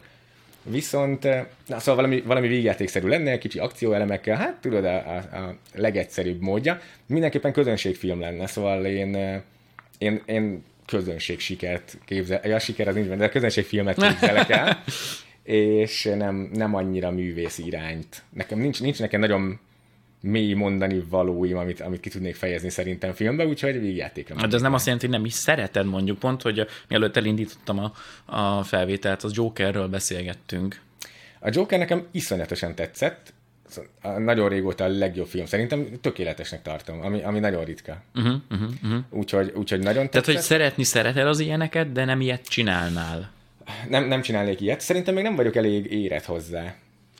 Viszont, 0.62 1.24
eh, 1.24 1.44
na, 1.66 1.78
szóval 1.78 1.94
valami, 1.94 2.22
valami 2.26 2.48
vígjátékszerű 2.48 3.08
lenne, 3.08 3.30
egy 3.30 3.38
kicsi 3.38 3.58
akcióelemekkel, 3.58 4.36
hát 4.36 4.60
tudod, 4.60 4.84
a, 4.84 4.96
a, 4.96 5.16
a 5.16 5.56
legegyszerűbb 5.74 6.40
módja. 6.40 6.80
Mindenképpen 7.06 7.52
közönségfilm 7.52 8.20
lenne, 8.20 8.46
szóval 8.46 8.84
én, 8.84 9.16
eh, 9.16 9.40
én, 9.98 10.22
én 10.26 10.64
közönség 10.86 11.40
sikert 11.40 11.98
képzel, 12.04 12.40
ja, 12.44 12.58
siker 12.58 12.88
az 12.88 12.94
nincs 12.94 13.08
de 13.08 13.28
közönségfilmet 13.28 14.02
képzelek 14.02 14.48
el, 14.48 14.84
és 15.42 16.10
nem, 16.16 16.50
nem 16.52 16.74
annyira 16.74 17.10
művész 17.10 17.58
irányt. 17.58 18.22
Nekem 18.30 18.58
nincs, 18.58 18.80
nincs 18.80 19.00
nekem 19.00 19.20
nagyon 19.20 19.58
mély 20.24 20.52
mondani 20.52 21.04
valóim, 21.08 21.56
amit, 21.56 21.80
amit 21.80 22.00
ki 22.00 22.08
tudnék 22.08 22.34
fejezni 22.34 22.68
szerintem 22.68 23.12
filmbe, 23.12 23.46
úgyhogy 23.46 23.80
végjátékra. 23.80 24.38
Hát 24.38 24.48
de 24.48 24.56
ez 24.56 24.62
nem 24.62 24.74
azt 24.74 24.84
jelenti, 24.84 25.06
hogy 25.06 25.16
nem 25.16 25.24
is 25.24 25.32
szereted 25.32 25.86
mondjuk 25.86 26.18
pont, 26.18 26.42
hogy 26.42 26.66
mielőtt 26.88 27.16
elindítottam 27.16 27.78
a, 27.78 27.92
a 28.24 28.62
felvételt, 28.62 29.22
az 29.22 29.36
Jokerről 29.36 29.88
beszélgettünk. 29.88 30.80
A 31.40 31.48
Joker 31.52 31.78
nekem 31.78 32.06
iszonyatosan 32.10 32.74
tetszett, 32.74 33.32
nagyon 34.18 34.48
régóta 34.48 34.84
a 34.84 34.88
legjobb 34.88 35.26
film. 35.26 35.46
Szerintem 35.46 35.88
tökéletesnek 36.00 36.62
tartom, 36.62 37.02
ami, 37.02 37.22
ami 37.22 37.38
nagyon 37.38 37.64
ritka. 37.64 38.02
Uh-huh, 38.14 38.34
uh-huh, 38.50 38.68
uh-huh. 38.82 39.04
Úgyhogy, 39.10 39.52
úgyhogy 39.54 39.80
nagyon 39.80 40.04
tetszett. 40.04 40.24
Tehát, 40.24 40.40
hogy 40.40 40.48
szeretni 40.48 40.84
szereted 40.84 41.26
az 41.26 41.38
ilyeneket, 41.38 41.92
de 41.92 42.04
nem 42.04 42.20
ilyet 42.20 42.48
csinálnál. 42.48 43.30
Nem, 43.88 44.04
nem 44.04 44.22
csinálnék 44.22 44.60
ilyet. 44.60 44.80
Szerintem 44.80 45.14
még 45.14 45.22
nem 45.22 45.36
vagyok 45.36 45.56
elég 45.56 45.92
érett 45.92 46.24
hozzá. 46.24 46.74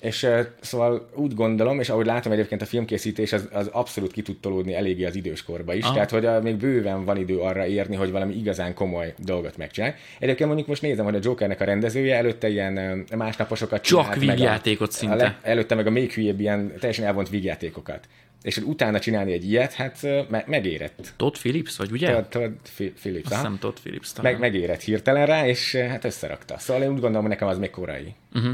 És 0.05 0.27
szóval 0.61 1.09
úgy 1.15 1.35
gondolom, 1.35 1.81
és 1.81 1.89
ahogy 1.89 2.07
látom 2.07 2.33
egyébként 2.33 2.63
a 2.63 2.67
filmkészítés, 2.67 3.33
az, 3.33 3.49
az 3.53 3.67
abszolút 3.67 4.13
ki 4.13 4.23
tud 4.23 4.41
tolódni 4.41 4.75
eléggé 4.75 5.05
az 5.05 5.15
időskorba 5.15 5.75
is, 5.75 5.85
ah. 5.85 5.93
tehát 5.93 6.11
hogy 6.11 6.25
uh, 6.25 6.43
még 6.43 6.57
bőven 6.57 7.05
van 7.05 7.17
idő 7.17 7.39
arra 7.39 7.67
érni, 7.67 7.97
hogy 7.97 8.11
valami 8.11 8.35
igazán 8.35 8.75
komoly 8.75 9.15
dolgot 9.19 9.57
megcsinálj. 9.57 9.93
Egyébként 10.19 10.47
mondjuk 10.47 10.69
most 10.69 10.83
nézem, 10.83 11.05
hogy 11.05 11.15
a 11.15 11.19
Jokernek 11.23 11.61
a 11.61 11.65
rendezője 11.65 12.17
előtte 12.17 12.49
ilyen 12.49 13.05
másnaposokat 13.17 13.83
Csak 13.83 14.15
vígjátékot 14.15 14.93
szinte. 14.93 15.15
A, 15.15 15.19
le, 15.19 15.39
előtte 15.43 15.75
meg 15.75 15.87
a 15.87 15.91
még 15.91 16.13
hülyébb 16.13 16.41
ilyen 16.41 16.73
teljesen 16.79 17.05
elvont 17.05 17.29
vígjátékokat 17.29 18.09
és 18.45 18.55
hogy 18.55 18.65
utána 18.65 18.99
csinálni 18.99 19.33
egy 19.33 19.45
ilyet, 19.45 19.73
hát 19.73 20.03
me- 20.29 20.47
megérett. 20.47 21.13
Todd 21.17 21.33
Phillips, 21.33 21.77
vagy 21.77 21.91
ugye? 21.93 22.13
Todd, 22.13 22.25
Todd 22.29 22.53
Phillips, 23.01 23.25
Azt 23.25 23.35
hiszem 23.35 23.59
Todd 23.59 23.75
Phillips 23.83 24.13
talán. 24.13 24.33
Meg, 24.33 24.41
megérett 24.41 24.81
hirtelen 24.81 25.27
rá, 25.27 25.47
és 25.47 25.75
hát 25.75 26.05
összerakta. 26.05 26.59
Szóval 26.59 26.83
én 26.83 26.89
úgy 26.89 27.01
gondolom, 27.01 27.21
hogy 27.21 27.31
nekem 27.31 27.49
az 27.49 27.59
még 27.59 27.71
korai. 27.71 28.15
Uh-huh. 28.35 28.53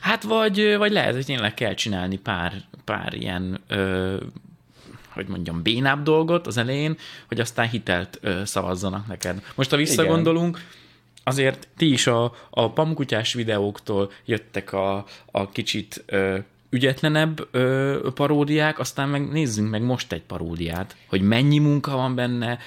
Hát 0.00 0.22
vagy, 0.22 0.76
vagy 0.76 0.92
lehet, 0.92 1.14
hogy 1.14 1.24
tényleg 1.24 1.54
kell 1.54 1.74
csinálni 1.74 2.18
pár, 2.18 2.52
pár 2.84 3.14
ilyen 3.14 3.60
ö, 3.68 4.16
hogy 5.16 5.26
mondjam, 5.26 5.62
bénább 5.62 6.02
dolgot 6.02 6.46
az 6.46 6.56
elején, 6.56 6.96
hogy 7.28 7.40
aztán 7.40 7.68
hitelt 7.68 8.18
ö, 8.20 8.40
szavazzanak 8.44 9.06
neked. 9.06 9.42
Most 9.54 9.70
ha 9.70 9.76
visszagondolunk, 9.76 10.56
Igen. 10.56 10.68
azért 11.24 11.68
ti 11.76 11.92
is 11.92 12.06
a, 12.06 12.34
a 12.50 12.72
pamkutyás 12.72 13.32
videóktól 13.32 14.12
jöttek 14.24 14.72
a, 14.72 15.04
a 15.30 15.48
kicsit 15.48 16.04
ö, 16.06 16.38
ügyetlenebb 16.70 17.48
ö, 17.50 18.08
paródiák, 18.14 18.78
aztán 18.78 19.08
meg 19.08 19.28
nézzünk 19.28 19.70
meg 19.70 19.82
most 19.82 20.12
egy 20.12 20.22
paródiát, 20.22 20.96
hogy 21.06 21.20
mennyi 21.20 21.58
munka 21.58 21.96
van 21.96 22.14
benne, 22.14 22.58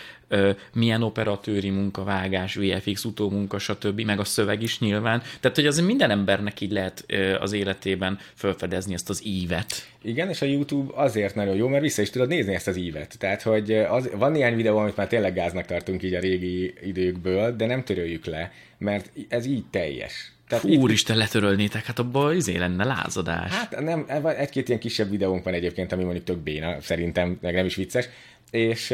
milyen 0.74 1.02
operatőri 1.02 1.70
munka, 1.70 2.04
vágás, 2.04 2.56
VFX, 2.56 3.06
utómunka, 3.06 3.60
stb., 3.60 4.02
meg 4.02 4.20
a 4.20 4.24
szöveg 4.24 4.62
is 4.62 4.80
nyilván. 4.80 5.22
Tehát, 5.40 5.58
hogy 5.58 5.66
azért 5.66 5.88
minden 5.88 6.12
embernek 6.12 6.62
így 6.62 6.72
lehet 6.72 7.06
az 7.40 7.52
életében 7.52 8.20
felfedezni 8.34 8.94
ezt 8.94 9.10
az 9.10 9.26
ívet. 9.26 9.88
Igen, 10.02 10.30
és 10.30 10.42
a 10.42 10.46
YouTube 10.46 10.94
azért 10.96 11.36
nagyon 11.36 11.56
jó, 11.56 11.68
mert 11.68 11.84
vissza 11.84 12.02
is 12.02 12.10
tudod 12.10 12.28
nézni 12.28 12.54
ezt 12.54 12.68
az 12.68 12.78
ívet. 12.78 13.18
Tehát, 13.18 13.42
hogy 13.42 13.72
az, 13.74 14.10
van 14.18 14.32
néhány 14.32 14.56
videó, 14.56 14.78
amit 14.78 14.96
már 14.96 15.08
tényleg 15.08 15.34
gáznak 15.34 15.66
tartunk 15.66 16.04
így 16.04 16.14
a 16.14 16.20
régi 16.20 16.74
időkből, 16.84 17.56
de 17.56 17.66
nem 17.66 17.84
töröljük 17.84 18.26
le, 18.26 18.52
mert 18.78 19.12
ez 19.30 19.46
így 19.46 19.66
teljes. 19.70 20.32
Tehát 20.48 20.64
Fú, 20.64 20.72
itt... 20.72 20.80
úristen, 20.80 21.18
letörölnétek, 21.18 21.86
hát 21.86 22.00
abban 22.00 22.36
izé 22.36 22.58
lenne 22.58 22.84
lázadás. 22.84 23.52
Hát 23.52 23.80
nem, 23.80 24.06
egy-két 24.38 24.68
ilyen 24.68 24.80
kisebb 24.80 25.10
videónk 25.10 25.44
van 25.44 25.54
egyébként, 25.54 25.92
ami 25.92 26.04
mondjuk 26.04 26.26
tök 26.26 26.38
béna, 26.38 26.82
szerintem, 26.82 27.38
meg 27.42 27.54
nem 27.54 27.66
is 27.66 27.76
vicces, 27.76 28.10
és 28.52 28.94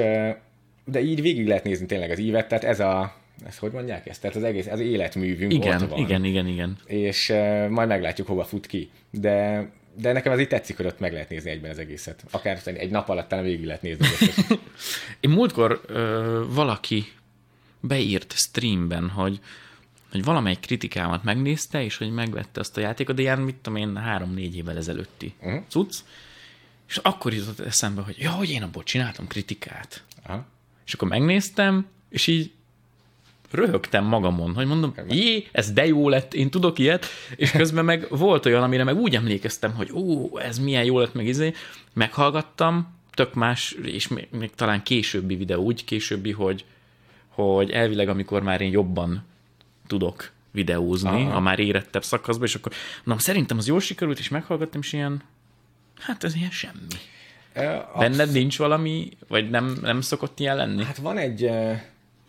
de 0.85 1.01
így 1.01 1.21
végig 1.21 1.47
lehet 1.47 1.63
nézni 1.63 1.85
tényleg 1.85 2.11
az 2.11 2.19
ívet, 2.19 2.47
tehát 2.47 2.63
ez 2.63 2.79
a, 2.79 3.15
ezt 3.45 3.59
hogy 3.59 3.71
mondják 3.71 4.07
ezt? 4.07 4.21
Tehát 4.21 4.35
az 4.35 4.43
egész, 4.43 4.67
az 4.67 4.79
életművünk 4.79 5.53
igen, 5.53 5.81
ott 5.81 5.89
van. 5.89 5.99
Igen, 5.99 6.23
igen, 6.23 6.47
igen. 6.47 6.77
És 6.85 7.29
uh, 7.29 7.67
majd 7.67 7.87
meglátjuk, 7.87 8.27
hova 8.27 8.43
fut 8.43 8.65
ki. 8.65 8.89
De, 9.11 9.67
de 9.97 10.11
nekem 10.11 10.31
az 10.31 10.39
így 10.39 10.47
tetszik, 10.47 10.77
hogy 10.77 10.85
ott 10.85 10.99
meg 10.99 11.11
lehet 11.13 11.29
nézni 11.29 11.49
egyben 11.49 11.71
az 11.71 11.79
egészet. 11.79 12.23
Akár 12.31 12.59
egy 12.63 12.91
nap 12.91 13.09
alatt 13.09 13.27
talán 13.27 13.43
végig 13.43 13.65
lehet 13.65 13.81
nézni. 13.81 14.05
Én 15.19 15.29
múltkor 15.29 15.81
uh, 15.89 16.53
valaki 16.53 17.05
beírt 17.79 18.33
streamben, 18.37 19.09
hogy 19.09 19.39
hogy 20.11 20.23
valamelyik 20.23 20.59
kritikámat 20.59 21.23
megnézte, 21.23 21.83
és 21.83 21.97
hogy 21.97 22.11
megvette 22.11 22.59
azt 22.59 22.77
a 22.77 22.79
játékot, 22.81 23.15
de 23.15 23.21
ilyen, 23.21 23.39
mit 23.39 23.55
tudom 23.55 23.79
én, 23.79 23.97
három-négy 23.97 24.55
évvel 24.57 24.77
ezelőtti 24.77 25.33
uh-huh. 25.41 25.63
cucc, 25.67 25.95
és 26.87 26.97
akkor 26.97 27.33
jutott 27.33 27.59
eszembe, 27.59 28.01
hogy 28.01 28.15
ja, 28.19 28.31
hogy 28.31 28.49
én 28.49 28.63
abból 28.63 28.83
csináltam 28.83 29.27
kritikát. 29.27 30.03
Aha. 30.23 30.45
És 30.85 30.93
akkor 30.93 31.07
megnéztem, 31.07 31.87
és 32.09 32.27
így 32.27 32.51
röhögtem 33.51 34.05
magamon, 34.05 34.53
hogy 34.53 34.65
mondom, 34.65 34.93
jé, 35.09 35.47
ez 35.51 35.71
de 35.71 35.85
jó 35.85 36.09
lett, 36.09 36.33
én 36.33 36.49
tudok 36.49 36.79
ilyet, 36.79 37.05
és 37.35 37.51
közben 37.51 37.85
meg 37.85 38.07
volt 38.09 38.45
olyan, 38.45 38.63
amire 38.63 38.83
meg 38.83 38.95
úgy 38.97 39.15
emlékeztem, 39.15 39.73
hogy 39.73 39.91
ó, 39.91 40.29
ez 40.39 40.59
milyen 40.59 40.83
jó 40.83 40.99
lett, 40.99 41.13
meg 41.13 41.25
izé, 41.25 41.53
meghallgattam, 41.93 42.93
tök 43.11 43.33
más, 43.33 43.71
és 43.71 44.07
még, 44.07 44.27
még 44.31 44.51
talán 44.55 44.83
későbbi 44.83 45.35
videó, 45.35 45.63
úgy 45.63 45.85
későbbi, 45.85 46.31
hogy, 46.31 46.65
hogy 47.27 47.71
elvileg, 47.71 48.09
amikor 48.09 48.41
már 48.41 48.61
én 48.61 48.71
jobban 48.71 49.23
tudok 49.87 50.31
videózni, 50.51 51.09
Aha. 51.09 51.35
a 51.35 51.39
már 51.39 51.59
érettebb 51.59 52.03
szakaszban, 52.03 52.47
és 52.47 52.55
akkor 52.55 52.71
mondom, 53.03 53.25
szerintem 53.25 53.57
az 53.57 53.67
jól 53.67 53.79
sikerült, 53.79 54.19
és 54.19 54.29
meghallgattam, 54.29 54.81
és 54.81 54.93
ilyen, 54.93 55.21
hát 55.99 56.23
ez 56.23 56.35
ilyen 56.35 56.51
semmi. 56.51 56.87
Absz- 57.55 57.97
Benned 57.97 58.31
nincs 58.31 58.57
valami, 58.57 59.09
vagy 59.27 59.49
nem, 59.49 59.77
nem 59.81 60.01
szokott 60.01 60.39
ilyen 60.39 60.55
lenni? 60.55 60.83
Hát 60.83 60.97
van 60.97 61.17
egy, 61.17 61.49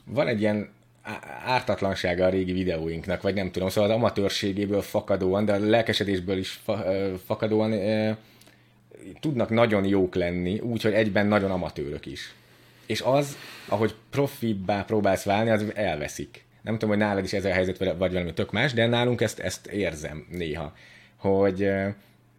van 0.04 0.28
egy 0.28 0.40
ilyen 0.40 0.68
ártatlansága 1.44 2.24
a 2.24 2.28
régi 2.28 2.52
videóinknak, 2.52 3.22
vagy 3.22 3.34
nem 3.34 3.50
tudom, 3.50 3.68
szóval 3.68 3.90
az 3.90 3.96
amatőrségéből 3.96 4.82
fakadóan, 4.82 5.44
de 5.44 5.52
a 5.52 5.58
lelkesedésből 5.58 6.38
is 6.38 6.50
fa, 6.50 6.84
fakadóan 7.26 7.74
tudnak 9.20 9.50
nagyon 9.50 9.84
jók 9.84 10.14
lenni, 10.14 10.58
úgyhogy 10.58 10.92
egyben 10.92 11.26
nagyon 11.26 11.50
amatőrök 11.50 12.06
is. 12.06 12.34
És 12.86 13.00
az, 13.00 13.36
ahogy 13.68 13.94
profibbá 14.10 14.82
próbálsz 14.82 15.24
válni, 15.24 15.50
az 15.50 15.64
elveszik. 15.74 16.44
Nem 16.62 16.74
tudom, 16.74 16.88
hogy 16.88 16.98
nálad 16.98 17.24
is 17.24 17.32
ez 17.32 17.44
a 17.44 17.52
helyzet, 17.52 17.78
vagy 17.78 18.12
valami 18.12 18.32
tök 18.32 18.52
más, 18.52 18.72
de 18.72 18.86
nálunk 18.86 19.20
ezt, 19.20 19.38
ezt 19.38 19.66
érzem 19.66 20.26
néha, 20.30 20.72
hogy, 21.16 21.70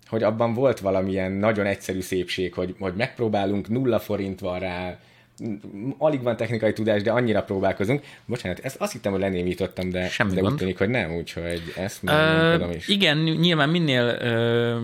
hogy 0.08 0.24
abban 0.24 0.53
volt 0.53 0.80
valamilyen 0.80 1.32
nagyon 1.32 1.66
egyszerű 1.66 2.01
szépség, 2.01 2.53
hogy, 2.53 2.76
hogy 2.80 2.93
megpróbálunk, 2.93 3.70
nulla 3.70 3.99
forint 3.99 4.39
van 4.39 4.60
rá, 4.60 4.97
alig 5.97 6.22
van 6.22 6.36
technikai 6.38 6.74
tudás, 6.74 7.01
de 7.01 7.12
annyira 7.12 7.43
próbálkozunk. 7.43 8.03
Bocsánat, 8.26 8.60
ezt 8.60 8.76
azt 8.76 8.91
hittem, 8.91 9.12
hogy 9.12 9.22
lenémítottam, 9.22 9.89
de, 9.89 10.08
Semmi 10.08 10.34
de 10.34 10.39
gond. 10.39 10.53
úgy 10.53 10.60
tűnik, 10.60 10.78
hogy 10.78 10.89
nem, 10.89 11.16
úgyhogy 11.16 11.62
ezt 11.78 12.03
már 12.03 12.41
nem 12.41 12.60
tudom 12.60 12.76
is. 12.76 12.88
Igen, 12.88 13.18
nyilván 13.18 13.70
minél 13.70 14.18
ö, 14.22 14.78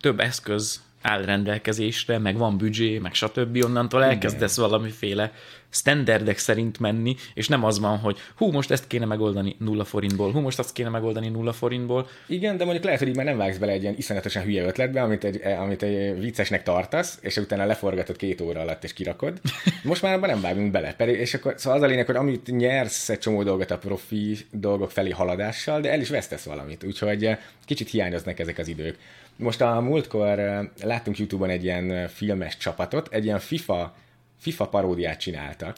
több 0.00 0.20
eszköz 0.20 0.80
áll 1.02 1.24
rendelkezésre, 1.24 2.18
meg 2.18 2.36
van 2.36 2.56
büdzsé, 2.56 2.98
meg 2.98 3.14
stb. 3.14 3.64
Onnantól 3.64 4.04
elkezdesz 4.04 4.56
valamiféle 4.56 5.32
standardek 5.70 6.38
szerint 6.38 6.78
menni, 6.78 7.16
és 7.34 7.48
nem 7.48 7.64
az 7.64 7.78
van, 7.78 7.98
hogy 7.98 8.18
hú, 8.36 8.50
most 8.50 8.70
ezt 8.70 8.86
kéne 8.86 9.04
megoldani 9.04 9.56
nulla 9.58 9.84
forintból, 9.84 10.32
hú, 10.32 10.40
most 10.40 10.58
azt 10.58 10.72
kéne 10.72 10.88
megoldani 10.88 11.28
nulla 11.28 11.52
forintból. 11.52 12.08
Igen, 12.26 12.56
de 12.56 12.64
mondjuk 12.64 12.84
lehet, 12.84 12.98
hogy 12.98 13.08
így 13.08 13.16
már 13.16 13.24
nem 13.24 13.36
vágsz 13.36 13.56
bele 13.56 13.72
egy 13.72 13.82
ilyen 13.82 13.94
iszonyatosan 13.96 14.42
hülye 14.42 14.64
ötletbe, 14.64 15.02
amit 15.02 15.24
egy, 15.24 15.42
amit 15.42 15.82
egy 15.82 16.20
viccesnek 16.20 16.62
tartasz, 16.62 17.18
és 17.20 17.36
utána 17.36 17.64
leforgatod 17.64 18.16
két 18.16 18.40
óra 18.40 18.60
alatt, 18.60 18.84
és 18.84 18.92
kirakod. 18.92 19.40
Most 19.82 20.02
már 20.02 20.14
abban 20.14 20.28
nem 20.28 20.40
vágunk 20.40 20.70
bele. 20.70 20.94
És 21.06 21.34
akkor 21.34 21.54
szóval 21.56 21.78
az 21.78 21.84
a 21.84 21.86
lényeg, 21.86 22.06
hogy 22.06 22.16
amit 22.16 22.46
nyersz 22.46 23.08
egy 23.08 23.18
csomó 23.18 23.42
dolgot 23.42 23.70
a 23.70 23.78
profi 23.78 24.36
dolgok 24.50 24.90
felé 24.90 25.10
haladással, 25.10 25.80
de 25.80 25.90
el 25.90 26.00
is 26.00 26.08
vesztesz 26.08 26.44
valamit. 26.44 26.84
Úgyhogy 26.84 27.24
eh, 27.24 27.38
kicsit 27.64 27.90
hiányoznak 27.90 28.38
ezek 28.38 28.58
az 28.58 28.68
idők. 28.68 28.98
Most 29.38 29.60
a 29.60 29.80
múltkor 29.80 30.38
láttunk 30.82 31.18
YouTube-on 31.18 31.50
egy 31.50 31.64
ilyen 31.64 32.08
filmes 32.08 32.56
csapatot, 32.56 33.08
egy 33.12 33.24
ilyen 33.24 33.38
FIFA, 33.38 33.94
FIFA 34.38 34.68
paródiát 34.68 35.20
csináltak, 35.20 35.76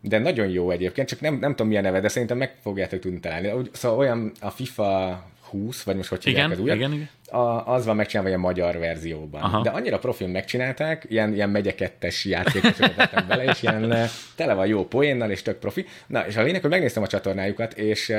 de 0.00 0.18
nagyon 0.18 0.48
jó 0.48 0.70
egyébként, 0.70 1.08
csak 1.08 1.20
nem, 1.20 1.34
nem 1.34 1.50
tudom 1.50 1.68
mi 1.68 1.76
a 1.76 1.80
neve, 1.80 2.00
de 2.00 2.08
szerintem 2.08 2.36
meg 2.36 2.54
fogjátok 2.62 3.00
tudni 3.00 3.20
találni. 3.20 3.52
Szóval 3.72 3.98
olyan 3.98 4.32
a 4.40 4.50
FIFA 4.50 5.22
20, 5.50 5.82
vagy 5.82 5.96
most 5.96 6.08
hogy 6.08 6.24
hívják 6.24 6.50
az 6.50 6.58
újat, 6.58 6.76
igen, 6.76 6.92
igen. 6.92 7.08
A, 7.26 7.72
az 7.74 7.84
van 7.84 7.96
megcsinálva 7.96 8.34
a 8.34 8.38
magyar 8.38 8.78
verzióban. 8.78 9.42
Aha. 9.42 9.62
De 9.62 9.70
annyira 9.70 9.98
profil 9.98 10.28
megcsinálták, 10.28 11.06
ilyen, 11.08 11.34
ilyen 11.34 11.50
megyekettes 11.50 12.24
játékosokat 12.24 12.94
vettek 12.94 13.26
bele, 13.26 13.44
és 13.44 13.62
ilyen 13.62 14.08
tele 14.34 14.54
van 14.54 14.66
jó 14.66 14.86
poénnal, 14.86 15.30
és 15.30 15.42
tök 15.42 15.58
profi. 15.58 15.86
Na, 16.06 16.26
és 16.26 16.36
a 16.36 16.42
lényeg, 16.42 16.60
hogy 16.60 16.70
megnéztem 16.70 17.02
a 17.02 17.06
csatornájukat, 17.06 17.72
és 17.72 18.12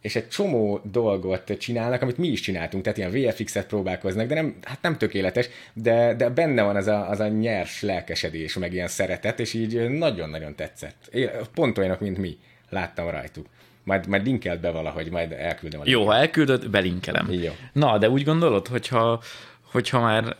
és 0.00 0.16
egy 0.16 0.28
csomó 0.28 0.80
dolgot 0.82 1.56
csinálnak, 1.58 2.02
amit 2.02 2.18
mi 2.18 2.28
is 2.28 2.40
csináltunk, 2.40 2.82
tehát 2.82 2.98
ilyen 2.98 3.10
VFX-et 3.10 3.66
próbálkoznak, 3.66 4.26
de 4.26 4.34
nem, 4.34 4.56
hát 4.62 4.82
nem 4.82 4.98
tökéletes, 4.98 5.48
de, 5.72 6.14
de 6.14 6.28
benne 6.28 6.62
van 6.62 6.76
az 6.76 6.86
a, 6.86 7.08
az 7.08 7.20
a 7.20 7.28
nyers 7.28 7.82
lelkesedés, 7.82 8.58
meg 8.58 8.72
ilyen 8.72 8.88
szeretet, 8.88 9.40
és 9.40 9.54
így 9.54 9.88
nagyon-nagyon 9.88 10.54
tetszett. 10.54 11.08
Én, 11.12 11.30
pont 11.54 11.78
olyanok, 11.78 12.00
mint 12.00 12.18
mi. 12.18 12.38
Láttam 12.68 13.10
rajtuk. 13.10 13.46
Majd, 13.84 14.06
majd 14.06 14.24
linkelt 14.24 14.60
be 14.60 14.70
valahogy, 14.70 15.10
majd 15.10 15.32
elküldöm 15.32 15.80
Jó, 15.84 16.06
ha 16.06 16.14
elküldöd, 16.14 16.70
belinkelem. 16.70 17.32
Jó. 17.32 17.52
Na, 17.72 17.98
de 17.98 18.10
úgy 18.10 18.24
gondolod, 18.24 18.66
hogyha, 18.66 19.22
hogyha 19.62 20.00
már 20.00 20.36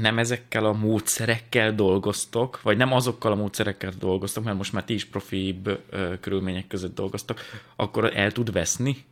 nem 0.00 0.18
ezekkel 0.18 0.64
a 0.64 0.72
módszerekkel 0.72 1.74
dolgoztok, 1.74 2.62
vagy 2.62 2.76
nem 2.76 2.92
azokkal 2.92 3.32
a 3.32 3.34
módszerekkel 3.34 3.92
dolgoztok, 3.98 4.44
mert 4.44 4.56
most 4.56 4.72
már 4.72 4.84
ti 4.84 4.94
is 4.94 5.04
profibb 5.04 5.80
ö, 5.90 6.14
körülmények 6.20 6.66
között 6.66 6.94
dolgoztok, 6.94 7.40
akkor 7.76 8.16
el 8.16 8.32
tud 8.32 8.52
veszni? 8.52 9.04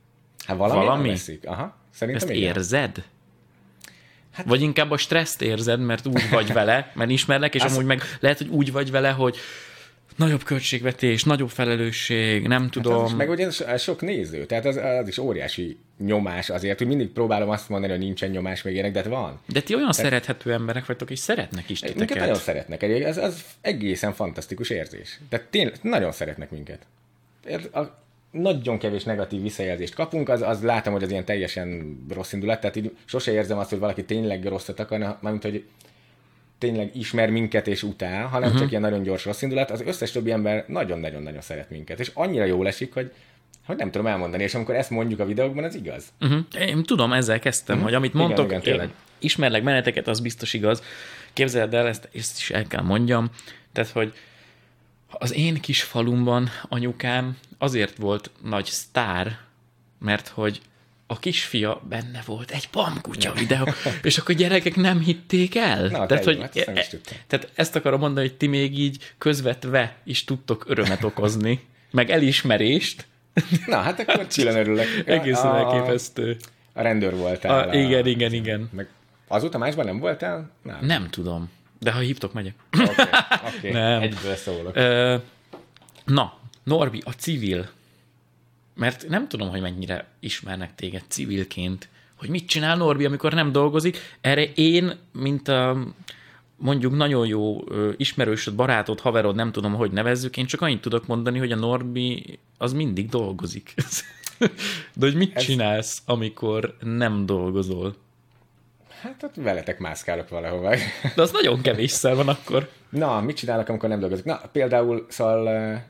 Hát 0.46 0.56
valami, 0.56 0.84
Valami? 0.84 1.08
Veszik. 1.08 1.46
Aha, 1.46 1.76
szerintem 1.90 2.28
Ezt 2.28 2.36
igen. 2.36 2.54
érzed? 2.56 3.04
Hát, 4.32 4.46
vagy 4.46 4.60
inkább 4.62 4.90
a 4.90 4.96
stresszt 4.96 5.42
érzed, 5.42 5.80
mert 5.80 6.06
úgy 6.06 6.30
vagy 6.30 6.52
vele, 6.52 6.92
mert 6.94 7.10
ismerlek, 7.10 7.54
és 7.54 7.62
Azt- 7.62 7.74
amúgy 7.74 7.86
meg 7.86 8.02
lehet, 8.20 8.38
hogy 8.38 8.48
úgy 8.48 8.72
vagy 8.72 8.90
vele, 8.90 9.10
hogy 9.10 9.36
nagyobb 10.16 10.42
költségvetés, 10.42 11.24
nagyobb 11.24 11.48
felelősség, 11.48 12.46
nem 12.46 12.62
Hát 12.62 12.70
tudom. 12.70 13.04
az 13.04 13.10
is, 13.10 13.16
meg 13.16 13.30
ugye 13.30 13.50
sok 13.78 14.00
néző, 14.00 14.46
tehát 14.46 14.64
az, 14.64 14.76
az 14.76 15.08
is 15.08 15.18
óriási 15.18 15.76
nyomás 15.98 16.50
azért, 16.50 16.78
hogy 16.78 16.86
mindig 16.86 17.08
próbálom 17.08 17.48
azt 17.48 17.68
mondani, 17.68 17.92
hogy 17.92 18.02
nincsen 18.02 18.30
nyomás 18.30 18.62
még 18.62 18.74
ilyenek, 18.74 18.92
de 18.92 18.98
hát 18.98 19.08
van. 19.08 19.40
De 19.46 19.60
ti 19.60 19.74
olyan 19.74 19.92
szerethető 19.92 20.52
emberek 20.52 20.86
vagytok, 20.86 21.10
és 21.10 21.18
szeretnek 21.18 21.70
is 21.70 21.80
Minket 21.80 21.98
nagyon 21.98 22.16
titeket. 22.16 22.42
szeretnek, 22.42 22.82
ez, 22.82 23.16
az 23.16 23.44
egészen 23.60 24.12
fantasztikus 24.12 24.70
érzés. 24.70 25.20
Tehát 25.28 25.46
tényleg 25.46 25.74
nagyon 25.82 26.12
szeretnek 26.12 26.50
minket. 26.50 26.86
A, 27.72 28.02
nagyon 28.30 28.78
kevés 28.78 29.04
negatív 29.04 29.42
visszajelzést 29.42 29.94
kapunk, 29.94 30.28
az, 30.28 30.42
az 30.42 30.62
látom, 30.62 30.92
hogy 30.92 31.02
az 31.02 31.10
ilyen 31.10 31.24
teljesen 31.24 31.98
rossz 32.14 32.32
indulat, 32.32 32.60
tehát 32.60 32.76
így 32.76 32.96
sose 33.04 33.32
érzem 33.32 33.58
azt, 33.58 33.70
hogy 33.70 33.78
valaki 33.78 34.04
tényleg 34.04 34.44
rosszat 34.44 34.80
akarna, 34.80 35.18
mármint, 35.20 35.42
hogy 35.42 35.64
tényleg 36.64 36.90
ismer 36.96 37.30
minket 37.30 37.66
és 37.66 37.82
utál, 37.82 38.26
hanem 38.26 38.46
uh-huh. 38.46 38.60
csak 38.60 38.70
ilyen 38.70 38.82
nagyon 38.82 39.02
gyors 39.02 39.24
rossz 39.24 39.42
indulat. 39.42 39.70
Az 39.70 39.82
összes 39.86 40.10
többi 40.10 40.30
ember 40.30 40.64
nagyon-nagyon-nagyon 40.68 41.40
szeret 41.40 41.70
minket, 41.70 42.00
és 42.00 42.10
annyira 42.14 42.44
jól 42.44 42.66
esik, 42.66 42.94
hogy, 42.94 43.12
hogy 43.66 43.76
nem 43.76 43.90
tudom 43.90 44.06
elmondani, 44.06 44.42
és 44.42 44.54
amikor 44.54 44.74
ezt 44.74 44.90
mondjuk 44.90 45.20
a 45.20 45.26
videókban, 45.26 45.64
az 45.64 45.74
igaz. 45.74 46.04
Uh-huh. 46.20 46.40
Én 46.58 46.82
tudom, 46.82 47.12
ezzel 47.12 47.38
kezdtem, 47.38 47.76
uh-huh. 47.76 47.90
hogy 47.90 47.98
amit 47.98 48.14
mondtok, 48.14 48.46
igen, 48.46 48.60
igen, 48.62 48.92
ismerlek 49.18 49.62
benneteket, 49.62 50.08
az 50.08 50.20
biztos 50.20 50.54
igaz. 50.54 50.82
Képzeld 51.32 51.74
el, 51.74 51.86
ezt, 51.86 52.08
ezt 52.14 52.38
is 52.38 52.50
el 52.50 52.66
kell 52.66 52.82
mondjam. 52.82 53.30
Tehát, 53.72 53.90
hogy 53.90 54.12
az 55.08 55.34
én 55.34 55.60
kis 55.60 55.82
falumban 55.82 56.48
anyukám 56.68 57.36
azért 57.58 57.96
volt 57.96 58.30
nagy 58.42 58.64
sztár, 58.64 59.38
mert 59.98 60.28
hogy 60.28 60.60
a 61.06 61.18
kisfia 61.18 61.82
benne 61.88 62.22
volt 62.26 62.50
egy 62.50 62.68
pamkutya 62.68 63.32
videó, 63.32 63.68
és 64.02 64.18
akkor 64.18 64.34
gyerekek 64.34 64.76
nem 64.76 65.00
hitték 65.00 65.56
el. 65.56 65.82
Na, 65.82 66.06
tehát, 66.06 66.08
te 66.08 66.22
hogy, 66.24 66.40
hát 66.40 66.56
ezt 66.56 66.66
nem 66.66 66.76
is 66.76 66.88
tudtam. 66.88 67.16
tehát 67.26 67.50
ezt 67.54 67.76
akarom 67.76 68.00
mondani, 68.00 68.26
hogy 68.26 68.36
ti 68.36 68.46
még 68.46 68.78
így 68.78 69.12
közvetve 69.18 69.96
is 70.04 70.24
tudtok 70.24 70.64
örömet 70.68 71.04
okozni, 71.04 71.64
meg 71.90 72.10
elismerést. 72.10 73.06
Na, 73.66 73.76
hát 73.80 74.00
akkor 74.00 74.26
csillan 74.26 74.56
örülök. 74.56 74.86
Egészen 75.06 75.50
a, 75.50 75.56
elképesztő. 75.56 76.36
A 76.72 76.82
rendőr 76.82 77.16
voltál. 77.16 77.68
A, 77.68 77.74
igen, 77.74 78.06
igen, 78.06 78.32
igen. 78.32 78.68
Meg 78.72 78.88
azóta 79.28 79.58
másban 79.58 79.84
nem 79.84 79.98
voltál? 79.98 80.50
Nem. 80.62 80.78
Nem 80.80 81.10
tudom. 81.10 81.50
De 81.78 81.92
ha 81.92 81.98
hívtok, 81.98 82.32
megyek. 82.32 82.54
Oké, 82.72 82.82
okay, 82.82 83.70
okay. 83.70 84.02
Egyből 84.02 84.34
szólok. 84.34 84.76
Ö, 84.76 85.16
na, 86.04 86.38
Norbi, 86.64 87.02
a 87.04 87.10
civil. 87.10 87.68
Mert 88.74 89.08
nem 89.08 89.28
tudom, 89.28 89.48
hogy 89.48 89.60
mennyire 89.60 90.06
ismernek 90.20 90.74
téged 90.74 91.02
civilként, 91.08 91.88
hogy 92.14 92.28
mit 92.28 92.46
csinál 92.46 92.76
Norbi, 92.76 93.04
amikor 93.04 93.32
nem 93.32 93.52
dolgozik. 93.52 93.98
Erre 94.20 94.44
én, 94.54 94.98
mint 95.12 95.48
a 95.48 95.76
mondjuk 96.56 96.96
nagyon 96.96 97.26
jó 97.26 97.64
ismerősöd, 97.96 98.54
barátod, 98.54 99.00
haverod, 99.00 99.34
nem 99.34 99.52
tudom, 99.52 99.74
hogy 99.74 99.90
nevezzük, 99.90 100.36
én 100.36 100.46
csak 100.46 100.60
annyit 100.60 100.80
tudok 100.80 101.06
mondani, 101.06 101.38
hogy 101.38 101.52
a 101.52 101.56
Norbi 101.56 102.38
az 102.58 102.72
mindig 102.72 103.08
dolgozik. 103.08 103.74
De 104.94 105.06
hogy 105.06 105.14
mit 105.14 105.36
Ez- 105.36 105.42
csinálsz, 105.42 106.02
amikor 106.06 106.76
nem 106.80 107.26
dolgozol? 107.26 107.94
Hát 109.00 109.22
ott 109.22 109.34
veletek 109.34 109.78
mászkálok 109.78 110.28
valahova. 110.28 110.76
De 111.14 111.22
az 111.22 111.30
nagyon 111.32 111.60
kevésszer 111.60 112.14
van 112.14 112.28
akkor. 112.28 112.68
Na, 112.88 113.20
mit 113.20 113.36
csinálok, 113.36 113.68
amikor 113.68 113.88
nem 113.88 114.00
dolgozok? 114.00 114.24
Na, 114.24 114.40
például, 114.52 115.06
szóval 115.08 115.82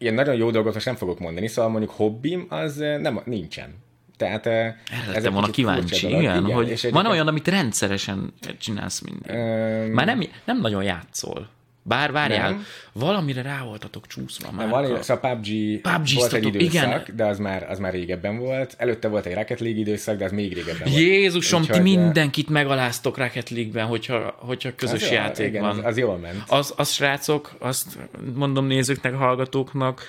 ilyen 0.00 0.14
nagyon 0.14 0.34
jó 0.34 0.50
dolgot 0.50 0.74
most 0.74 0.86
nem 0.86 0.94
fogok 0.94 1.18
mondani, 1.18 1.46
szóval 1.46 1.70
mondjuk 1.70 1.92
hobbim 1.92 2.46
az 2.48 2.76
uh, 2.78 2.98
nem, 2.98 3.20
nincsen. 3.24 3.74
Tehát 4.16 4.46
uh, 4.46 4.52
Erre 4.52 4.74
lettem 5.12 5.32
volna 5.32 5.50
kíváncsi, 5.50 6.06
igen, 6.06 6.20
igen, 6.20 6.44
hogy 6.44 6.68
és 6.68 6.88
van 6.90 7.06
olyan, 7.06 7.26
amit 7.28 7.48
rendszeresen 7.48 8.32
csinálsz 8.58 9.00
mindig. 9.00 9.30
Öm, 9.30 9.90
Már 9.92 10.06
nem, 10.06 10.22
nem 10.44 10.60
nagyon 10.60 10.82
játszol. 10.82 11.48
Bár 11.82 12.12
várjál, 12.12 12.50
Nem. 12.50 12.64
valamire 12.92 13.42
rá 13.42 13.62
voltatok 13.64 14.06
csúszva 14.06 14.50
már. 14.50 14.68
Van, 14.68 14.84
egy- 14.84 15.02
szóval 15.02 15.30
PUBG, 15.30 15.80
PUBG-ztatok, 15.80 16.18
volt 16.18 16.32
egy 16.32 16.44
időszak, 16.46 16.72
igen. 16.72 17.02
de 17.16 17.24
az 17.24 17.38
már, 17.38 17.66
az 17.70 17.78
már 17.78 17.92
régebben 17.92 18.38
volt. 18.38 18.74
Előtte 18.78 19.08
volt 19.08 19.26
egy 19.26 19.34
Rocket 19.34 19.60
League 19.60 19.80
időszak, 19.80 20.16
de 20.16 20.24
az 20.24 20.32
még 20.32 20.54
régebben 20.54 20.88
volt. 20.90 21.00
Jézusom, 21.00 21.62
ti 21.62 21.78
mindenkit 21.78 22.48
megaláztok 22.48 23.16
Rocket 23.18 23.50
League-ben, 23.50 23.86
hogyha, 23.86 24.34
hogyha 24.38 24.74
közös 24.76 25.02
az 25.02 25.10
játék 25.10 25.46
igen, 25.48 25.62
van. 25.62 25.78
Az, 25.78 25.84
az 25.84 25.98
jól 25.98 26.16
ment. 26.16 26.42
Az, 26.46 26.74
az 26.76 26.90
srácok, 26.90 27.52
azt 27.58 27.98
mondom 28.34 28.66
nézőknek, 28.66 29.14
hallgatóknak, 29.14 30.02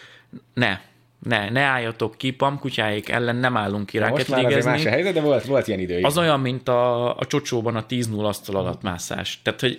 ne, 0.54 0.80
ne, 1.24 1.50
ne 1.50 1.62
álljatok 1.62 2.18
ki, 2.18 2.32
pamkutyáik 2.32 3.10
ellen 3.10 3.36
nem 3.36 3.58
állunk 3.58 3.86
ki 3.86 4.00
Most 4.00 4.10
Rocket 4.10 4.28
már 4.28 4.46
azért 4.46 4.66
más 4.66 4.86
a 4.86 4.90
helyzet, 4.90 5.14
de 5.14 5.22
volt, 5.22 5.46
volt 5.46 5.68
ilyen 5.68 5.80
idő. 5.80 6.00
Az 6.02 6.18
olyan, 6.18 6.40
mint 6.40 6.68
a, 6.70 7.18
a 7.18 7.26
csocsóban 7.26 7.76
a 7.76 7.86
10-0 7.86 8.24
asztal 8.24 8.56
alatt 8.56 8.82
mászás. 8.82 9.40
Tehát, 9.44 9.60
hogy 9.60 9.78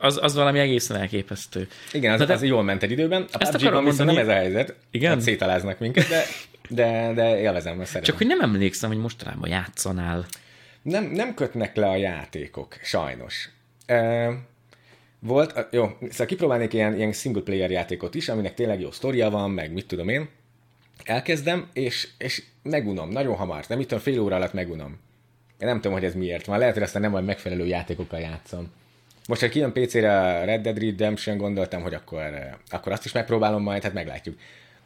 az, 0.00 0.18
az 0.22 0.34
valami 0.34 0.58
egészen 0.58 0.96
elképesztő. 0.96 1.68
Igen, 1.92 2.12
az, 2.12 2.18
Na 2.18 2.24
de- 2.26 2.32
az 2.34 2.42
jól 2.42 2.62
ment 2.62 2.82
egy 2.82 2.90
időben. 2.90 3.22
A 3.32 3.36
Ezt 3.38 3.54
akarom 3.54 3.84
viszont 3.84 3.98
nem 3.98 4.08
ez 4.08 4.14
mondani- 4.26 4.38
a 4.38 4.40
helyzet. 4.40 4.74
Igen? 4.90 5.12
Ott 5.12 5.20
szétaláznak 5.20 5.78
minket, 5.78 6.08
de, 6.08 6.22
de, 6.68 7.12
de 7.14 7.38
élvezem, 7.40 7.80
ezt 7.80 7.90
szeretem. 7.90 8.02
Csak 8.02 8.16
hogy 8.16 8.26
nem 8.26 8.40
emlékszem, 8.40 8.90
hogy 8.90 8.98
mostanában 8.98 9.48
játszanál. 9.48 10.26
Nem, 10.82 11.04
nem 11.04 11.34
kötnek 11.34 11.76
le 11.76 11.86
a 11.88 11.96
játékok, 11.96 12.76
sajnos. 12.82 13.48
E, 13.86 14.28
volt, 15.18 15.52
a- 15.52 15.68
jó, 15.72 15.96
szóval 16.10 16.26
kipróbálnék 16.26 16.72
ilyen, 16.72 16.96
ilyen 16.96 17.12
single 17.12 17.42
player 17.42 17.70
játékot 17.70 18.14
is, 18.14 18.28
aminek 18.28 18.54
tényleg 18.54 18.80
jó 18.80 18.90
sztoria 18.90 19.30
van, 19.30 19.50
meg 19.50 19.72
mit 19.72 19.86
tudom 19.86 20.08
én. 20.08 20.28
Elkezdem, 21.04 21.68
és, 21.72 22.08
és 22.18 22.42
megunom, 22.62 23.08
nagyon 23.10 23.36
hamar, 23.36 23.64
nem 23.68 23.80
itt 23.80 24.00
fél 24.00 24.20
óra 24.20 24.36
alatt 24.36 24.52
megunom. 24.52 24.98
Én 25.58 25.68
nem 25.68 25.76
tudom, 25.76 25.92
hogy 25.92 26.04
ez 26.04 26.14
miért 26.14 26.46
van. 26.46 26.58
Lehet, 26.58 26.74
hogy 26.74 26.82
aztán 26.82 27.02
nem 27.02 27.10
majd 27.10 27.24
megfelelő 27.24 27.66
játékokkal 27.66 28.20
játszom. 28.20 28.72
Most, 29.30 29.42
ha 29.42 29.48
kijön 29.48 29.72
PC-re 29.72 30.20
a 30.20 30.44
Red 30.44 30.62
Dead 30.62 30.78
Redemption, 30.78 31.36
gondoltam, 31.36 31.82
hogy 31.82 31.94
akkor, 31.94 32.22
akkor 32.70 32.92
azt 32.92 33.04
is 33.04 33.12
megpróbálom 33.12 33.62
majd, 33.62 33.82
hát 33.82 33.92
meglátjuk. 33.92 34.38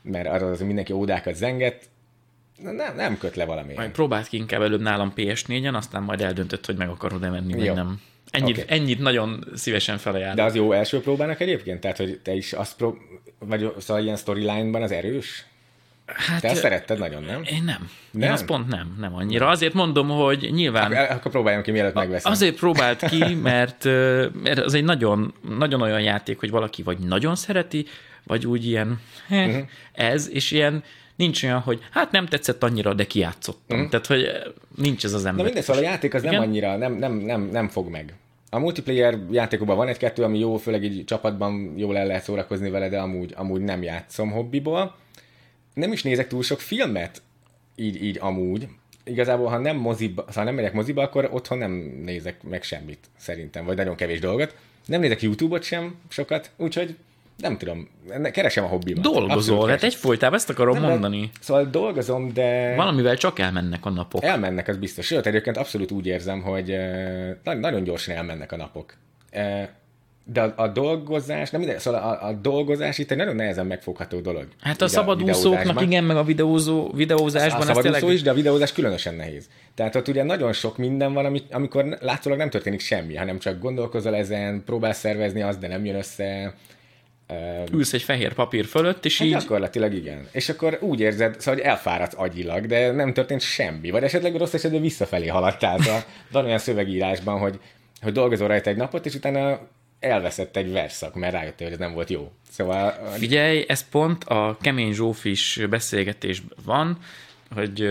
Mert 0.03 0.27
arra 0.27 0.47
az 0.47 0.61
mindenki 0.61 0.93
ódákat 0.93 1.35
zenget, 1.35 1.89
nem, 2.63 2.95
nem 2.97 3.19
köt 3.19 3.37
le 3.37 3.45
valami. 3.45 3.75
Majd 3.75 3.91
próbált 3.91 4.29
ki 4.29 4.37
inkább 4.37 4.63
előbb 4.63 4.81
nálam 4.81 5.13
PS4-en, 5.17 5.75
aztán 5.75 6.03
majd 6.03 6.21
eldöntött, 6.21 6.67
hogy 6.67 6.77
meg 6.77 6.89
akarod-e 6.89 7.29
menni, 7.29 7.55
vagy 7.55 7.75
nem. 7.75 8.01
Ennyit, 8.31 8.59
Oké. 8.59 8.75
ennyit 8.75 8.99
nagyon 8.99 9.45
szívesen 9.55 9.99
felajánlom. 9.99 10.37
De 10.37 10.43
az 10.43 10.55
jó 10.55 10.73
első 10.73 11.01
próbának 11.01 11.41
egyébként? 11.41 11.81
Tehát, 11.81 11.97
hogy 11.97 12.21
te 12.23 12.35
is 12.35 12.53
azt 12.53 12.77
prób... 12.77 12.97
vagy 13.39 13.73
szóval 13.79 14.03
ilyen 14.03 14.17
storyline-ban 14.17 14.83
az 14.83 14.93
erős? 14.93 15.47
Hát, 16.07 16.41
Te 16.41 16.51
azt 16.51 16.61
szeretted 16.61 16.99
nagyon, 16.99 17.23
nem? 17.23 17.43
Én 17.45 17.63
nem. 17.65 17.79
Én 17.81 18.21
Nem? 18.21 18.33
azt 18.33 18.45
pont 18.45 18.69
nem, 18.69 18.97
nem 19.01 19.15
annyira. 19.15 19.49
Azért 19.49 19.75
mondom, 19.75 20.09
hogy 20.09 20.51
nyilván 20.53 20.93
Akkor, 20.93 21.11
akkor 21.17 21.31
próbáljam 21.31 21.63
ki, 21.63 21.71
mielőtt 21.71 21.95
megveszem. 21.95 22.33
azért 22.33 22.57
próbált 22.57 23.05
ki, 23.09 23.35
mert, 23.43 23.85
mert 24.43 24.59
az 24.59 24.75
egy 24.75 24.85
nagyon, 24.85 25.35
nagyon 25.59 25.81
olyan 25.81 26.01
játék, 26.01 26.39
hogy 26.41 26.51
valaki 26.51 26.83
vagy 26.83 26.99
nagyon 26.99 27.35
szereti, 27.35 27.87
vagy 28.25 28.47
úgy 28.47 28.67
ilyen 28.67 29.01
Mhm. 29.29 29.39
uh-huh. 29.49 29.63
ez, 29.93 30.31
és 30.31 30.51
ilyen 30.51 30.83
nincs 31.17 31.43
olyan, 31.43 31.61
hogy 31.61 31.81
hát 31.91 32.11
nem 32.11 32.27
tetszett 32.27 32.63
annyira, 32.63 32.95
de 32.95 33.05
kijátszottam. 33.07 33.77
Uh-huh. 33.77 33.91
Tehát, 33.91 34.07
hogy 34.07 34.31
nincs 34.77 35.05
ez 35.05 35.13
az 35.13 35.23
Mhm. 35.23 35.23
Na 35.25 35.29
ember. 35.31 35.45
mindegy, 35.45 35.65
szóval 35.65 35.83
a 35.83 35.85
játék 35.87 36.15
az 36.15 36.23
nem 36.23 36.33
Igen? 36.33 36.45
annyira, 36.45 36.77
nem, 36.77 36.93
nem, 36.93 37.13
nem, 37.15 37.49
nem 37.53 37.69
fog 37.69 37.89
meg. 37.89 38.15
A 38.51 38.59
multiplayer 38.59 39.19
játékokban 39.31 39.77
van 39.77 39.89
egy-kettő, 39.89 40.23
ami 40.23 40.39
jó, 40.39 40.57
főleg 40.57 40.85
így 40.85 41.05
csapatban 41.05 41.75
jól 41.77 41.97
el 41.99 42.07
lehet 42.07 42.23
szórakozni 42.23 42.71
vele, 42.71 42.89
de 42.89 42.99
amúgy, 42.99 43.33
amúgy 43.37 43.61
nem 43.61 43.83
játszom 43.83 44.31
hobbiból. 44.31 44.95
Nem 45.75 45.93
is 45.93 46.03
nézek 46.03 46.29
túl 46.29 46.43
sok 46.43 46.61
filmet, 46.61 47.23
így, 47.77 48.03
így 48.03 48.19
amúgy. 48.21 48.69
Igazából, 49.05 49.49
ha 49.49 49.59
nem, 49.59 49.77
moziba, 49.77 50.25
ha 50.35 50.43
nem 50.43 50.55
megyek 50.55 50.73
moziba, 50.73 51.03
akkor 51.03 51.29
otthon 51.33 51.59
nem 51.59 51.73
nézek 52.05 52.43
meg 52.43 52.63
semmit, 52.63 52.99
szerintem, 53.17 53.65
vagy 53.65 53.77
nagyon 53.77 53.95
kevés 53.95 54.21
dolgot. 54.21 54.57
Nem 54.87 55.01
nézek 55.01 55.23
YouTube-ot 55.23 55.63
sem 55.63 55.95
sokat, 56.09 56.51
úgyhogy 56.57 56.97
nem 57.37 57.59
tudom, 57.59 57.89
keresem 58.33 58.65
a 58.65 58.67
hobbimat. 58.67 59.03
Dolgozol, 59.03 59.69
hát 59.69 59.83
egyfolytában 59.83 60.39
ezt 60.39 60.51
akarom 60.51 60.75
Nem, 60.75 60.91
mondani. 60.91 61.31
Szóval 61.41 61.65
dolgozom, 61.65 62.33
de... 62.33 62.75
Valamivel 62.77 63.17
csak 63.17 63.39
elmennek 63.39 63.87
a 63.87 63.91
napok. 63.91 64.25
Elmennek, 64.25 64.69
az 64.69 64.77
biztos. 64.77 65.07
Sőt, 65.07 65.27
egyébként 65.27 65.57
abszolút 65.57 65.91
úgy 65.91 66.07
érzem, 66.07 66.43
hogy 66.43 66.71
eh, 66.71 67.35
na- 67.43 67.55
nagyon 67.55 67.85
gyorsan 67.85 68.17
elmennek 68.17 68.53
a 68.53 68.57
napok. 68.57 68.95
De 70.27 70.41
a, 70.43 70.53
a 70.57 70.69
dolgozás, 70.69 71.51
nem 71.51 71.61
minden, 71.61 71.79
szóval 71.79 72.01
a, 72.01 72.27
a 72.27 72.33
dolgozás 72.33 72.99
itt 72.99 73.11
egy 73.11 73.17
nagyon 73.17 73.37
nehezen 73.37 73.67
megfogható 73.67 74.21
dolog. 74.21 74.47
Hát 74.61 74.83
a 74.83 74.89
szabadúszóknak 74.89 75.81
igen, 75.81 76.05
meg 76.05 76.17
a 76.17 76.25
videózó, 76.25 76.89
A 76.93 76.97
videózásban 76.97 77.61
ez 77.61 77.67
szabadúszó 77.67 77.93
tényleg... 77.93 78.15
is, 78.15 78.23
de 78.23 78.31
a 78.31 78.35
videózás 78.35 78.73
különösen 78.73 79.15
nehéz. 79.15 79.49
Tehát 79.75 79.95
ott 79.95 80.09
ugye 80.09 80.23
nagyon 80.23 80.53
sok 80.53 80.79
minden 80.79 81.13
van, 81.13 81.25
ami, 81.25 81.43
amikor 81.51 81.99
látszólag 82.01 82.39
nem 82.39 82.51
történik 82.51 82.81
semmi, 82.81 83.15
hanem 83.17 83.39
csak 83.39 83.59
gondolkozol 83.61 84.17
ezen, 84.17 84.63
próbálsz 84.65 84.99
szervezni 84.99 85.43
azt, 85.43 85.59
de 85.59 85.69
nem 85.69 85.85
jön 85.85 85.97
össze. 85.97 86.55
Ülsz 87.73 87.93
egy 87.93 88.03
fehér 88.03 88.33
papír 88.33 88.65
fölött, 88.65 89.05
és 89.05 89.19
Hát 89.19 89.27
így... 89.27 89.33
gyakorlatilag 89.33 89.95
igen. 89.95 90.27
És 90.33 90.49
akkor 90.49 90.79
úgy 90.81 91.01
érzed, 91.01 91.41
szóval, 91.41 91.55
hogy 91.61 91.71
elfáradsz 91.71 92.15
agyilag, 92.17 92.67
de 92.67 92.91
nem 92.91 93.13
történt 93.13 93.41
semmi. 93.41 93.91
Vagy 93.91 94.03
esetleg 94.03 94.37
rossz 94.37 94.55
esetben 94.55 94.81
visszafelé 94.81 95.27
haladtál. 95.27 95.79
Szóval 95.79 96.05
van 96.31 96.45
olyan 96.45 96.59
szövegírásban, 96.59 97.39
hogy, 97.39 97.59
hogy 98.03 98.13
dolgozol 98.13 98.49
rajta 98.49 98.71
egy 98.71 98.77
napot, 98.77 99.07
és 99.07 99.15
utána 99.15 99.61
elveszett 100.05 100.57
egy 100.57 100.73
verszak, 100.73 101.15
mert 101.15 101.33
rájöttél, 101.33 101.67
hogy 101.67 101.77
ez 101.77 101.83
nem 101.83 101.95
volt 101.95 102.11
jó. 102.11 102.33
Szóval 102.51 102.91
Figyelj, 103.13 103.65
ez 103.69 103.89
pont 103.89 104.25
a 104.25 104.57
Kemény 104.61 104.93
Zsófis 104.93 105.61
beszélgetésben 105.71 106.59
van, 106.65 106.99
hogy 107.55 107.89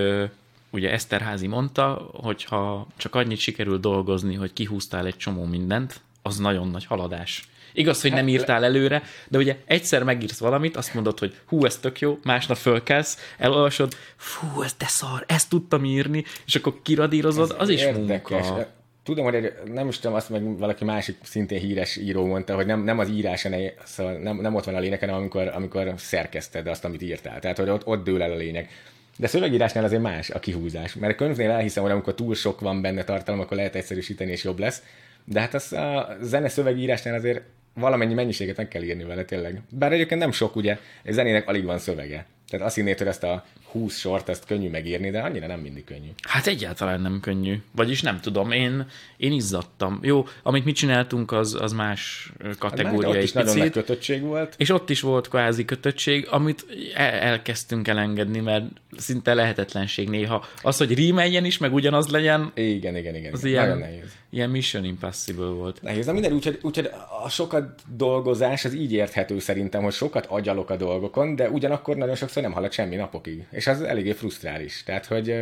ugye 0.69 0.91
Eszterházi 0.91 1.47
mondta, 1.47 2.09
hogy 2.13 2.43
ha 2.43 2.87
csak 2.97 3.15
annyit 3.15 3.37
sikerül 3.37 3.77
dolgozni, 3.77 4.35
hogy 4.35 4.53
kihúztál 4.53 5.05
egy 5.05 5.17
csomó 5.17 5.43
mindent, 5.43 6.01
az 6.21 6.37
nagyon 6.37 6.67
nagy 6.67 6.85
haladás. 6.85 7.47
Igaz, 7.73 8.01
hogy 8.01 8.11
nem 8.11 8.27
írtál 8.27 8.63
előre, 8.63 9.03
de 9.27 9.37
ugye 9.37 9.57
egyszer 9.65 10.03
megírsz 10.03 10.39
valamit, 10.39 10.77
azt 10.77 10.93
mondod, 10.93 11.19
hogy 11.19 11.35
hú, 11.45 11.65
ez 11.65 11.77
tök 11.77 11.99
jó, 11.99 12.19
másnap 12.23 12.57
fölkelsz, 12.57 13.17
elolvasod, 13.37 13.95
fú, 14.15 14.61
ez 14.61 14.73
de 14.77 14.87
szar, 14.87 15.23
ezt 15.27 15.49
tudtam 15.49 15.85
írni, 15.85 16.23
és 16.45 16.55
akkor 16.55 16.79
kiradírozod, 16.81 17.55
az 17.57 17.69
is 17.69 17.81
érdekes. 17.81 18.47
munka. 18.47 18.67
Tudom, 19.03 19.23
hogy 19.23 19.35
egy, 19.35 19.53
nem 19.65 19.87
is 19.87 19.99
tudom, 19.99 20.15
azt 20.15 20.29
meg 20.29 20.57
valaki 20.57 20.83
másik 20.83 21.17
szintén 21.23 21.59
híres 21.59 21.97
író 21.97 22.25
mondta, 22.25 22.55
hogy 22.55 22.65
nem, 22.65 22.83
nem 22.83 22.99
az 22.99 23.09
írás, 23.09 23.47
szóval 23.83 24.13
nem, 24.13 24.37
nem 24.37 24.55
ott 24.55 24.63
van 24.63 24.75
a 24.75 24.79
lényeg, 24.79 24.99
hanem 24.99 25.15
amikor, 25.15 25.47
amikor 25.47 25.93
szerkeszted 25.97 26.67
azt, 26.67 26.85
amit 26.85 27.01
írtál. 27.01 27.39
Tehát, 27.39 27.57
hogy 27.57 27.69
ott, 27.69 27.85
ott 27.85 28.03
dől 28.03 28.21
el 28.21 28.31
a 28.31 28.35
lényeg. 28.35 28.69
De 29.17 29.27
szövegírásnál 29.27 29.83
azért 29.83 30.01
más 30.01 30.29
a 30.29 30.39
kihúzás. 30.39 30.93
Mert 30.93 31.13
a 31.13 31.15
könyvnél 31.15 31.49
elhiszem, 31.49 31.83
hogy 31.83 31.91
amikor 31.91 32.15
túl 32.15 32.35
sok 32.35 32.59
van 32.59 32.81
benne 32.81 33.03
tartalom, 33.03 33.39
akkor 33.39 33.57
lehet 33.57 33.75
egyszerűsíteni, 33.75 34.31
és 34.31 34.43
jobb 34.43 34.59
lesz. 34.59 34.83
De 35.25 35.39
hát 35.39 35.53
az 35.53 35.73
a 35.73 36.17
zene 36.21 36.47
szövegírásnál 36.47 37.13
azért 37.13 37.41
valamennyi 37.73 38.13
mennyiséget 38.13 38.57
meg 38.57 38.67
kell 38.67 38.83
írni 38.83 39.03
vele 39.03 39.25
tényleg. 39.25 39.61
Bár 39.69 39.91
egyébként 39.91 40.19
nem 40.19 40.31
sok, 40.31 40.55
ugye, 40.55 40.77
zenének 41.05 41.47
alig 41.47 41.63
van 41.63 41.77
szövege. 41.77 42.25
Tehát 42.53 42.67
azt 42.67 42.75
hinnéd, 42.75 42.97
hogy 42.97 43.07
ezt 43.07 43.23
a 43.23 43.45
20 43.71 43.97
sort, 43.99 44.29
ezt 44.29 44.45
könnyű 44.45 44.69
megírni, 44.69 45.09
de 45.09 45.19
annyira 45.21 45.47
nem 45.47 45.59
mindig 45.59 45.83
könnyű. 45.83 46.07
Hát 46.21 46.47
egyáltalán 46.47 47.01
nem 47.01 47.19
könnyű. 47.21 47.61
Vagyis 47.71 48.01
nem 48.01 48.19
tudom, 48.19 48.51
én, 48.51 48.85
én 49.17 49.31
izzadtam. 49.31 49.99
Jó, 50.01 50.25
amit 50.43 50.65
mi 50.65 50.71
csináltunk, 50.71 51.31
az, 51.31 51.57
az 51.61 51.73
más 51.73 52.31
ö, 52.37 52.47
Hát 52.47 52.57
kategória 52.57 53.09
ott 53.09 53.15
is 53.23 53.31
nagyon 53.31 53.57
nagy 53.57 53.67
picit. 53.67 53.73
kötöttség 53.85 54.21
volt. 54.21 54.53
És 54.57 54.69
ott 54.69 54.89
is 54.89 55.01
volt 55.01 55.27
kvázi 55.27 55.65
kötöttség, 55.65 56.27
amit 56.29 56.65
el- 56.95 57.13
elkezdtünk 57.13 57.87
elengedni, 57.87 58.39
mert 58.39 58.65
szinte 58.97 59.33
lehetetlenség 59.33 60.09
néha. 60.09 60.45
Az, 60.61 60.77
hogy 60.77 60.93
rímeljen 60.93 61.45
is, 61.45 61.57
meg 61.57 61.73
ugyanaz 61.73 62.07
legyen, 62.07 62.51
Igen, 62.55 62.95
igen, 62.97 63.15
igen. 63.15 63.33
az 63.33 63.43
igen. 63.43 63.51
ilyen, 63.63 63.77
Nagyon 63.77 63.89
nehéz. 63.91 64.11
Ilyen 64.33 64.49
Mission 64.49 64.83
Impossible 64.83 65.45
volt. 65.45 65.81
Nehéz, 65.81 66.05
de 66.05 66.11
minden 66.11 66.33
úgyhogy, 66.33 66.59
úgyhogy 66.61 66.89
a 67.23 67.29
sokat 67.29 67.81
dolgozás 67.95 68.65
az 68.65 68.73
így 68.73 68.91
érthető 68.91 69.39
szerintem, 69.39 69.83
hogy 69.83 69.93
sokat 69.93 70.25
agyalok 70.25 70.69
a 70.69 70.75
dolgokon, 70.75 71.35
de 71.35 71.49
ugyanakkor 71.49 71.95
nagyon 71.95 72.15
sokszor 72.15 72.43
nem 72.43 72.51
halad 72.51 72.71
semmi 72.71 72.95
napokig. 72.95 73.45
És 73.51 73.67
az 73.67 73.81
eléggé 73.81 74.11
frusztrális. 74.11 74.83
Tehát, 74.83 75.05
hogy 75.05 75.35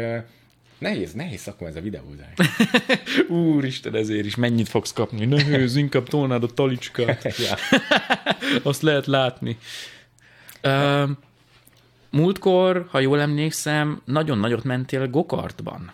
nehéz, 0.78 1.14
nehéz 1.14 1.42
szakma 1.42 1.68
ez 1.68 1.76
a 1.76 1.82
videózás. 1.82 2.34
Úristen, 3.54 3.96
ezért 3.96 4.26
is 4.26 4.36
mennyit 4.36 4.70
fogsz 4.70 4.94
kapni? 4.94 5.26
Nehéz, 5.26 5.76
inkább 5.76 6.08
tolnád 6.08 6.44
a 6.44 6.48
talicskát. 6.48 7.24
ja. 7.48 7.56
Azt 8.70 8.82
lehet 8.82 9.06
látni. 9.06 9.58
Múltkor, 12.10 12.88
ha 12.90 13.00
jól 13.00 13.20
emlékszem, 13.20 14.02
nagyon 14.06 14.38
nagyot 14.38 14.64
mentél 14.64 15.08
gokartban. 15.08 15.92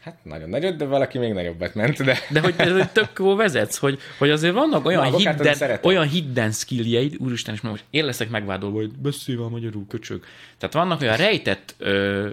Hát 0.00 0.18
nagyon 0.22 0.48
nagyot, 0.48 0.76
de 0.76 0.84
valaki 0.84 1.18
még 1.18 1.32
nagyobbat 1.32 1.74
ment, 1.74 2.02
de... 2.04 2.18
De 2.30 2.40
hogy, 2.40 2.54
de 2.54 2.72
hogy 2.72 2.90
tök 2.90 3.10
jól 3.18 3.36
vezetsz, 3.36 3.76
hogy, 3.76 3.98
hogy 4.18 4.30
azért 4.30 4.54
vannak 4.54 4.86
olyan, 4.86 5.10
Na, 5.10 5.14
a 5.14 5.18
hidden, 5.18 5.78
olyan 5.82 6.08
hidden 6.08 6.52
skilljeid, 6.52 7.14
úristen, 7.18 7.54
és 7.54 7.60
most 7.60 7.84
én 7.90 8.04
leszek 8.04 8.30
megvádolva, 8.30 8.76
hogy 8.76 8.90
beszélj 8.90 9.38
már 9.38 9.48
magyarul, 9.48 9.86
köcsög. 9.88 10.24
Tehát 10.58 10.74
vannak 10.74 11.00
olyan 11.00 11.16
rejtett, 11.16 11.74
ö, 11.78 12.28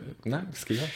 ki 0.63 0.73
van? 0.73 0.87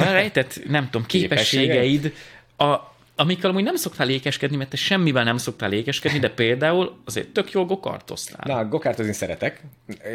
olyan 0.00 0.12
rejtett, 0.12 0.60
nem 0.68 0.84
tudom, 0.84 1.06
képességeid, 1.06 2.12
a, 2.56 2.95
amikkel 3.16 3.50
amúgy 3.50 3.62
nem 3.62 3.76
szoktál 3.76 4.08
ékeskedni, 4.08 4.56
mert 4.56 4.70
te 4.70 4.76
semmivel 4.76 5.24
nem 5.24 5.36
szoktál 5.36 5.72
ékeskedni, 5.72 6.18
de 6.18 6.30
például 6.30 6.96
azért 7.04 7.28
tök 7.28 7.50
jól 7.50 7.64
gokartoztál. 7.64 8.56
Na, 8.56 8.68
gokártozni 8.68 9.12
szeretek. 9.12 9.60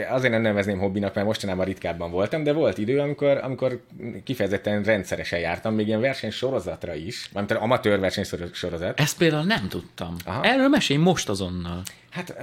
Azért 0.10 0.34
nem 0.34 0.42
nevezném 0.42 0.80
hobbinak, 0.80 1.14
mert 1.14 1.28
mostanában 1.28 1.66
ritkábban 1.66 2.12
voltam, 2.12 2.44
de 2.44 2.54
volt 2.54 2.78
idő, 2.78 3.00
amikor, 3.00 3.40
amikor 3.44 3.82
kifejezetten 4.24 4.84
rendszeresen 4.84 5.40
jártam, 5.40 5.74
még 5.74 5.88
ilyen 5.88 6.02
versenysorozatra 6.02 6.94
is, 6.96 7.30
mármint 7.34 7.60
amatőr 7.60 8.00
versenysorozat. 8.00 9.00
Ezt 9.00 9.18
például 9.18 9.46
nem 9.46 9.68
tudtam. 9.68 10.16
Aha. 10.26 10.44
Erről 10.44 10.68
mesélj 10.68 11.00
most 11.00 11.30
azonnal. 11.30 11.82
Hát 12.10 12.38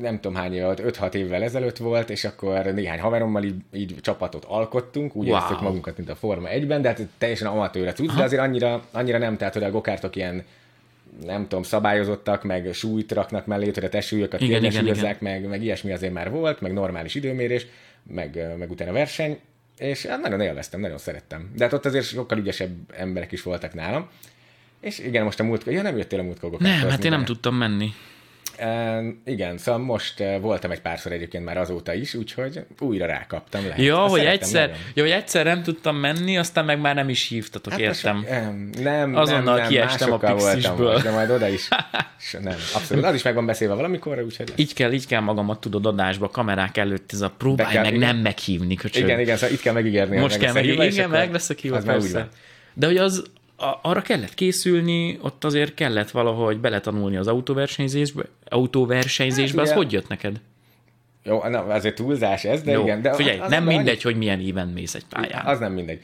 nem 0.00 0.20
tudom 0.20 0.34
hány 0.34 0.54
éve 0.54 0.64
volt, 0.64 0.82
5-6 0.84 1.14
évvel 1.14 1.42
ezelőtt 1.42 1.76
volt, 1.76 2.10
és 2.10 2.24
akkor 2.24 2.64
néhány 2.64 3.00
haverommal 3.00 3.42
így, 3.44 3.54
így 3.72 3.94
csapatot 4.00 4.44
alkottunk, 4.44 5.16
úgy 5.16 5.28
Wow. 5.28 5.62
magunkat, 5.62 5.96
mint 5.96 6.10
a 6.10 6.14
Forma 6.14 6.48
1-ben, 6.48 6.82
de 6.82 6.88
hát 6.88 7.00
teljesen 7.18 7.46
amatőre 7.46 7.92
tudsz, 7.92 8.14
de 8.14 8.22
azért 8.22 8.42
annyira, 8.42 8.84
annyira 8.92 9.18
nem, 9.18 9.36
tehát 9.36 9.54
hogy 9.54 9.62
a 9.62 9.70
gokártok 10.00 10.16
ilyen 10.16 10.44
nem 11.24 11.42
tudom, 11.42 11.62
szabályozottak, 11.62 12.42
meg 12.42 12.72
súlyt 12.72 13.12
raknak 13.12 13.46
mellé, 13.46 13.70
hogy 13.74 13.84
a 13.84 13.88
testsúlyokat 13.88 14.40
térnyesúlyozzák, 14.40 15.20
meg, 15.20 15.48
meg 15.48 15.62
ilyesmi 15.62 15.92
azért 15.92 16.12
már 16.12 16.30
volt, 16.30 16.60
meg 16.60 16.72
normális 16.72 17.14
időmérés, 17.14 17.66
meg, 18.02 18.56
meg 18.58 18.70
utána 18.70 18.92
verseny, 18.92 19.38
és 19.78 20.06
hát 20.06 20.20
nagyon 20.20 20.40
élveztem, 20.40 20.80
nagyon 20.80 20.98
szerettem. 20.98 21.50
De 21.56 21.64
hát 21.64 21.72
ott 21.72 21.86
azért 21.86 22.04
sokkal 22.04 22.38
ügyesebb 22.38 22.74
emberek 22.96 23.32
is 23.32 23.42
voltak 23.42 23.74
nálam. 23.74 24.08
És 24.80 24.98
igen, 24.98 25.24
most 25.24 25.40
a 25.40 25.44
múltkor, 25.44 25.72
ja 25.72 25.82
nem 25.82 25.96
jöttél 25.96 26.18
a 26.18 26.22
múltkor 26.22 26.50
Nem, 26.58 26.88
hát 26.88 27.04
én 27.04 27.10
nem 27.10 27.24
tudtam 27.24 27.54
menni. 27.54 27.92
Igen, 29.24 29.58
szóval 29.58 29.80
most 29.80 30.22
voltam 30.40 30.70
egy 30.70 30.80
párszor 30.80 31.12
egyébként 31.12 31.44
már 31.44 31.58
azóta 31.58 31.94
is, 31.94 32.14
úgyhogy 32.14 32.64
újra 32.78 33.06
rákaptam. 33.06 33.62
Lehet. 33.62 33.78
Ja, 33.78 34.02
Azt 34.02 34.10
hogy 34.10 34.24
egyszer, 34.24 34.76
ja, 34.94 35.02
hogy 35.02 35.12
egyszer 35.12 35.44
nem 35.44 35.62
tudtam 35.62 35.96
menni, 35.96 36.38
aztán 36.38 36.64
meg 36.64 36.80
már 36.80 36.94
nem 36.94 37.08
is 37.08 37.28
hívtatok, 37.28 37.72
hát 37.72 37.80
értem. 37.80 38.24
em, 38.28 38.70
nem, 38.82 39.14
Azonnal 39.14 39.42
nem, 39.42 39.54
nem, 39.54 39.68
kiestem 39.68 40.12
a 40.12 40.16
Pixisből. 40.16 40.92
most, 40.92 41.04
de 41.04 41.10
majd 41.10 41.30
oda 41.30 41.48
is. 41.48 41.68
Nem, 42.40 42.56
abszolút. 42.74 43.04
Az 43.04 43.14
is 43.14 43.22
meg 43.22 43.34
van 43.34 43.46
beszélve 43.46 43.74
valamikor, 43.74 44.22
úgyhogy 44.22 44.48
lesz. 44.48 44.58
Így 44.58 44.74
kell, 44.74 44.92
így 44.92 45.06
kell 45.06 45.20
magamat 45.20 45.60
tudod 45.60 45.86
adásba, 45.86 46.28
kamerák 46.28 46.76
előtt, 46.76 47.12
ez 47.12 47.20
a 47.20 47.30
próbálj 47.30 47.72
kell, 47.72 47.82
meg 47.82 47.94
igen. 47.94 48.08
nem 48.08 48.16
meghívni, 48.16 48.74
köcsög. 48.74 49.04
Igen, 49.04 49.20
igen, 49.20 49.36
szóval 49.36 49.54
itt 49.54 49.60
kell 49.60 49.72
megígérni. 49.72 50.18
Most 50.18 50.38
kell 50.38 50.52
meg, 50.52 50.62
megígérni, 50.62 50.92
igen, 50.92 51.10
meg 51.10 51.32
lesz 51.32 51.50
a 51.50 51.54
úgy 51.62 51.84
persze. 51.84 52.28
De 52.74 52.86
hogy 52.86 52.96
az, 52.96 53.24
a, 53.60 53.78
arra 53.82 54.00
kellett 54.02 54.34
készülni, 54.34 55.18
ott 55.22 55.44
azért 55.44 55.74
kellett 55.74 56.10
valahogy 56.10 56.58
beletanulni 56.58 57.16
az 57.16 57.26
autóversenyzésbe, 57.26 58.22
autóversenyzésbe, 58.48 59.60
hát, 59.60 59.70
az 59.70 59.76
hogy 59.76 59.92
jött 59.92 60.08
neked? 60.08 60.40
Jó, 61.22 61.42
na, 61.48 61.58
azért 61.58 61.94
túlzás 61.94 62.44
ez, 62.44 62.62
de 62.62 62.72
Jó, 62.72 62.82
igen. 62.82 63.02
De 63.02 63.12
figyelj, 63.12 63.38
az 63.38 63.50
nem 63.50 63.64
mindegy, 63.64 63.88
annyi- 63.88 64.02
hogy 64.02 64.16
milyen 64.16 64.40
éven 64.40 64.68
mész 64.68 64.94
egy 64.94 65.04
pályán. 65.08 65.46
Az 65.46 65.58
nem 65.58 65.72
mindegy. 65.72 66.00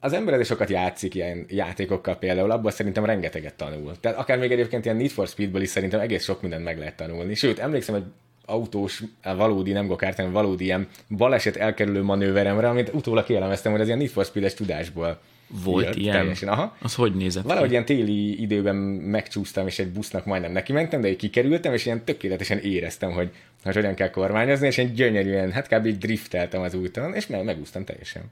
Az 0.00 0.12
ember 0.12 0.32
azért 0.32 0.48
sokat 0.48 0.70
játszik 0.70 1.14
ilyen 1.14 1.46
játékokkal 1.48 2.16
például, 2.16 2.50
abban 2.50 2.72
szerintem 2.72 3.04
rengeteget 3.04 3.54
tanul. 3.54 3.92
Tehát 4.00 4.18
akár 4.18 4.38
még 4.38 4.52
egyébként 4.52 4.84
ilyen 4.84 4.96
Need 4.96 5.10
for 5.10 5.26
Speedből 5.26 5.62
is 5.62 5.68
szerintem 5.68 6.00
egész 6.00 6.24
sok 6.24 6.42
mindent 6.42 6.64
meg 6.64 6.78
lehet 6.78 6.96
tanulni. 6.96 7.34
Sőt, 7.34 7.58
emlékszem 7.58 7.94
egy 7.94 8.04
autós, 8.46 9.02
valódi, 9.36 9.72
nem 9.72 9.86
gokárt, 9.86 10.16
hanem 10.16 10.32
valódi 10.32 10.64
ilyen 10.64 10.88
baleset 11.08 11.56
elkerülő 11.56 12.02
manőveremre, 12.02 12.68
amit 12.68 12.90
utólag 12.92 13.24
kielemeztem, 13.24 13.72
hogy 13.72 13.80
az 13.80 13.86
ilyen 13.86 13.98
Need 13.98 14.10
for 14.10 14.24
Speed-es 14.24 14.54
tudásból 14.54 15.18
Volt 15.48 15.84
jött 15.84 15.94
ilyen? 15.96 16.16
Teljesen. 16.16 16.48
Aha. 16.48 16.76
Az 16.82 16.94
hogy 16.94 17.14
nézett 17.14 17.44
Valahogy 17.44 17.66
ki? 17.66 17.72
ilyen 17.72 17.84
téli 17.84 18.40
időben 18.40 18.76
megcsúsztam, 18.76 19.66
és 19.66 19.78
egy 19.78 19.88
busznak 19.88 20.24
majdnem 20.24 20.52
neki 20.52 20.72
mentem, 20.72 21.00
de 21.00 21.08
így 21.08 21.16
kikerültem, 21.16 21.72
és 21.72 21.86
ilyen 21.86 22.04
tökéletesen 22.04 22.58
éreztem, 22.58 23.12
hogy, 23.12 23.30
hogy 23.64 23.74
hogyan 23.74 23.94
kell 23.94 24.10
kormányozni, 24.10 24.66
és 24.66 24.76
ilyen 24.76 24.94
gyönyörűen, 24.94 25.52
hát 25.52 25.68
kb. 25.68 25.86
így 25.86 25.98
drifteltem 25.98 26.60
az 26.60 26.74
úton, 26.74 27.14
és 27.14 27.26
meg, 27.26 27.44
megúsztam 27.44 27.84
teljesen. 27.84 28.22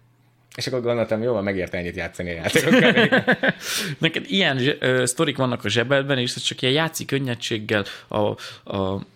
És 0.57 0.67
akkor 0.67 0.83
gondoltam, 0.83 1.23
jó, 1.23 1.41
megérte 1.41 1.79
ennyit 1.79 1.97
játszani 1.97 2.31
a 2.31 2.35
játékokkal. 2.35 3.25
Neked 3.99 4.25
ilyen 4.29 4.61
ö, 4.79 5.07
sztorik 5.07 5.37
vannak 5.37 5.65
a 5.65 5.69
zsebedben, 5.69 6.19
és 6.19 6.35
ez 6.35 6.43
csak 6.43 6.63
ilyen 6.63 6.75
játszik 6.75 7.07
könnyedséggel 7.07 7.85
a, 8.09 8.19
a 8.77 9.07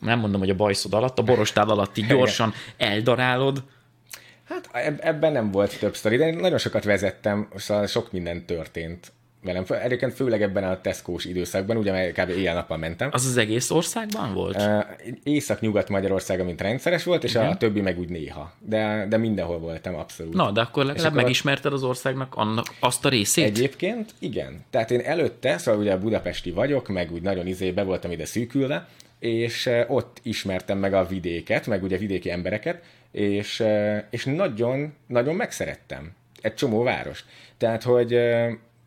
nem 0.00 0.18
mondom, 0.18 0.40
hogy 0.40 0.50
a 0.50 0.54
bajszod 0.54 0.94
alatt, 0.94 1.18
a 1.18 1.22
borostál 1.22 1.68
alatt 1.68 1.96
így 1.96 2.06
gyorsan 2.06 2.54
eldarálod. 2.76 3.62
Hát 4.48 4.68
eb- 4.72 5.04
ebben 5.04 5.32
nem 5.32 5.50
volt 5.50 5.78
több 5.78 5.96
sztori, 5.96 6.16
de 6.16 6.26
én 6.26 6.36
nagyon 6.36 6.58
sokat 6.58 6.84
vezettem, 6.84 7.48
szóval 7.56 7.86
sok 7.86 8.12
minden 8.12 8.44
történt 8.44 9.12
velem. 9.42 9.64
Egyébként 9.82 10.12
főleg 10.14 10.42
ebben 10.42 10.64
a 10.64 10.80
Tesco-s 10.80 11.24
időszakban, 11.24 11.76
ugye 11.76 12.10
kb. 12.12 12.28
éjjel-nappal 12.28 12.76
mentem. 12.76 13.08
Az 13.12 13.26
az 13.26 13.36
egész 13.36 13.70
országban 13.70 14.34
volt? 14.34 14.56
Uh, 14.56 14.84
Észak-Nyugat-Magyarország, 15.22 16.44
mint 16.44 16.60
rendszeres 16.60 17.04
volt, 17.04 17.24
és 17.24 17.34
a, 17.34 17.40
Igen. 17.40 17.52
a 17.52 17.56
többi 17.56 17.80
meg 17.80 17.98
úgy 17.98 18.08
néha. 18.08 18.52
De, 18.58 19.06
de 19.08 19.16
mindenhol 19.16 19.58
voltam, 19.58 19.94
abszolút. 19.94 20.34
Na, 20.34 20.50
de 20.50 20.60
akkor 20.60 20.84
legalább 20.84 21.10
akkor- 21.10 21.22
megismerted 21.22 21.72
az 21.72 21.82
országnak 21.82 22.34
annak 22.34 22.66
azt 22.80 23.04
a 23.04 23.08
részét? 23.08 23.44
Egyébként 23.44 24.10
igen. 24.18 24.64
Tehát 24.70 24.90
én 24.90 25.00
előtte, 25.00 25.58
szóval 25.58 25.80
ugye 25.80 25.96
budapesti 25.96 26.50
vagyok, 26.50 26.88
meg 26.88 27.12
úgy 27.12 27.22
nagyon 27.22 27.46
izé 27.46 27.70
be 27.70 27.82
voltam 27.82 28.10
ide 28.10 28.24
szűkülve, 28.24 28.88
és 29.18 29.70
ott 29.88 30.20
ismertem 30.22 30.78
meg 30.78 30.94
a 30.94 31.06
vidéket, 31.06 31.66
meg 31.66 31.82
ugye 31.82 31.96
vidéki 31.96 32.30
embereket, 32.30 32.82
és, 33.16 33.64
és 34.10 34.24
nagyon, 34.24 34.94
nagyon 35.06 35.34
megszerettem 35.34 36.12
egy 36.40 36.54
csomó 36.54 36.82
várost. 36.82 37.24
Tehát, 37.56 37.82
hogy 37.82 38.18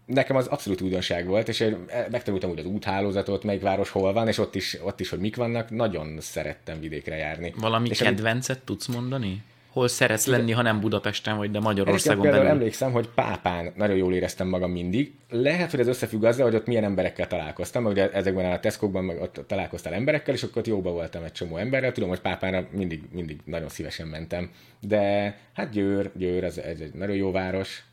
nekem 0.06 0.36
az 0.36 0.48
abszolút 0.48 0.82
újdonság 0.82 1.26
volt, 1.28 1.48
és 1.48 1.60
én 1.60 1.86
megtanultam 2.12 2.50
úgy 2.50 2.60
az 2.60 2.66
úthálózatot, 2.66 3.44
melyik 3.44 3.62
város 3.62 3.90
hol 3.90 4.14
van, 4.14 4.28
és 4.28 4.38
ott 4.38 4.56
is, 4.56 4.78
ott 4.84 5.00
is 5.00 5.10
hogy 5.10 5.20
mik 5.20 5.36
vannak, 5.36 5.70
nagyon 5.70 6.18
szerettem 6.20 6.80
vidékre 6.80 7.16
járni. 7.16 7.54
Valami 7.58 7.90
és 7.90 7.98
kedvencet 7.98 8.60
tudsz 8.60 8.88
mondani? 8.88 9.44
Hol 9.70 9.88
szeretsz 9.88 10.26
lenni, 10.26 10.52
ha 10.52 10.62
nem 10.62 10.80
Budapesten 10.80 11.38
vagy, 11.38 11.52
de 11.52 11.58
Egyébként 11.58 11.78
Magyarországon 11.78 12.22
például 12.22 12.44
belül? 12.44 12.58
emlékszem, 12.58 12.92
hogy 12.92 13.08
Pápán 13.08 13.74
nagyon 13.76 13.96
jól 13.96 14.14
éreztem 14.14 14.48
magam 14.48 14.72
mindig. 14.72 15.14
Lehet, 15.30 15.72
hogy 15.72 15.80
ez 15.80 15.88
összefügg 15.88 16.24
azzal, 16.24 16.46
hogy 16.46 16.56
ott 16.56 16.66
milyen 16.66 16.84
emberekkel 16.84 17.28
találkoztam, 17.28 17.84
mert 17.84 17.96
ugye 17.96 18.12
ezekben 18.12 18.52
a 18.52 18.60
Tesco-ban 18.60 19.04
meg 19.04 19.22
ott 19.22 19.42
találkoztál 19.48 19.94
emberekkel, 19.94 20.34
és 20.34 20.44
akkor 20.44 20.58
ott 20.58 20.68
jóba 20.68 20.92
voltam 20.92 21.24
egy 21.24 21.32
csomó 21.32 21.58
emberrel. 21.58 21.92
Tudom, 21.92 22.10
hogy 22.10 22.20
Pápára 22.20 22.68
mindig, 22.72 23.04
mindig 23.12 23.40
nagyon 23.46 23.70
szívesen 23.70 24.08
mentem. 24.08 24.50
De 24.80 25.36
hát 25.54 25.70
Győr, 25.72 26.12
Győr, 26.16 26.44
ez, 26.44 26.58
ez 26.58 26.80
egy 26.80 26.94
nagyon 26.94 27.16
jó 27.16 27.32
város. 27.32 27.84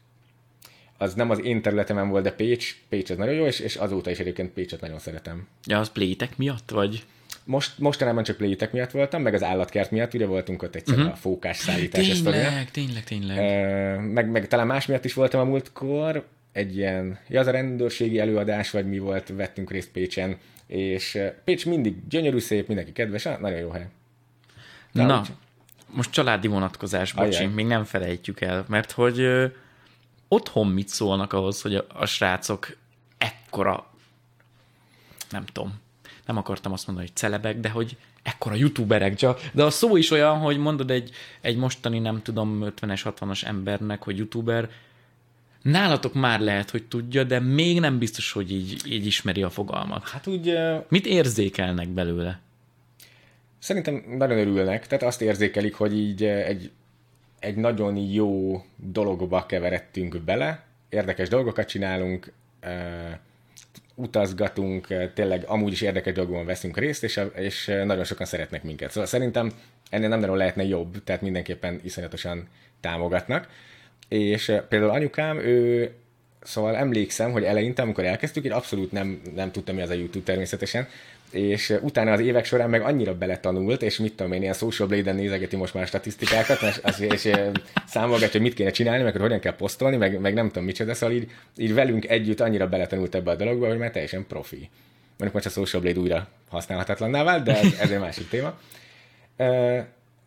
Az 0.98 1.14
nem 1.14 1.30
az 1.30 1.44
én 1.44 1.62
területemen 1.62 2.08
volt, 2.08 2.24
de 2.24 2.32
Pécs, 2.32 2.76
Pécs 2.88 3.10
az 3.10 3.16
nagyon 3.16 3.34
jó, 3.34 3.46
és, 3.46 3.60
és 3.60 3.76
azóta 3.76 4.10
is 4.10 4.18
egyébként 4.18 4.52
Pécset 4.52 4.80
nagyon 4.80 4.98
szeretem. 4.98 5.46
Ja, 5.66 5.78
az 5.78 5.92
plétek 5.92 6.36
miatt, 6.36 6.70
vagy? 6.70 7.04
Most, 7.48 7.78
mostanában 7.78 8.24
csak 8.24 8.36
plétek 8.36 8.72
miatt 8.72 8.90
voltam, 8.90 9.22
meg 9.22 9.34
az 9.34 9.42
állatkert 9.42 9.90
miatt, 9.90 10.14
ugye 10.14 10.26
voltunk 10.26 10.62
ott 10.62 10.74
egyszer 10.74 10.96
uh-huh. 10.96 11.12
a 11.12 11.16
fókás 11.16 11.56
szállítás. 11.56 12.20
Tényleg, 12.22 12.70
tényleg, 12.70 13.04
tényleg. 13.04 13.38
Ö, 13.38 14.00
meg, 14.00 14.30
meg 14.30 14.48
talán 14.48 14.66
más 14.66 14.86
miatt 14.86 15.04
is 15.04 15.14
voltam 15.14 15.40
a 15.40 15.44
múltkor, 15.44 16.26
egy 16.52 16.76
ilyen, 16.76 17.18
ja, 17.28 17.40
az 17.40 17.46
a 17.46 17.50
rendőrségi 17.50 18.18
előadás, 18.18 18.70
vagy 18.70 18.88
mi 18.88 18.98
volt, 18.98 19.28
vettünk 19.28 19.70
részt 19.70 19.90
Pécsen, 19.90 20.38
és 20.66 21.18
Pécs 21.44 21.66
mindig 21.66 22.08
gyönyörű, 22.08 22.38
szép, 22.38 22.66
mindenki 22.66 22.92
kedves, 22.92 23.26
ah, 23.26 23.40
nagyon 23.40 23.58
jó 23.58 23.70
hely. 23.70 23.86
Na, 24.92 25.20
úgy- 25.20 25.32
most 25.90 26.10
családi 26.10 26.48
vonatkozás, 26.48 27.12
bocsi, 27.12 27.36
Ajaj. 27.36 27.52
még 27.52 27.66
nem 27.66 27.84
felejtjük 27.84 28.40
el, 28.40 28.64
mert 28.68 28.90
hogy 28.90 29.20
ö, 29.20 29.46
otthon 30.28 30.66
mit 30.66 30.88
szólnak 30.88 31.32
ahhoz, 31.32 31.62
hogy 31.62 31.74
a, 31.74 31.86
a 31.88 32.06
srácok 32.06 32.76
ekkora, 33.18 33.90
nem 35.30 35.44
tudom, 35.44 35.80
nem 36.26 36.36
akartam 36.36 36.72
azt 36.72 36.86
mondani, 36.86 37.06
hogy 37.08 37.16
celebek, 37.16 37.60
de 37.60 37.68
hogy 37.68 37.96
ekkora 38.22 38.54
youtuberek, 38.54 39.14
csak, 39.14 39.40
de 39.52 39.62
a 39.62 39.70
szó 39.70 39.96
is 39.96 40.10
olyan, 40.10 40.38
hogy 40.38 40.58
mondod 40.58 40.90
egy, 40.90 41.10
egy 41.40 41.56
mostani, 41.56 41.98
nem 41.98 42.22
tudom, 42.22 42.60
50-es, 42.64 43.00
60-as 43.04 43.44
embernek, 43.44 44.02
hogy 44.02 44.16
youtuber, 44.16 44.68
nálatok 45.62 46.14
már 46.14 46.40
lehet, 46.40 46.70
hogy 46.70 46.82
tudja, 46.82 47.24
de 47.24 47.40
még 47.40 47.80
nem 47.80 47.98
biztos, 47.98 48.32
hogy 48.32 48.52
így, 48.52 48.82
így 48.86 49.06
ismeri 49.06 49.42
a 49.42 49.50
fogalmat. 49.50 50.08
Hát 50.08 50.26
úgy 50.26 50.58
Mit 50.88 51.06
érzékelnek 51.06 51.88
belőle? 51.88 52.40
szerintem 53.66 54.04
nagyon 54.16 54.38
örülnek, 54.38 54.86
tehát 54.86 55.04
azt 55.04 55.22
érzékelik, 55.22 55.74
hogy 55.74 55.98
így 55.98 56.24
egy, 56.24 56.70
egy 57.38 57.56
nagyon 57.56 57.96
jó 57.96 58.62
dologba 58.76 59.46
keveredtünk 59.46 60.20
bele, 60.20 60.64
érdekes 60.88 61.28
dolgokat 61.28 61.68
csinálunk, 61.68 62.32
utazgatunk, 63.96 64.90
ö, 64.90 65.12
tényleg 65.14 65.44
amúgy 65.46 65.72
is 65.72 65.80
érdekes 65.80 66.14
dolgokban 66.14 66.46
veszünk 66.46 66.78
részt, 66.78 67.04
és, 67.04 67.20
és 67.34 67.68
ö, 67.68 67.84
nagyon 67.84 68.04
sokan 68.04 68.26
szeretnek 68.26 68.62
minket. 68.62 68.90
Szóval 68.90 69.08
szerintem 69.08 69.52
ennél 69.90 70.08
nem 70.08 70.20
nagyon 70.20 70.36
lehetne 70.36 70.64
jobb, 70.64 71.04
tehát 71.04 71.22
mindenképpen 71.22 71.80
iszonyatosan 71.84 72.48
támogatnak. 72.80 73.48
És 74.08 74.48
ö, 74.48 74.66
például 74.66 74.90
anyukám, 74.90 75.38
ő 75.38 75.90
Szóval 76.46 76.76
emlékszem, 76.76 77.32
hogy 77.32 77.44
eleinte, 77.44 77.82
amikor 77.82 78.04
elkezdtük, 78.04 78.44
én 78.44 78.52
abszolút 78.52 78.92
nem, 78.92 79.20
nem 79.34 79.52
tudtam, 79.52 79.74
mi 79.74 79.82
az 79.82 79.90
a 79.90 79.94
YouTube 79.94 80.24
természetesen, 80.24 80.88
és 81.36 81.74
utána 81.80 82.12
az 82.12 82.20
évek 82.20 82.44
során 82.44 82.70
meg 82.70 82.82
annyira 82.82 83.14
beletanult, 83.18 83.82
és 83.82 83.98
mit 83.98 84.14
tudom 84.14 84.32
én, 84.32 84.42
ilyen 84.42 84.54
Social 84.54 84.88
Blade-en 84.88 85.16
nézegeti 85.16 85.56
most 85.56 85.74
már 85.74 85.86
statisztikákat, 85.86 86.58
és, 86.86 86.98
és 86.98 87.24
ö, 87.24 87.50
számolgatja, 87.86 88.32
hogy 88.32 88.40
mit 88.40 88.54
kéne 88.54 88.70
csinálni, 88.70 89.02
meg 89.02 89.12
hogy 89.12 89.20
hogyan 89.20 89.40
kell 89.40 89.56
posztolni, 89.56 89.96
meg, 89.96 90.20
meg 90.20 90.34
nem 90.34 90.46
tudom 90.46 90.64
micsoda, 90.64 90.94
szóval 90.94 91.16
így, 91.16 91.30
így 91.56 91.74
velünk 91.74 92.08
együtt 92.08 92.40
annyira 92.40 92.68
beletanult 92.68 93.14
ebbe 93.14 93.30
a 93.30 93.36
dologba, 93.36 93.68
hogy 93.68 93.78
már 93.78 93.90
teljesen 93.90 94.26
profi. 94.26 94.68
Mondjuk 95.18 95.32
most 95.32 95.46
a 95.46 95.60
Social 95.60 95.82
Blade 95.82 96.00
újra 96.00 96.28
használhatatlanná 96.48 97.22
vált, 97.22 97.44
de 97.44 97.58
ez, 97.58 97.78
ez 97.80 97.90
egy 97.90 98.00
másik 98.00 98.28
téma. 98.28 98.58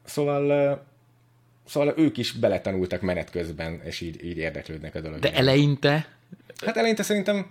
Szóval, 0.05 0.85
szóval 1.65 1.93
ők 1.97 2.17
is 2.17 2.31
beletanultak 2.31 3.01
menet 3.01 3.29
közben, 3.29 3.81
és 3.83 4.01
így, 4.01 4.25
így 4.25 4.37
érdeklődnek 4.37 4.95
a 4.95 4.99
dolog. 4.99 5.19
De 5.19 5.33
eleinte 5.33 6.17
Hát 6.65 6.77
eleinte 6.77 7.03
szerintem 7.03 7.45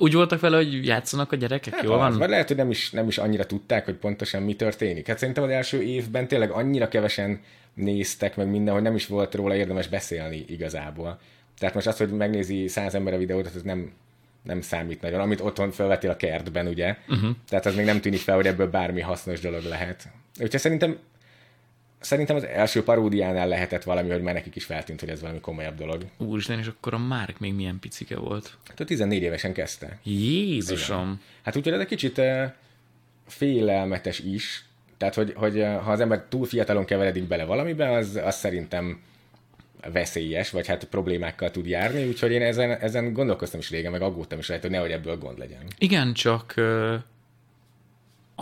úgy 0.00 0.14
voltak 0.14 0.40
vele, 0.40 0.56
hogy 0.56 0.86
játszanak 0.86 1.32
a 1.32 1.36
gyerekek, 1.36 1.74
hát 1.74 1.82
jól 1.82 1.96
van? 1.96 2.18
vagy 2.18 2.28
lehet, 2.28 2.48
hogy 2.48 2.56
nem 2.56 2.70
is, 2.70 2.90
nem 2.90 3.08
is 3.08 3.18
annyira 3.18 3.46
tudták, 3.46 3.84
hogy 3.84 3.94
pontosan 3.94 4.42
mi 4.42 4.56
történik. 4.56 5.06
Hát 5.06 5.18
szerintem 5.18 5.44
az 5.44 5.50
első 5.50 5.82
évben 5.82 6.28
tényleg 6.28 6.50
annyira 6.50 6.88
kevesen 6.88 7.40
néztek 7.74 8.36
meg 8.36 8.48
minden, 8.48 8.74
hogy 8.74 8.82
nem 8.82 8.94
is 8.94 9.06
volt 9.06 9.34
róla 9.34 9.54
érdemes 9.54 9.88
beszélni 9.88 10.44
igazából. 10.48 11.18
Tehát 11.58 11.74
most 11.74 11.86
az, 11.86 11.96
hogy 11.96 12.08
megnézi 12.08 12.68
száz 12.68 12.94
ember 12.94 13.14
a 13.14 13.18
videót, 13.18 13.46
az 13.46 13.62
nem, 13.62 13.92
nem 14.42 14.60
számít 14.60 15.00
nagyon. 15.00 15.20
Amit 15.20 15.40
otthon 15.40 15.70
felvetél 15.70 16.10
a 16.10 16.16
kertben, 16.16 16.66
ugye? 16.66 16.96
Uh-huh. 17.08 17.30
Tehát 17.48 17.66
az 17.66 17.74
még 17.74 17.84
nem 17.84 18.00
tűnik 18.00 18.20
fel, 18.20 18.34
hogy 18.34 18.46
ebből 18.46 18.70
bármi 18.70 19.00
hasznos 19.00 19.40
dolog 19.40 19.64
lehet. 19.64 20.08
Úgyhogy 20.40 20.60
szerintem 20.60 20.98
Szerintem 22.00 22.36
az 22.36 22.44
első 22.44 22.82
paródiánál 22.82 23.48
lehetett 23.48 23.82
valami, 23.82 24.10
hogy 24.10 24.22
már 24.22 24.34
nekik 24.34 24.56
is 24.56 24.64
feltűnt, 24.64 25.00
hogy 25.00 25.08
ez 25.08 25.20
valami 25.20 25.40
komolyabb 25.40 25.76
dolog. 25.76 26.04
Úristen, 26.16 26.58
és 26.58 26.66
akkor 26.66 26.94
a 26.94 26.98
Márk 26.98 27.38
még 27.38 27.54
milyen 27.54 27.78
picike 27.78 28.16
volt. 28.16 28.56
Hát 28.68 28.80
ő 28.80 28.84
14 28.84 29.22
évesen 29.22 29.52
kezdte. 29.52 29.98
Jézusom! 30.02 31.20
Hát 31.42 31.56
úgyhogy 31.56 31.72
ez 31.72 31.80
egy 31.80 31.86
kicsit 31.86 32.18
uh, 32.18 32.44
félelmetes 33.26 34.18
is. 34.18 34.64
Tehát, 34.96 35.14
hogy, 35.14 35.32
hogy 35.36 35.58
uh, 35.58 35.76
ha 35.76 35.92
az 35.92 36.00
ember 36.00 36.24
túl 36.28 36.46
fiatalon 36.46 36.84
keveredik 36.84 37.24
bele 37.24 37.44
valamibe, 37.44 37.90
az, 37.90 38.20
az 38.24 38.36
szerintem 38.36 39.00
veszélyes, 39.92 40.50
vagy 40.50 40.66
hát 40.66 40.84
problémákkal 40.84 41.50
tud 41.50 41.66
járni, 41.66 42.06
úgyhogy 42.06 42.32
én 42.32 42.42
ezen, 42.42 42.70
ezen 42.70 43.12
gondolkoztam 43.12 43.60
is 43.60 43.70
régen, 43.70 43.90
meg 43.90 44.02
aggódtam 44.02 44.38
is 44.38 44.48
rajta, 44.48 44.62
hogy 44.62 44.76
nehogy 44.76 44.90
ebből 44.90 45.18
gond 45.18 45.38
legyen. 45.38 45.62
Igen, 45.78 46.12
csak 46.12 46.52
ö, 46.56 46.96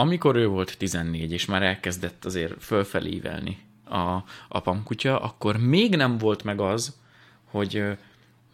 amikor 0.01 0.37
ő 0.37 0.47
volt 0.47 0.79
14, 0.79 1.33
és 1.33 1.45
már 1.45 1.63
elkezdett 1.63 2.25
azért 2.25 2.63
fölfelévelni 2.63 3.59
a, 3.85 4.25
a 4.49 4.61
pamkutya, 4.61 5.21
akkor 5.21 5.57
még 5.57 5.97
nem 5.97 6.19
volt 6.19 6.45
meg 6.45 6.61
az, 6.61 6.97
hogy 7.45 7.85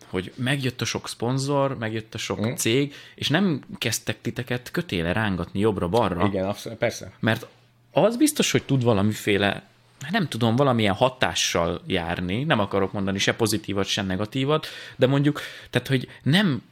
hogy 0.09 0.33
megjött 0.37 0.81
a 0.81 0.85
sok 0.85 1.09
szponzor, 1.09 1.79
megjött 1.79 2.15
a 2.15 2.19
sok 2.19 2.47
mm. 2.47 2.53
cég, 2.53 2.95
és 3.15 3.29
nem 3.29 3.63
kezdtek 3.79 4.21
titeket 4.21 4.71
kötéle 4.71 5.13
rángatni 5.13 5.61
jobbra-balra. 5.61 6.27
Igen, 6.27 6.45
abszolút, 6.45 6.79
persze. 6.79 7.13
Mert 7.21 7.47
az 7.93 8.17
biztos, 8.17 8.51
hogy 8.51 8.63
tud 8.63 8.83
valamiféle, 8.83 9.63
hát 10.01 10.13
nem 10.13 10.29
tudom, 10.29 10.57
valamilyen 10.57 10.95
hatással 10.95 11.83
járni, 11.87 12.45
nem 12.45 12.61
akarok 12.61 12.93
mondani 12.93 13.19
se 13.19 13.35
pozitívat, 13.35 13.87
se 13.87 14.03
negatívat, 14.03 14.67
de 14.97 15.07
mondjuk, 15.07 15.41
tehát, 15.71 15.89
hogy 15.89 16.09
nem 16.23 16.63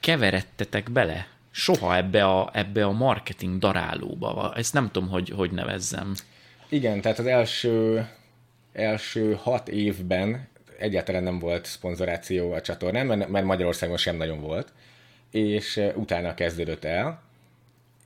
keveredtetek 0.00 0.90
bele 0.90 1.26
soha 1.58 1.96
ebbe 1.96 2.24
a, 2.24 2.50
ebbe 2.52 2.84
a 2.84 2.92
marketing 2.92 3.58
darálóba. 3.58 4.52
Ezt 4.56 4.72
nem 4.72 4.90
tudom, 4.90 5.08
hogy, 5.08 5.30
hogy 5.30 5.50
nevezzem. 5.50 6.14
Igen, 6.68 7.00
tehát 7.00 7.18
az 7.18 7.26
első, 7.26 8.06
első 8.72 9.34
hat 9.34 9.68
évben 9.68 10.48
egyáltalán 10.78 11.22
nem 11.22 11.38
volt 11.38 11.64
szponzoráció 11.64 12.52
a 12.52 12.60
csatornán, 12.60 13.06
mert, 13.06 13.44
Magyarországon 13.44 13.96
sem 13.96 14.16
nagyon 14.16 14.40
volt, 14.40 14.72
és 15.30 15.80
utána 15.94 16.34
kezdődött 16.34 16.84
el, 16.84 17.22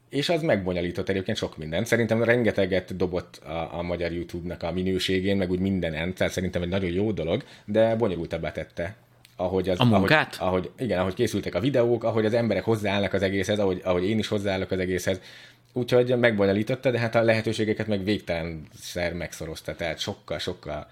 és 0.08 0.28
az 0.28 0.42
megbonyolított 0.42 1.08
egyébként 1.08 1.36
sok 1.36 1.56
mindent. 1.56 1.86
Szerintem 1.86 2.22
rengeteget 2.22 2.96
dobott 2.96 3.36
a, 3.36 3.78
a 3.78 3.82
magyar 3.82 4.12
YouTube-nak 4.12 4.62
a 4.62 4.72
minőségén, 4.72 5.36
meg 5.36 5.50
úgy 5.50 5.60
mindenen, 5.60 6.14
tehát 6.14 6.32
szerintem 6.32 6.62
egy 6.62 6.68
nagyon 6.68 6.90
jó 6.90 7.12
dolog, 7.12 7.44
de 7.64 7.96
bonyolultabbá 7.96 8.52
tette. 8.52 8.96
Ahogy 9.42 9.68
az, 9.68 9.80
a 9.80 9.84
munkát? 9.84 10.36
Ahogy, 10.38 10.48
ahogy, 10.48 10.70
igen, 10.78 10.98
ahogy 10.98 11.14
készültek 11.14 11.54
a 11.54 11.60
videók, 11.60 12.04
ahogy 12.04 12.24
az 12.24 12.34
emberek 12.34 12.64
hozzáállnak 12.64 13.12
az 13.12 13.22
egészhez, 13.22 13.58
ahogy, 13.58 13.80
ahogy 13.84 14.04
én 14.04 14.18
is 14.18 14.28
hozzáállok 14.28 14.70
az 14.70 14.78
egészhez. 14.78 15.20
Úgyhogy 15.72 16.18
megbonyolította, 16.18 16.90
de 16.90 16.98
hát 16.98 17.14
a 17.14 17.22
lehetőségeket 17.22 17.86
meg 17.86 18.04
végtelenszer 18.04 19.12
megszorozta, 19.12 19.74
tehát 19.74 19.98
sokkal-sokkal 19.98 20.86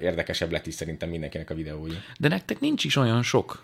érdekesebb 0.00 0.52
lett 0.52 0.66
is 0.66 0.74
szerintem 0.74 1.08
mindenkinek 1.08 1.50
a 1.50 1.54
videói. 1.54 1.90
De 2.18 2.28
nektek 2.28 2.60
nincs 2.60 2.84
is 2.84 2.96
olyan 2.96 3.22
sok 3.22 3.62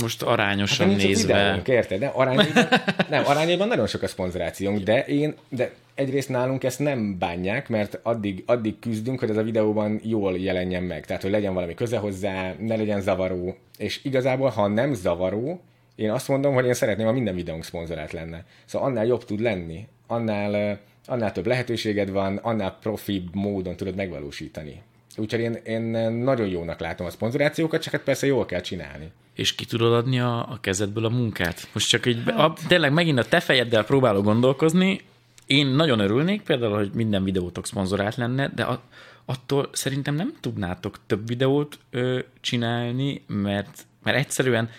most 0.00 0.22
arányosan 0.22 0.88
hát 0.88 0.96
nézve. 0.96 1.42
Videónk, 1.42 1.68
érted? 1.68 1.98
De 1.98 2.06
arányban, 2.06 2.46
nem, 3.08 3.26
arányban 3.26 3.68
nagyon 3.74 3.86
sok 3.86 4.02
a 4.02 4.06
szponzorációnk, 4.06 4.78
de 4.78 5.04
én, 5.04 5.34
de 5.48 5.72
egyrészt 5.94 6.28
nálunk 6.28 6.64
ezt 6.64 6.78
nem 6.78 7.18
bánják, 7.18 7.68
mert 7.68 7.98
addig, 8.02 8.42
addig 8.46 8.78
küzdünk, 8.78 9.18
hogy 9.18 9.30
ez 9.30 9.36
a 9.36 9.42
videóban 9.42 10.00
jól 10.02 10.38
jelenjen 10.38 10.82
meg. 10.82 11.06
Tehát, 11.06 11.22
hogy 11.22 11.30
legyen 11.30 11.54
valami 11.54 11.74
köze 11.74 11.98
hozzá, 11.98 12.54
ne 12.58 12.76
legyen 12.76 13.00
zavaró. 13.00 13.56
És 13.78 14.04
igazából, 14.04 14.48
ha 14.48 14.66
nem 14.66 14.94
zavaró, 14.94 15.60
én 15.94 16.10
azt 16.10 16.28
mondom, 16.28 16.54
hogy 16.54 16.66
én 16.66 16.74
szeretném, 16.74 17.06
ha 17.06 17.12
minden 17.12 17.34
videónk 17.34 17.64
szponzorált 17.64 18.12
lenne. 18.12 18.44
Szóval 18.64 18.88
annál 18.88 19.06
jobb 19.06 19.24
tud 19.24 19.40
lenni, 19.40 19.86
annál, 20.06 20.80
annál 21.06 21.32
több 21.32 21.46
lehetőséged 21.46 22.10
van, 22.10 22.36
annál 22.36 22.78
profibb 22.80 23.34
módon 23.34 23.76
tudod 23.76 23.94
megvalósítani. 23.94 24.82
Úgyhogy 25.16 25.40
én, 25.40 25.54
én 25.64 25.82
nagyon 26.12 26.48
jónak 26.48 26.80
látom 26.80 27.06
a 27.06 27.10
szponzorációkat, 27.10 27.82
csak 27.82 27.92
hát 27.92 28.02
persze 28.02 28.26
jól 28.26 28.46
kell 28.46 28.60
csinálni. 28.60 29.10
És 29.40 29.54
ki 29.54 29.64
tudod 29.64 29.92
adni 29.92 30.20
a, 30.20 30.38
a 30.38 30.58
kezedből 30.60 31.04
a 31.04 31.08
munkát? 31.08 31.68
Most 31.72 31.88
csak 31.88 32.06
így, 32.06 32.28
a, 32.28 32.52
tényleg 32.68 32.92
megint 32.92 33.18
a 33.18 33.24
te 33.24 33.40
fejeddel 33.40 33.84
próbálok 33.84 34.24
gondolkozni. 34.24 35.00
Én 35.46 35.66
nagyon 35.66 35.98
örülnék 35.98 36.42
például, 36.42 36.76
hogy 36.76 36.90
minden 36.94 37.24
videótok 37.24 37.66
szponzorált 37.66 38.16
lenne, 38.16 38.48
de 38.48 38.62
a, 38.62 38.80
attól 39.24 39.68
szerintem 39.72 40.14
nem 40.14 40.34
tudnátok 40.40 40.98
több 41.06 41.26
videót 41.26 41.78
ö, 41.90 42.18
csinálni, 42.40 43.22
mert, 43.26 43.86
mert 44.02 44.16
egyszerűen 44.16 44.70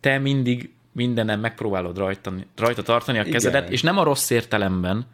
te 0.00 0.18
mindig 0.18 0.70
mindenem 0.92 1.40
megpróbálod 1.40 1.98
rajta, 1.98 2.32
rajta 2.56 2.82
tartani 2.82 3.18
a 3.18 3.24
kezedet, 3.24 3.60
Igen. 3.60 3.72
és 3.72 3.82
nem 3.82 3.98
a 3.98 4.02
rossz 4.02 4.30
értelemben, 4.30 5.06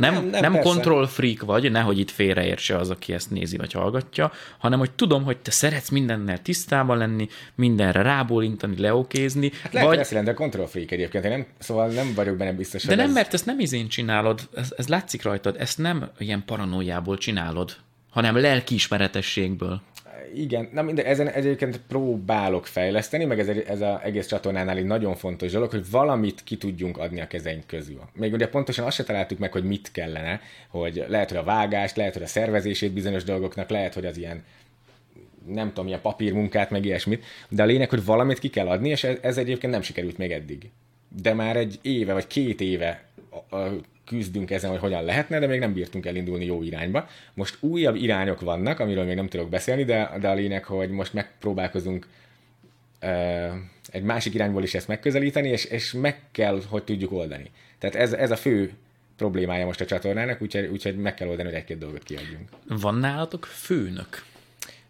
nem, 0.00 0.14
nem, 0.14 0.26
nem, 0.28 0.52
nem 0.52 0.62
control 0.62 1.06
freak 1.06 1.42
vagy, 1.42 1.70
nehogy 1.70 1.98
itt 1.98 2.10
félreértse 2.10 2.76
az, 2.76 2.90
aki 2.90 3.12
ezt 3.12 3.30
nézi 3.30 3.56
vagy 3.56 3.72
hallgatja, 3.72 4.32
hanem 4.58 4.78
hogy 4.78 4.90
tudom, 4.90 5.24
hogy 5.24 5.36
te 5.36 5.50
szeretsz 5.50 5.88
mindennel 5.88 6.42
tisztában 6.42 6.98
lenni, 6.98 7.28
mindenre 7.54 8.02
rábólintani, 8.02 8.80
leokézni. 8.80 9.50
Hát 9.62 9.72
lehet, 9.72 9.88
vagy... 9.88 10.06
jelent 10.10 10.28
a 10.28 10.34
control 10.34 10.66
freak 10.66 10.90
egyébként, 10.90 11.24
én 11.24 11.30
nem, 11.30 11.46
szóval 11.58 11.88
nem 11.88 12.12
vagyok 12.14 12.36
benne 12.36 12.52
biztos. 12.52 12.84
De 12.84 12.94
nem, 12.94 13.06
ez... 13.08 13.14
mert 13.14 13.34
ezt 13.34 13.46
nem 13.46 13.60
izén 13.60 13.88
csinálod, 13.88 14.48
ez, 14.54 14.74
ez 14.76 14.88
látszik 14.88 15.22
rajtad, 15.22 15.56
ezt 15.58 15.78
nem 15.78 16.10
ilyen 16.18 16.42
paranoiából 16.46 17.18
csinálod, 17.18 17.76
hanem 18.10 18.36
lelkiismeretességből 18.36 19.80
igen, 20.34 20.68
na 20.72 20.82
minden, 20.82 21.04
ezen 21.04 21.28
egyébként 21.28 21.80
próbálok 21.88 22.66
fejleszteni, 22.66 23.24
meg 23.24 23.38
ez, 23.38 23.48
ez 23.48 23.80
az 23.80 23.98
egész 24.02 24.26
csatornánál 24.26 24.76
egy 24.76 24.84
nagyon 24.84 25.14
fontos 25.14 25.52
dolog, 25.52 25.70
hogy 25.70 25.90
valamit 25.90 26.44
ki 26.44 26.56
tudjunk 26.56 26.98
adni 26.98 27.20
a 27.20 27.26
kezeink 27.26 27.66
közül. 27.66 28.00
Még 28.12 28.32
ugye 28.32 28.48
pontosan 28.48 28.86
azt 28.86 28.96
se 28.96 29.04
találtuk 29.04 29.38
meg, 29.38 29.52
hogy 29.52 29.64
mit 29.64 29.92
kellene, 29.92 30.40
hogy 30.68 31.04
lehet, 31.08 31.28
hogy 31.28 31.38
a 31.38 31.44
vágást, 31.44 31.96
lehet, 31.96 32.12
hogy 32.12 32.22
a 32.22 32.26
szervezését 32.26 32.92
bizonyos 32.92 33.24
dolgoknak, 33.24 33.70
lehet, 33.70 33.94
hogy 33.94 34.06
az 34.06 34.16
ilyen 34.16 34.44
nem 35.46 35.68
tudom, 35.68 35.86
ilyen 35.86 36.00
papírmunkát, 36.00 36.70
meg 36.70 36.84
ilyesmit, 36.84 37.24
de 37.48 37.62
a 37.62 37.66
lényeg, 37.66 37.90
hogy 37.90 38.04
valamit 38.04 38.38
ki 38.38 38.50
kell 38.50 38.68
adni, 38.68 38.88
és 38.88 39.04
ez, 39.04 39.16
ez 39.20 39.38
egyébként 39.38 39.72
nem 39.72 39.82
sikerült 39.82 40.18
még 40.18 40.30
eddig. 40.32 40.70
De 41.22 41.34
már 41.34 41.56
egy 41.56 41.78
éve, 41.82 42.12
vagy 42.12 42.26
két 42.26 42.60
éve 42.60 43.04
küzdünk 44.10 44.50
ezen, 44.50 44.70
hogy 44.70 44.78
hogyan 44.80 45.04
lehetne, 45.04 45.38
de 45.38 45.46
még 45.46 45.58
nem 45.58 45.72
bírtunk 45.72 46.06
elindulni 46.06 46.44
jó 46.44 46.62
irányba. 46.62 47.08
Most 47.34 47.56
újabb 47.60 47.94
irányok 47.94 48.40
vannak, 48.40 48.78
amiről 48.78 49.04
még 49.04 49.16
nem 49.16 49.28
tudok 49.28 49.48
beszélni, 49.48 49.84
de, 49.84 50.10
de 50.20 50.28
a 50.28 50.34
lényeg, 50.34 50.64
hogy 50.64 50.90
most 50.90 51.12
megpróbálkozunk 51.12 52.06
uh, 53.02 53.50
egy 53.90 54.02
másik 54.02 54.34
irányból 54.34 54.62
is 54.62 54.74
ezt 54.74 54.88
megközelíteni, 54.88 55.48
és, 55.48 55.64
és 55.64 55.92
meg 55.92 56.20
kell, 56.32 56.60
hogy 56.68 56.82
tudjuk 56.84 57.12
oldani. 57.12 57.50
Tehát 57.78 57.96
ez, 57.96 58.12
ez 58.12 58.30
a 58.30 58.36
fő 58.36 58.72
problémája 59.16 59.64
most 59.64 59.80
a 59.80 59.84
csatornának, 59.84 60.42
úgyhogy, 60.42 60.66
úgyhogy 60.66 60.96
meg 60.96 61.14
kell 61.14 61.28
oldani, 61.28 61.48
hogy 61.48 61.58
egy-két 61.58 61.78
dolgot 61.78 62.02
kiadjunk. 62.02 62.48
Van 62.68 62.94
nálatok 62.94 63.44
főnök? 63.44 64.28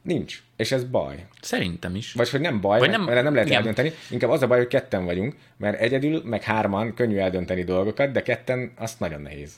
Nincs. 0.02 0.42
És 0.56 0.72
ez 0.72 0.84
baj. 0.84 1.26
Szerintem 1.40 1.94
is. 1.94 2.12
Vagy 2.12 2.30
hogy 2.30 2.40
nem 2.40 2.60
baj, 2.60 2.78
Vagy 2.78 2.90
nem, 2.90 3.02
mert 3.02 3.22
nem 3.22 3.32
lehet 3.32 3.48
igen. 3.48 3.58
eldönteni. 3.58 3.92
Inkább 4.10 4.30
az 4.30 4.42
a 4.42 4.46
baj, 4.46 4.58
hogy 4.58 4.66
ketten 4.66 5.04
vagyunk, 5.04 5.34
mert 5.56 5.80
egyedül, 5.80 6.22
meg 6.24 6.42
hárman 6.42 6.94
könnyű 6.94 7.16
eldönteni 7.16 7.64
dolgokat, 7.64 8.12
de 8.12 8.22
ketten 8.22 8.72
azt 8.76 9.00
nagyon 9.00 9.20
nehéz. 9.20 9.52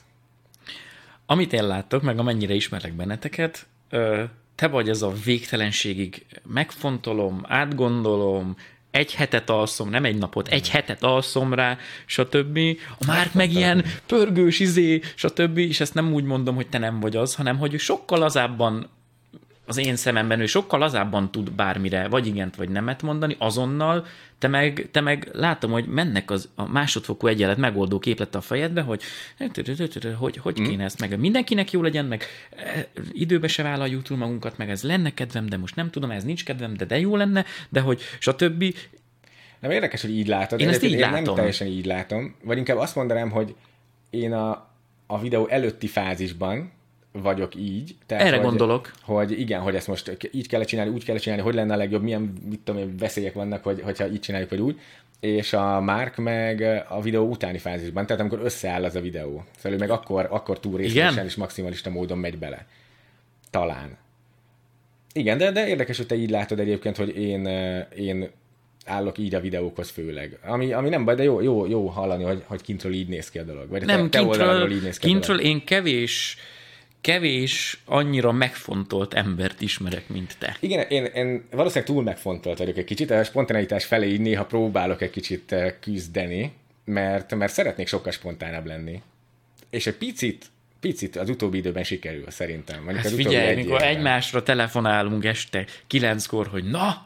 Amit 1.25 1.53
én 1.53 1.67
látok, 1.67 2.01
meg 2.01 2.19
amennyire 2.19 2.53
ismerek 2.53 2.93
benneteket, 2.93 3.65
te 4.55 4.67
vagy 4.67 4.89
az 4.89 5.03
a 5.03 5.13
végtelenségig 5.25 6.25
megfontolom, 6.47 7.41
átgondolom, 7.47 8.55
egy 8.91 9.15
hetet 9.15 9.49
alszom, 9.49 9.89
nem 9.89 10.05
egy 10.05 10.17
napot, 10.17 10.47
egy 10.47 10.69
hetet 10.69 11.03
alszom 11.03 11.53
rá, 11.53 11.77
stb. 12.05 12.59
A 12.99 13.05
már 13.07 13.29
meg 13.33 13.51
ilyen 13.51 13.85
pörgős 14.05 14.59
izé, 14.59 15.01
stb. 15.15 15.57
És 15.57 15.79
ezt 15.79 15.93
nem 15.93 16.13
úgy 16.13 16.23
mondom, 16.23 16.55
hogy 16.55 16.67
te 16.67 16.77
nem 16.77 16.99
vagy 16.99 17.15
az, 17.15 17.35
hanem 17.35 17.57
hogy 17.57 17.79
sokkal 17.79 18.19
lazábban 18.19 18.89
az 19.65 19.77
én 19.77 19.95
szememben 19.95 20.39
ő 20.39 20.45
sokkal 20.45 20.79
lazábban 20.79 21.31
tud 21.31 21.51
bármire, 21.51 22.07
vagy 22.07 22.27
igent, 22.27 22.55
vagy 22.55 22.69
nemet 22.69 23.01
mondani, 23.01 23.35
azonnal, 23.39 24.05
te 24.37 24.47
meg, 24.47 24.87
te 24.91 25.01
meg 25.01 25.29
látom, 25.31 25.71
hogy 25.71 25.85
mennek 25.85 26.31
az, 26.31 26.49
a 26.55 26.67
másodfokú 26.67 27.27
egyenlet 27.27 27.57
megoldó 27.57 27.99
képlet 27.99 28.35
a 28.35 28.41
fejedbe, 28.41 28.81
hogy 28.81 29.01
hogy, 30.17 30.37
hogy 30.37 30.59
mm. 30.59 30.63
kéne 30.63 30.83
ezt 30.83 30.99
meg. 30.99 31.19
Mindenkinek 31.19 31.71
jó 31.71 31.81
legyen, 31.81 32.05
meg 32.05 32.23
e, 32.55 32.87
időbe 33.11 33.47
se 33.47 33.63
vállaljuk 33.63 34.01
túl 34.01 34.17
magunkat, 34.17 34.57
meg 34.57 34.69
ez 34.69 34.83
lenne 34.83 35.13
kedvem, 35.13 35.45
de 35.45 35.57
most 35.57 35.75
nem 35.75 35.89
tudom, 35.89 36.11
ez 36.11 36.23
nincs 36.23 36.45
kedvem, 36.45 36.73
de 36.73 36.85
de 36.85 36.99
jó 36.99 37.15
lenne, 37.15 37.45
de 37.69 37.79
hogy 37.79 38.01
stb. 38.19 38.75
Nem 39.59 39.71
érdekes, 39.71 40.01
hogy 40.01 40.17
így 40.17 40.27
látod. 40.27 40.59
Én 40.59 40.69
ezt 40.69 40.83
így 40.83 40.91
én 40.91 40.99
látom. 40.99 41.23
nem 41.23 41.35
teljesen 41.35 41.67
így 41.67 41.85
látom, 41.85 42.35
vagy 42.43 42.57
inkább 42.57 42.77
azt 42.77 42.95
mondanám, 42.95 43.29
hogy 43.29 43.55
én 44.09 44.33
a, 44.33 44.69
a 45.07 45.19
videó 45.19 45.47
előtti 45.47 45.87
fázisban, 45.87 46.71
vagyok 47.13 47.55
így. 47.55 47.95
Tehát, 48.05 48.23
Erre 48.23 48.35
hogy, 48.35 48.45
gondolok. 48.45 48.91
Hogy 49.01 49.39
igen, 49.39 49.61
hogy 49.61 49.75
ezt 49.75 49.87
most 49.87 50.17
így 50.31 50.47
kell 50.47 50.63
csinálni, 50.63 50.91
úgy 50.91 51.03
kell 51.03 51.17
csinálni, 51.17 51.43
hogy 51.43 51.53
lenne 51.53 51.73
a 51.73 51.77
legjobb, 51.77 52.03
milyen 52.03 52.33
mit 52.49 52.59
tudom 52.59 52.81
én, 52.81 52.97
veszélyek 52.97 53.33
vannak, 53.33 53.63
hogy, 53.63 53.81
hogyha 53.81 54.09
így 54.09 54.19
csináljuk, 54.19 54.49
vagy 54.49 54.61
úgy. 54.61 54.79
És 55.19 55.53
a 55.53 55.79
Mark 55.79 56.17
meg 56.17 56.61
a 56.89 57.01
videó 57.01 57.29
utáni 57.29 57.57
fázisban, 57.57 58.05
tehát 58.05 58.21
amikor 58.21 58.39
összeáll 58.43 58.83
az 58.83 58.95
a 58.95 59.01
videó. 59.01 59.43
Szóval 59.57 59.71
ő 59.71 59.77
meg 59.77 59.89
akkor, 59.89 60.27
akkor 60.29 60.59
túl 60.59 60.77
részletesen 60.77 61.25
és 61.25 61.35
maximalista 61.35 61.89
módon 61.89 62.17
megy 62.17 62.37
bele. 62.37 62.65
Talán. 63.49 63.97
Igen, 65.13 65.37
de, 65.37 65.51
de 65.51 65.67
érdekes, 65.67 65.97
hogy 65.97 66.05
te 66.05 66.15
így 66.15 66.29
látod 66.29 66.59
egyébként, 66.59 66.97
hogy 66.97 67.17
én, 67.17 67.45
én 67.95 68.29
állok 68.85 69.17
így 69.17 69.35
a 69.35 69.39
videókhoz 69.39 69.89
főleg. 69.89 70.39
Ami, 70.45 70.73
ami 70.73 70.89
nem 70.89 71.05
baj, 71.05 71.15
de 71.15 71.23
jó, 71.23 71.41
jó, 71.41 71.65
jó 71.65 71.87
hallani, 71.87 72.23
hogy, 72.23 72.43
hogy 72.45 72.61
kintről 72.61 72.93
így 72.93 73.07
néz 73.07 73.29
ki 73.29 73.39
a 73.39 73.43
dolog. 73.43 73.69
Vagy 73.69 73.85
nem, 73.85 74.09
te, 74.09 74.19
te 74.19 74.25
kintről, 74.25 74.71
így 74.71 74.81
néz 74.81 74.97
ki 74.97 75.07
kintről 75.07 75.39
én 75.39 75.63
kevés 75.63 76.37
kevés 77.03 77.81
annyira 77.85 78.31
megfontolt 78.31 79.13
embert 79.13 79.61
ismerek, 79.61 80.07
mint 80.07 80.35
te. 80.39 80.57
Igen, 80.59 80.87
én, 80.89 81.05
én 81.05 81.43
valószínűleg 81.51 81.89
túl 81.89 82.03
megfontolt 82.03 82.57
vagyok 82.57 82.77
egy 82.77 82.83
kicsit, 82.83 83.11
a 83.11 83.23
spontaneitás 83.23 83.85
felé 83.85 84.07
így 84.07 84.19
néha 84.19 84.45
próbálok 84.45 85.01
egy 85.01 85.09
kicsit 85.09 85.51
eh, 85.51 85.73
küzdeni, 85.79 86.53
mert, 86.85 87.35
mert 87.35 87.53
szeretnék 87.53 87.87
sokkal 87.87 88.11
spontánabb 88.11 88.65
lenni. 88.65 89.01
És 89.69 89.87
egy 89.87 89.95
picit, 89.95 90.45
picit 90.79 91.15
az 91.15 91.29
utóbbi 91.29 91.57
időben 91.57 91.83
sikerül, 91.83 92.25
szerintem. 92.27 92.75
Mondjuk 92.75 92.97
hát 92.97 93.05
az 93.05 93.13
figyelj, 93.13 93.47
egy 93.47 93.55
mikor 93.55 93.81
évben. 93.81 93.95
egymásra 93.95 94.43
telefonálunk 94.43 95.25
este 95.25 95.65
kilenckor, 95.87 96.47
hogy 96.47 96.63
na, 96.63 97.05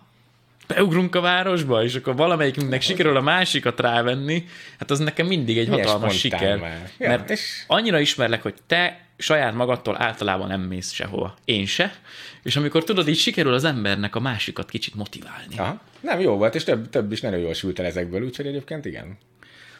beugrunk 0.67 1.15
a 1.15 1.21
városba, 1.21 1.83
és 1.83 1.95
akkor 1.95 2.15
valamelyikünknek 2.15 2.81
sikerül 2.81 3.17
a 3.17 3.21
másikat 3.21 3.79
rávenni, 3.79 4.45
hát 4.79 4.91
az 4.91 4.99
nekem 4.99 5.27
mindig 5.27 5.57
egy 5.57 5.69
Milyen 5.69 5.85
hatalmas 5.85 6.19
siker. 6.19 6.57
Már. 6.57 6.89
Ja, 6.97 7.07
mert 7.07 7.29
és... 7.29 7.63
annyira 7.67 7.99
ismerlek, 7.99 8.41
hogy 8.41 8.55
te 8.67 9.06
saját 9.17 9.53
magadtól 9.53 10.01
általában 10.01 10.47
nem 10.47 10.61
mész 10.61 10.91
sehova. 10.91 11.35
Én 11.45 11.65
se. 11.65 11.95
És 12.43 12.55
amikor 12.55 12.83
tudod, 12.83 13.07
így 13.07 13.17
sikerül 13.17 13.53
az 13.53 13.63
embernek 13.63 14.15
a 14.15 14.19
másikat 14.19 14.69
kicsit 14.69 14.95
motiválni. 14.95 15.57
Aha. 15.57 15.81
Nem, 15.99 16.19
jó 16.19 16.37
volt, 16.37 16.55
és 16.55 16.63
több, 16.63 16.89
több 16.89 17.11
is 17.11 17.21
nagyon 17.21 17.39
jól 17.39 17.53
sült 17.53 17.79
el 17.79 17.85
ezekből, 17.85 18.23
úgyhogy 18.23 18.45
egyébként 18.45 18.85
igen. 18.85 19.17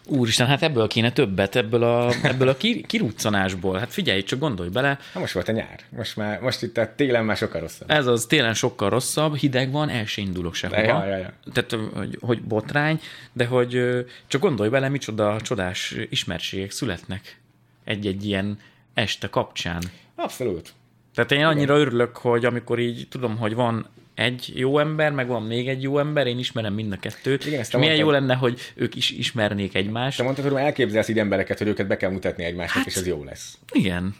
Úristen, 0.09 0.47
hát 0.47 0.61
ebből 0.61 0.87
kéne 0.87 1.11
többet, 1.11 1.55
ebből 1.55 1.83
a, 1.83 2.13
ebből 2.23 2.47
a 2.47 2.57
kiruccanásból. 2.87 3.77
Hát 3.77 3.93
figyelj, 3.93 4.23
csak 4.23 4.39
gondolj 4.39 4.69
bele. 4.69 4.99
Na 5.13 5.19
most 5.19 5.33
volt 5.33 5.47
a 5.47 5.51
nyár. 5.51 5.79
Most, 5.89 6.15
már, 6.15 6.39
most 6.39 6.61
itt 6.61 6.77
a 6.77 6.93
télen 6.95 7.25
már 7.25 7.37
sokkal 7.37 7.61
rosszabb. 7.61 7.91
Ez 7.91 8.07
az, 8.07 8.25
télen 8.25 8.53
sokkal 8.53 8.89
rosszabb, 8.89 9.35
hideg 9.35 9.71
van, 9.71 9.89
el 9.89 10.05
se 10.05 10.21
indulok 10.21 10.53
sehova. 10.53 10.81
Ja, 10.81 11.05
ja, 11.05 11.17
ja. 11.17 11.33
Tehát, 11.53 11.91
hogy, 11.93 12.17
hogy 12.21 12.41
botrány, 12.41 12.99
de 13.33 13.45
hogy 13.45 14.05
csak 14.27 14.41
gondolj 14.41 14.69
bele, 14.69 14.89
micsoda 14.89 15.41
csodás 15.41 15.95
ismertségek 16.09 16.71
születnek 16.71 17.39
egy-egy 17.83 18.25
ilyen 18.25 18.59
este 18.97 19.29
kapcsán. 19.29 19.83
Abszolút. 20.15 20.73
Tehát 21.13 21.31
én 21.31 21.43
annyira 21.43 21.75
Igen. 21.75 21.87
örülök, 21.87 22.17
hogy 22.17 22.45
amikor 22.45 22.79
így 22.79 23.07
tudom, 23.09 23.37
hogy 23.37 23.53
van 23.53 23.87
egy 24.15 24.51
jó 24.55 24.79
ember, 24.79 25.11
meg 25.11 25.27
van 25.27 25.43
még 25.43 25.67
egy 25.67 25.81
jó 25.81 25.99
ember, 25.99 26.27
én 26.27 26.39
ismerem 26.39 26.73
mind 26.73 26.91
a 26.91 26.97
kettőt. 26.97 27.45
Igen, 27.45 27.59
ezt 27.59 27.73
milyen 27.73 27.95
mondtad, 27.95 28.05
jó 28.05 28.19
lenne, 28.19 28.35
hogy 28.35 28.59
ők 28.75 28.95
is 28.95 29.09
ismernék 29.09 29.75
egymást. 29.75 30.17
Te 30.17 30.23
mondtad, 30.23 30.51
hogy 30.51 30.61
elképzelsz 30.61 31.07
így 31.07 31.19
embereket, 31.19 31.57
hogy 31.57 31.67
őket 31.67 31.87
be 31.87 31.97
kell 31.97 32.11
mutatni 32.11 32.43
egymásnak, 32.43 32.77
hát, 32.77 32.85
és 32.85 32.95
ez 32.95 33.07
jó 33.07 33.23
lesz. 33.23 33.57
Igen. 33.71 34.15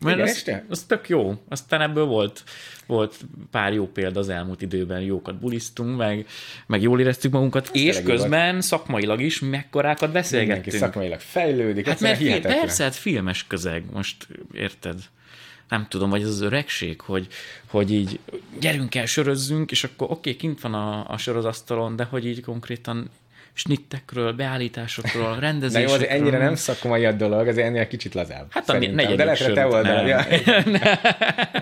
Mert 0.00 0.16
Igen, 0.16 0.28
az, 0.28 0.34
este? 0.34 0.64
az 0.68 0.82
tök 0.82 1.08
jó. 1.08 1.34
Aztán 1.48 1.80
ebből 1.80 2.04
volt, 2.04 2.42
volt 2.86 3.16
pár 3.50 3.72
jó 3.72 3.86
példa 3.86 4.20
az 4.20 4.28
elmúlt 4.28 4.62
időben, 4.62 5.00
jókat 5.00 5.38
bulisztunk, 5.38 5.96
meg, 5.96 6.26
meg 6.66 6.82
jól 6.82 7.00
éreztük 7.00 7.32
magunkat, 7.32 7.62
Azt 7.62 7.74
és 7.74 8.02
közben 8.02 8.52
volt. 8.52 8.62
szakmailag 8.62 9.20
is 9.20 9.40
mekkorákat 9.40 10.12
beszélgettünk. 10.12 10.64
Mindenki 10.64 10.84
szakmailag 10.84 11.20
fejlődik. 11.20 11.86
Hát 11.86 12.00
mert 12.00 12.40
persze, 12.40 12.82
hát 12.82 12.94
filmes 12.94 13.46
közeg, 13.46 13.84
most 13.92 14.28
érted? 14.52 14.98
nem 15.70 15.86
tudom, 15.88 16.10
vagy 16.10 16.22
az 16.22 16.28
az 16.28 16.40
öregség, 16.40 17.00
hogy, 17.00 17.26
hogy 17.66 17.92
így 17.92 18.18
gyerünk 18.60 18.94
el, 18.94 19.06
sörözzünk, 19.06 19.70
és 19.70 19.84
akkor 19.84 20.10
oké, 20.10 20.18
okay, 20.18 20.36
kint 20.36 20.60
van 20.60 20.74
a, 20.74 21.10
a 21.10 21.16
sör 21.16 21.36
az 21.36 21.44
asztalon, 21.44 21.96
de 21.96 22.04
hogy 22.04 22.26
így 22.26 22.42
konkrétan 22.42 23.10
snittekről, 23.52 24.32
beállításokról, 24.32 25.38
rendezésekről. 25.40 25.98
De 25.98 26.04
jó, 26.04 26.12
az 26.12 26.20
ennyire 26.20 26.38
nem 26.38 26.54
szakmai 26.54 27.04
a 27.04 27.12
dolog, 27.12 27.48
az 27.48 27.58
ennél 27.58 27.86
kicsit 27.86 28.14
lazább. 28.14 28.46
Hát 28.50 28.68
a 28.68 28.72
negyedik 28.72 29.16
De 29.16 29.24
lehet, 29.24 29.52
te 29.52 29.66
oldal. 29.66 30.06
Ja. 30.06 30.26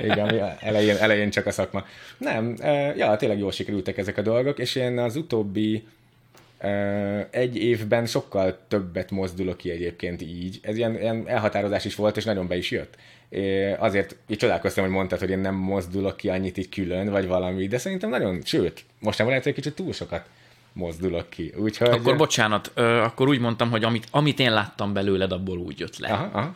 Igen, 0.02 0.34
elején, 0.60 0.96
elején 0.96 1.30
csak 1.30 1.46
a 1.46 1.50
szakma. 1.50 1.84
Nem, 2.18 2.54
ja, 2.96 3.16
tényleg 3.16 3.38
jól 3.38 3.52
sikerültek 3.52 3.98
ezek 3.98 4.18
a 4.18 4.22
dolgok, 4.22 4.58
és 4.58 4.74
én 4.74 4.98
az 4.98 5.16
utóbbi 5.16 5.86
egy 7.30 7.56
évben 7.56 8.06
sokkal 8.06 8.58
többet 8.68 9.10
mozdulok 9.10 9.56
ki 9.56 9.70
egyébként 9.70 10.22
így. 10.22 10.58
Ez 10.62 10.76
ilyen, 10.76 11.00
ilyen 11.00 11.28
elhatározás 11.28 11.84
is 11.84 11.94
volt, 11.94 12.16
és 12.16 12.24
nagyon 12.24 12.46
be 12.46 12.56
is 12.56 12.70
jött. 12.70 12.94
É, 13.28 13.72
azért 13.72 14.16
így 14.26 14.36
csodálkoztam, 14.36 14.84
hogy 14.84 14.92
mondtad, 14.92 15.18
hogy 15.18 15.30
én 15.30 15.38
nem 15.38 15.54
mozdulok 15.54 16.16
ki 16.16 16.28
annyit 16.28 16.56
így 16.56 16.68
külön, 16.68 17.10
vagy 17.10 17.26
valami, 17.26 17.66
de 17.66 17.78
szerintem 17.78 18.10
nagyon, 18.10 18.40
sőt, 18.44 18.84
most 18.98 19.18
nem 19.18 19.28
lehet, 19.28 19.44
hogy 19.44 19.52
kicsit 19.52 19.74
túl 19.74 19.92
sokat 19.92 20.26
mozdulok 20.78 21.30
ki. 21.30 21.52
Úgyhogy... 21.56 21.88
Akkor 21.88 22.16
bocsánat, 22.16 22.70
ö, 22.74 22.82
akkor 22.82 23.28
úgy 23.28 23.38
mondtam, 23.38 23.70
hogy 23.70 23.84
amit, 23.84 24.06
amit 24.10 24.38
én 24.38 24.52
láttam 24.52 24.92
belőled, 24.92 25.32
abból 25.32 25.58
úgy 25.58 25.78
jött 25.78 25.98
le. 25.98 26.08
Aha, 26.08 26.28
aha. 26.32 26.54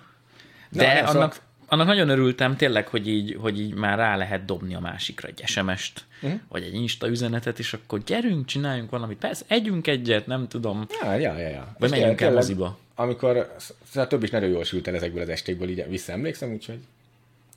De 0.70 0.84
Na, 0.84 0.98
annak, 0.98 1.06
szóval 1.06 1.32
annak 1.68 1.86
nagyon 1.86 2.08
örültem 2.08 2.56
tényleg, 2.56 2.88
hogy 2.88 3.08
így, 3.08 3.36
hogy 3.40 3.60
így 3.60 3.74
már 3.74 3.98
rá 3.98 4.16
lehet 4.16 4.44
dobni 4.44 4.74
a 4.74 4.80
másikra 4.80 5.28
egy 5.28 5.42
SMS-t, 5.46 6.04
uh-huh. 6.22 6.40
vagy 6.48 6.62
egy 6.62 6.74
Insta 6.74 7.08
üzenetet, 7.08 7.58
és 7.58 7.72
akkor 7.72 8.02
gyerünk, 8.02 8.46
csináljunk 8.46 8.90
valamit. 8.90 9.18
Persze, 9.18 9.44
együnk 9.48 9.86
egyet, 9.86 10.26
nem 10.26 10.48
tudom. 10.48 10.86
Ja, 11.02 11.14
ja, 11.14 11.38
ja. 11.38 11.48
ja. 11.48 11.74
Vagy 11.78 11.90
menjünk 11.90 12.20
el 12.20 12.32
moziba. 12.32 12.78
Amikor, 12.94 13.54
szóval 13.90 14.08
több 14.08 14.22
is 14.22 14.30
nagyon 14.30 14.48
jól 14.48 14.64
sült 14.64 14.88
el 14.88 14.94
ezekből 14.94 15.22
az 15.22 15.28
estékből, 15.28 15.68
így 15.68 15.88
visszaemlékszem, 15.88 16.52
úgyhogy 16.52 16.78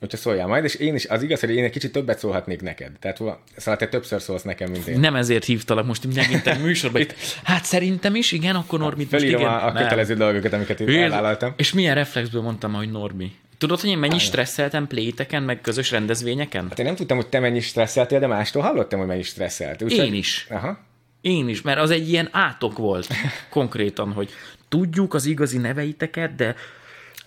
Hogyha 0.00 0.16
szóljál 0.16 0.46
majd, 0.46 0.64
és 0.64 0.74
én 0.74 0.94
is, 0.94 1.06
az 1.06 1.22
igaz, 1.22 1.40
hogy 1.40 1.50
én 1.50 1.64
egy 1.64 1.70
kicsit 1.70 1.92
többet 1.92 2.18
szólhatnék 2.18 2.62
neked. 2.62 2.90
Tehát 3.00 3.16
szóval 3.56 3.76
te 3.76 3.88
többször 3.88 4.20
szólsz 4.22 4.42
nekem, 4.42 4.70
mint 4.70 4.86
én. 4.86 5.00
Nem 5.00 5.14
ezért 5.14 5.44
hívtalak 5.44 5.86
most 5.86 6.14
megint 6.14 6.46
a 6.46 6.58
műsorba. 6.64 6.98
Itt, 6.98 7.14
hát 7.42 7.64
szerintem 7.64 8.14
is, 8.14 8.32
igen, 8.32 8.54
akkor 8.54 8.78
Norbi. 8.78 9.06
Felírom 9.06 9.40
most 9.40 9.52
igen. 9.52 9.62
a, 9.62 9.66
a 9.66 9.72
kötelező 9.72 10.14
dolgokat, 10.14 10.52
amiket 10.52 10.80
én 10.80 11.02
elvállaltam. 11.02 11.54
És 11.56 11.72
milyen 11.72 11.94
reflexből 11.94 12.42
mondtam, 12.42 12.72
hogy 12.72 12.90
Norbi? 12.90 13.32
Tudod, 13.58 13.80
hogy 13.80 13.90
én 13.90 13.98
mennyi 13.98 14.18
stresszeltem 14.18 14.86
pléteken, 14.86 15.42
meg 15.42 15.60
közös 15.60 15.90
rendezvényeken? 15.90 16.68
Hát 16.68 16.78
én 16.78 16.84
nem 16.84 16.94
tudtam, 16.94 17.16
hogy 17.16 17.26
te 17.26 17.38
mennyi 17.38 17.60
stresszeltél, 17.60 18.18
de 18.18 18.26
mástól 18.26 18.62
hallottam, 18.62 18.98
hogy 18.98 19.08
mennyi 19.08 19.22
stresszelt. 19.22 19.82
Úgy, 19.82 19.92
én 19.92 20.14
is. 20.14 20.46
Aha. 20.50 20.78
Én 21.20 21.48
is, 21.48 21.62
mert 21.62 21.78
az 21.78 21.90
egy 21.90 22.08
ilyen 22.08 22.28
átok 22.32 22.78
volt 22.78 23.08
konkrétan, 23.50 24.12
hogy 24.12 24.30
tudjuk 24.68 25.14
az 25.14 25.26
igazi 25.26 25.58
neveiteket, 25.58 26.34
de 26.34 26.54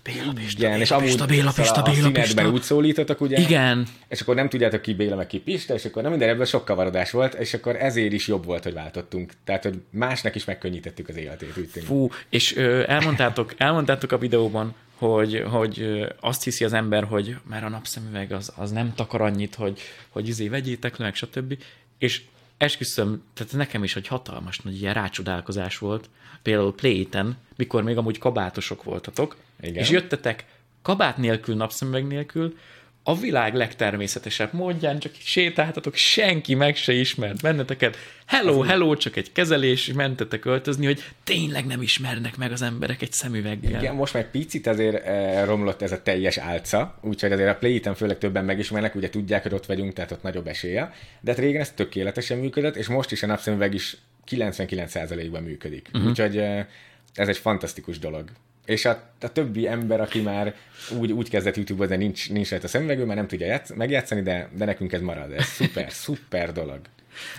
Béla 0.03 0.33
Pista, 0.33 0.59
Igen, 0.59 0.71
Béla 0.71 0.83
és 0.83 0.91
amúgy 0.91 1.05
Pista, 1.05 1.25
Béla 1.25 1.51
Pista, 1.51 1.81
Béla 1.81 2.11
Pista. 2.11 2.49
úgy 2.49 2.61
szólítottak, 2.61 3.21
ugye? 3.21 3.37
Igen. 3.37 3.87
És 4.07 4.21
akkor 4.21 4.35
nem 4.35 4.49
tudjátok 4.49 4.81
ki 4.81 4.93
Béla, 4.93 5.15
meg 5.15 5.27
ki 5.27 5.39
Pista, 5.39 5.73
és 5.73 5.85
akkor 5.85 6.01
nem 6.01 6.11
minden 6.11 6.29
ebből 6.29 6.45
sok 6.45 6.65
kavarodás 6.65 7.11
volt, 7.11 7.33
és 7.33 7.53
akkor 7.53 7.75
ezért 7.75 8.13
is 8.13 8.27
jobb 8.27 8.45
volt, 8.45 8.63
hogy 8.63 8.73
váltottunk. 8.73 9.33
Tehát, 9.43 9.63
hogy 9.63 9.81
másnak 9.89 10.35
is 10.35 10.45
megkönnyítettük 10.45 11.09
az 11.09 11.17
életét, 11.17 11.57
úgy 11.57 11.69
tűnik. 11.69 11.87
Fú, 11.87 12.09
és 12.29 12.55
ö, 12.55 12.83
elmondtátok, 12.87 13.53
elmondtátok 13.57 14.11
a 14.11 14.17
videóban, 14.17 14.75
hogy, 14.95 15.43
hogy 15.49 16.05
azt 16.19 16.43
hiszi 16.43 16.63
az 16.63 16.73
ember, 16.73 17.03
hogy 17.03 17.35
már 17.43 17.63
a 17.63 17.69
napszemüveg 17.69 18.31
az, 18.31 18.51
az 18.55 18.71
nem 18.71 18.93
takar 18.95 19.21
annyit, 19.21 19.55
hogy, 19.55 19.79
hogy 20.09 20.27
izé 20.27 20.47
vegyétek 20.47 20.97
le, 20.97 21.05
meg 21.05 21.15
stb. 21.15 21.57
És 21.97 22.21
esküszöm, 22.57 23.23
tehát 23.33 23.53
nekem 23.53 23.83
is 23.83 23.95
egy 23.95 24.07
hatalmas 24.07 24.59
nagy 24.59 24.81
ilyen 24.81 24.93
rácsodálkozás 24.93 25.77
volt, 25.77 26.09
például 26.41 26.75
Playten, 26.75 27.37
mikor 27.55 27.83
még 27.83 27.97
amúgy 27.97 28.17
kabátosok 28.17 28.83
voltatok, 28.83 29.35
Igen. 29.61 29.83
és 29.83 29.89
jöttetek 29.89 30.45
kabát 30.81 31.17
nélkül, 31.17 31.55
napszemüveg 31.55 32.07
nélkül, 32.07 32.55
a 33.03 33.15
világ 33.15 33.53
legtermészetesebb 33.53 34.53
módján, 34.53 34.99
csak 34.99 35.11
sétáltatok, 35.17 35.95
senki 35.95 36.55
meg 36.55 36.75
se 36.75 36.93
ismert 36.93 37.41
benneteket. 37.41 37.97
Hello, 38.25 38.61
hello, 38.61 38.95
csak 38.95 39.15
egy 39.15 39.31
kezelés, 39.31 39.93
mentetek 39.93 40.45
öltözni, 40.45 40.85
hogy 40.85 41.03
tényleg 41.23 41.65
nem 41.65 41.81
ismernek 41.81 42.37
meg 42.37 42.51
az 42.51 42.61
emberek 42.61 43.01
egy 43.01 43.11
szemüveggel. 43.11 43.81
Igen, 43.81 43.95
most 43.95 44.13
már 44.13 44.31
picit 44.31 44.67
azért 44.67 45.05
e, 45.05 45.45
romlott 45.45 45.81
ez 45.81 45.91
a 45.91 46.01
teljes 46.01 46.37
álca, 46.37 46.99
úgyhogy 47.01 47.31
azért 47.31 47.49
a 47.49 47.55
play 47.55 47.81
főleg 47.95 48.17
többen 48.17 48.45
megismernek, 48.45 48.95
ugye 48.95 49.09
tudják, 49.09 49.43
hogy 49.43 49.53
ott 49.53 49.65
vagyunk, 49.65 49.93
tehát 49.93 50.11
ott 50.11 50.23
nagyobb 50.23 50.47
esélye. 50.47 50.93
De 51.21 51.31
hát 51.31 51.39
régen 51.39 51.61
ez 51.61 51.71
tökéletesen 51.71 52.37
működött, 52.37 52.75
és 52.75 52.87
most 52.87 53.11
is 53.11 53.23
a 53.23 53.27
napszemüveg 53.27 53.73
is 53.73 53.97
99%-ban 54.31 55.43
működik. 55.43 55.89
Uh-huh. 55.93 56.09
Úgyhogy 56.09 56.37
e, 56.37 56.67
ez 57.13 57.27
egy 57.27 57.37
fantasztikus 57.37 57.99
dolog 57.99 58.29
és 58.69 58.85
a, 58.85 59.01
a 59.21 59.31
többi 59.31 59.67
ember, 59.67 60.01
aki 60.01 60.21
már 60.21 60.55
úgy, 60.99 61.11
úgy 61.11 61.29
kezdett 61.29 61.55
youtube 61.55 61.85
de 61.85 61.95
nincs, 61.95 62.29
nincs 62.29 62.49
rajta 62.49 62.67
szemüvegő, 62.67 63.05
már 63.05 63.15
nem 63.15 63.27
tudja 63.27 63.45
játsz, 63.45 63.73
megjátszani, 63.73 64.21
de, 64.21 64.49
de 64.55 64.65
nekünk 64.65 64.93
ez 64.93 65.01
marad. 65.01 65.31
Ez 65.31 65.45
szuper, 65.45 65.91
szuper 66.03 66.51
dolog. 66.51 66.79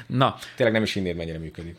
Na. 0.07 0.37
Tényleg 0.57 0.75
nem 0.75 0.83
is 0.83 0.93
hinnéd, 0.93 1.17
mennyire 1.17 1.39
működik. 1.39 1.77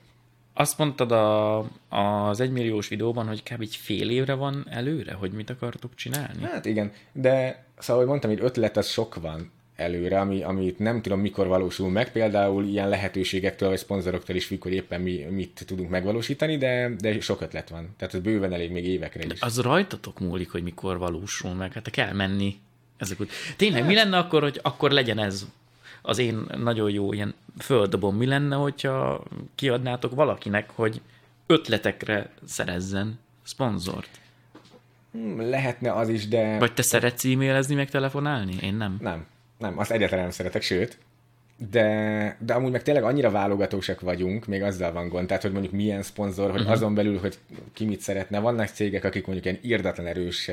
Azt 0.54 0.78
mondtad 0.78 1.12
a, 1.12 1.58
az 1.90 2.40
egymilliós 2.40 2.88
videóban, 2.88 3.28
hogy 3.28 3.44
kb. 3.44 3.62
egy 3.62 3.76
fél 3.76 4.10
évre 4.10 4.34
van 4.34 4.66
előre, 4.70 5.14
hogy 5.14 5.32
mit 5.32 5.50
akartok 5.50 5.96
csinálni? 5.96 6.44
Hát 6.44 6.66
igen, 6.66 6.92
de 7.12 7.64
szóval, 7.78 8.02
hogy 8.02 8.10
mondtam, 8.10 8.32
hogy 8.32 8.44
ötlet 8.44 8.78
az 8.78 8.88
sok 8.88 9.16
van 9.16 9.52
előre, 9.82 10.20
ami, 10.20 10.44
amit 10.44 10.80
nem 10.80 11.02
tudom 11.02 11.20
mikor 11.20 11.48
valósul 11.48 11.90
meg, 11.90 12.12
például 12.12 12.66
ilyen 12.66 12.90
lehetőségektől 12.90 13.70
vagy 13.70 13.78
szponzoroktól 13.78 14.36
is 14.36 14.46
függ, 14.46 14.64
hogy 14.64 14.74
éppen 14.74 15.02
mi, 15.02 15.28
mit 15.30 15.64
tudunk 15.66 15.90
megvalósítani, 15.90 16.58
de, 16.58 16.90
de 17.00 17.20
sok 17.20 17.42
ötlet 17.42 17.70
van. 17.70 17.96
Tehát 17.98 18.14
ez 18.14 18.20
bőven 18.20 18.54
elég 18.54 18.72
még 18.72 18.86
évekre 18.86 19.24
is. 19.24 19.40
De 19.40 19.46
az 19.46 19.60
rajtatok 19.60 20.20
múlik, 20.20 20.52
hogy 20.52 20.64
mikor 20.64 20.98
valósul 20.98 21.54
meg. 21.54 21.74
Hát 21.74 21.90
kell 21.90 22.14
menni 22.14 22.56
ezek 22.98 23.22
úgy. 23.22 23.30
Tényleg, 23.58 23.80
hát. 23.80 23.90
mi 23.90 23.96
lenne 23.96 24.18
akkor, 24.18 24.42
hogy 24.42 24.60
akkor 24.64 24.92
legyen 24.92 25.20
ez 25.20 25.46
az 26.02 26.18
én 26.18 26.46
nagyon 26.58 26.92
jó 26.92 27.14
ilyen 27.14 27.34
földobom, 27.58 28.16
mi 28.16 28.26
lenne, 28.26 28.56
hogyha 28.56 29.24
kiadnátok 29.56 30.16
valakinek, 30.16 30.70
hogy 30.70 31.02
ötletekre 31.48 32.30
szerezzen 32.46 33.20
szponzort? 33.44 34.20
Hmm, 35.12 35.50
lehetne 35.50 35.94
az 35.94 36.10
is, 36.10 36.28
de... 36.28 36.58
Vagy 36.58 36.74
te 36.74 36.82
szeretsz 36.82 37.26
e-mailezni, 37.26 37.76
meg 37.76 37.90
telefonálni? 37.90 38.58
Én 38.62 38.74
nem. 38.74 38.98
Nem 39.02 39.26
nem, 39.62 39.78
azt 39.80 39.92
egyáltalán 39.92 40.24
nem 40.24 40.34
szeretek, 40.34 40.62
sőt, 40.62 40.98
de, 41.70 42.38
de 42.40 42.54
amúgy 42.54 42.72
meg 42.72 42.84
tényleg 42.84 43.04
annyira 43.04 43.32
válogatósak 43.32 44.02
vagyunk, 44.02 44.46
még 44.46 44.64
azzal 44.64 44.92
van 44.92 45.10
gond, 45.10 45.28
tehát 45.28 45.42
hogy 45.42 45.52
mondjuk 45.52 45.74
milyen 45.74 46.02
szponzor, 46.02 46.52
hogy 46.52 46.60
uh-huh. 46.60 46.76
azon 46.76 46.94
belül, 46.94 47.20
hogy 47.20 47.38
ki 47.74 47.86
mit 47.86 48.02
szeretne. 48.02 48.40
Vannak 48.40 48.68
cégek, 48.68 49.04
akik 49.04 49.26
mondjuk 49.26 49.46
ilyen 49.46 49.60
irdatlan 49.62 50.08
erős 50.08 50.52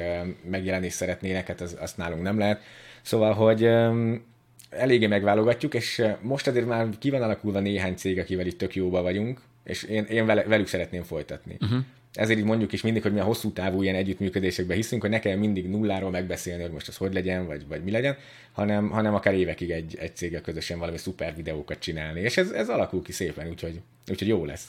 megjelenést 0.50 0.96
szeretnének, 0.96 1.46
hát 1.46 1.60
az, 1.60 1.76
azt 1.80 1.96
nálunk 1.96 2.22
nem 2.22 2.38
lehet. 2.38 2.60
Szóval, 3.02 3.32
hogy 3.32 3.64
um, 3.64 4.24
eléggé 4.70 5.06
megválogatjuk, 5.06 5.74
és 5.74 6.04
most 6.20 6.46
azért 6.46 6.66
már 6.66 6.88
ki 6.98 7.10
van 7.10 7.22
alakulva 7.22 7.60
néhány 7.60 7.94
cég, 7.94 8.18
akivel 8.18 8.46
itt 8.46 8.58
tök 8.58 8.74
jóba 8.74 9.02
vagyunk, 9.02 9.40
és 9.64 9.82
én, 9.82 10.04
én 10.04 10.26
vele, 10.26 10.42
velük 10.42 10.66
szeretném 10.66 11.02
folytatni. 11.02 11.56
Uh-huh 11.60 11.78
ezért 12.18 12.38
így 12.38 12.44
mondjuk 12.44 12.72
is 12.72 12.82
mindig, 12.82 13.02
hogy 13.02 13.12
mi 13.12 13.20
a 13.20 13.24
hosszú 13.24 13.52
távú 13.52 13.82
ilyen 13.82 13.94
együttműködésekben 13.94 14.76
hiszünk, 14.76 15.00
hogy 15.00 15.10
ne 15.10 15.18
kell 15.18 15.36
mindig 15.36 15.68
nulláról 15.68 16.10
megbeszélni, 16.10 16.62
hogy 16.62 16.72
most 16.72 16.88
az 16.88 16.96
hogy 16.96 17.12
legyen, 17.12 17.46
vagy, 17.46 17.66
vagy 17.68 17.84
mi 17.84 17.90
legyen, 17.90 18.16
hanem, 18.52 18.90
hanem 18.90 19.14
akár 19.14 19.34
évekig 19.34 19.70
egy, 19.70 19.96
egy 19.98 20.16
céggel 20.16 20.40
közösen 20.40 20.78
valami 20.78 20.98
szuper 20.98 21.34
videókat 21.36 21.78
csinálni. 21.78 22.20
És 22.20 22.36
ez, 22.36 22.50
ez 22.50 22.68
alakul 22.68 23.02
ki 23.02 23.12
szépen, 23.12 23.48
úgyhogy, 23.48 23.80
úgyhogy 24.10 24.28
jó 24.28 24.44
lesz. 24.44 24.66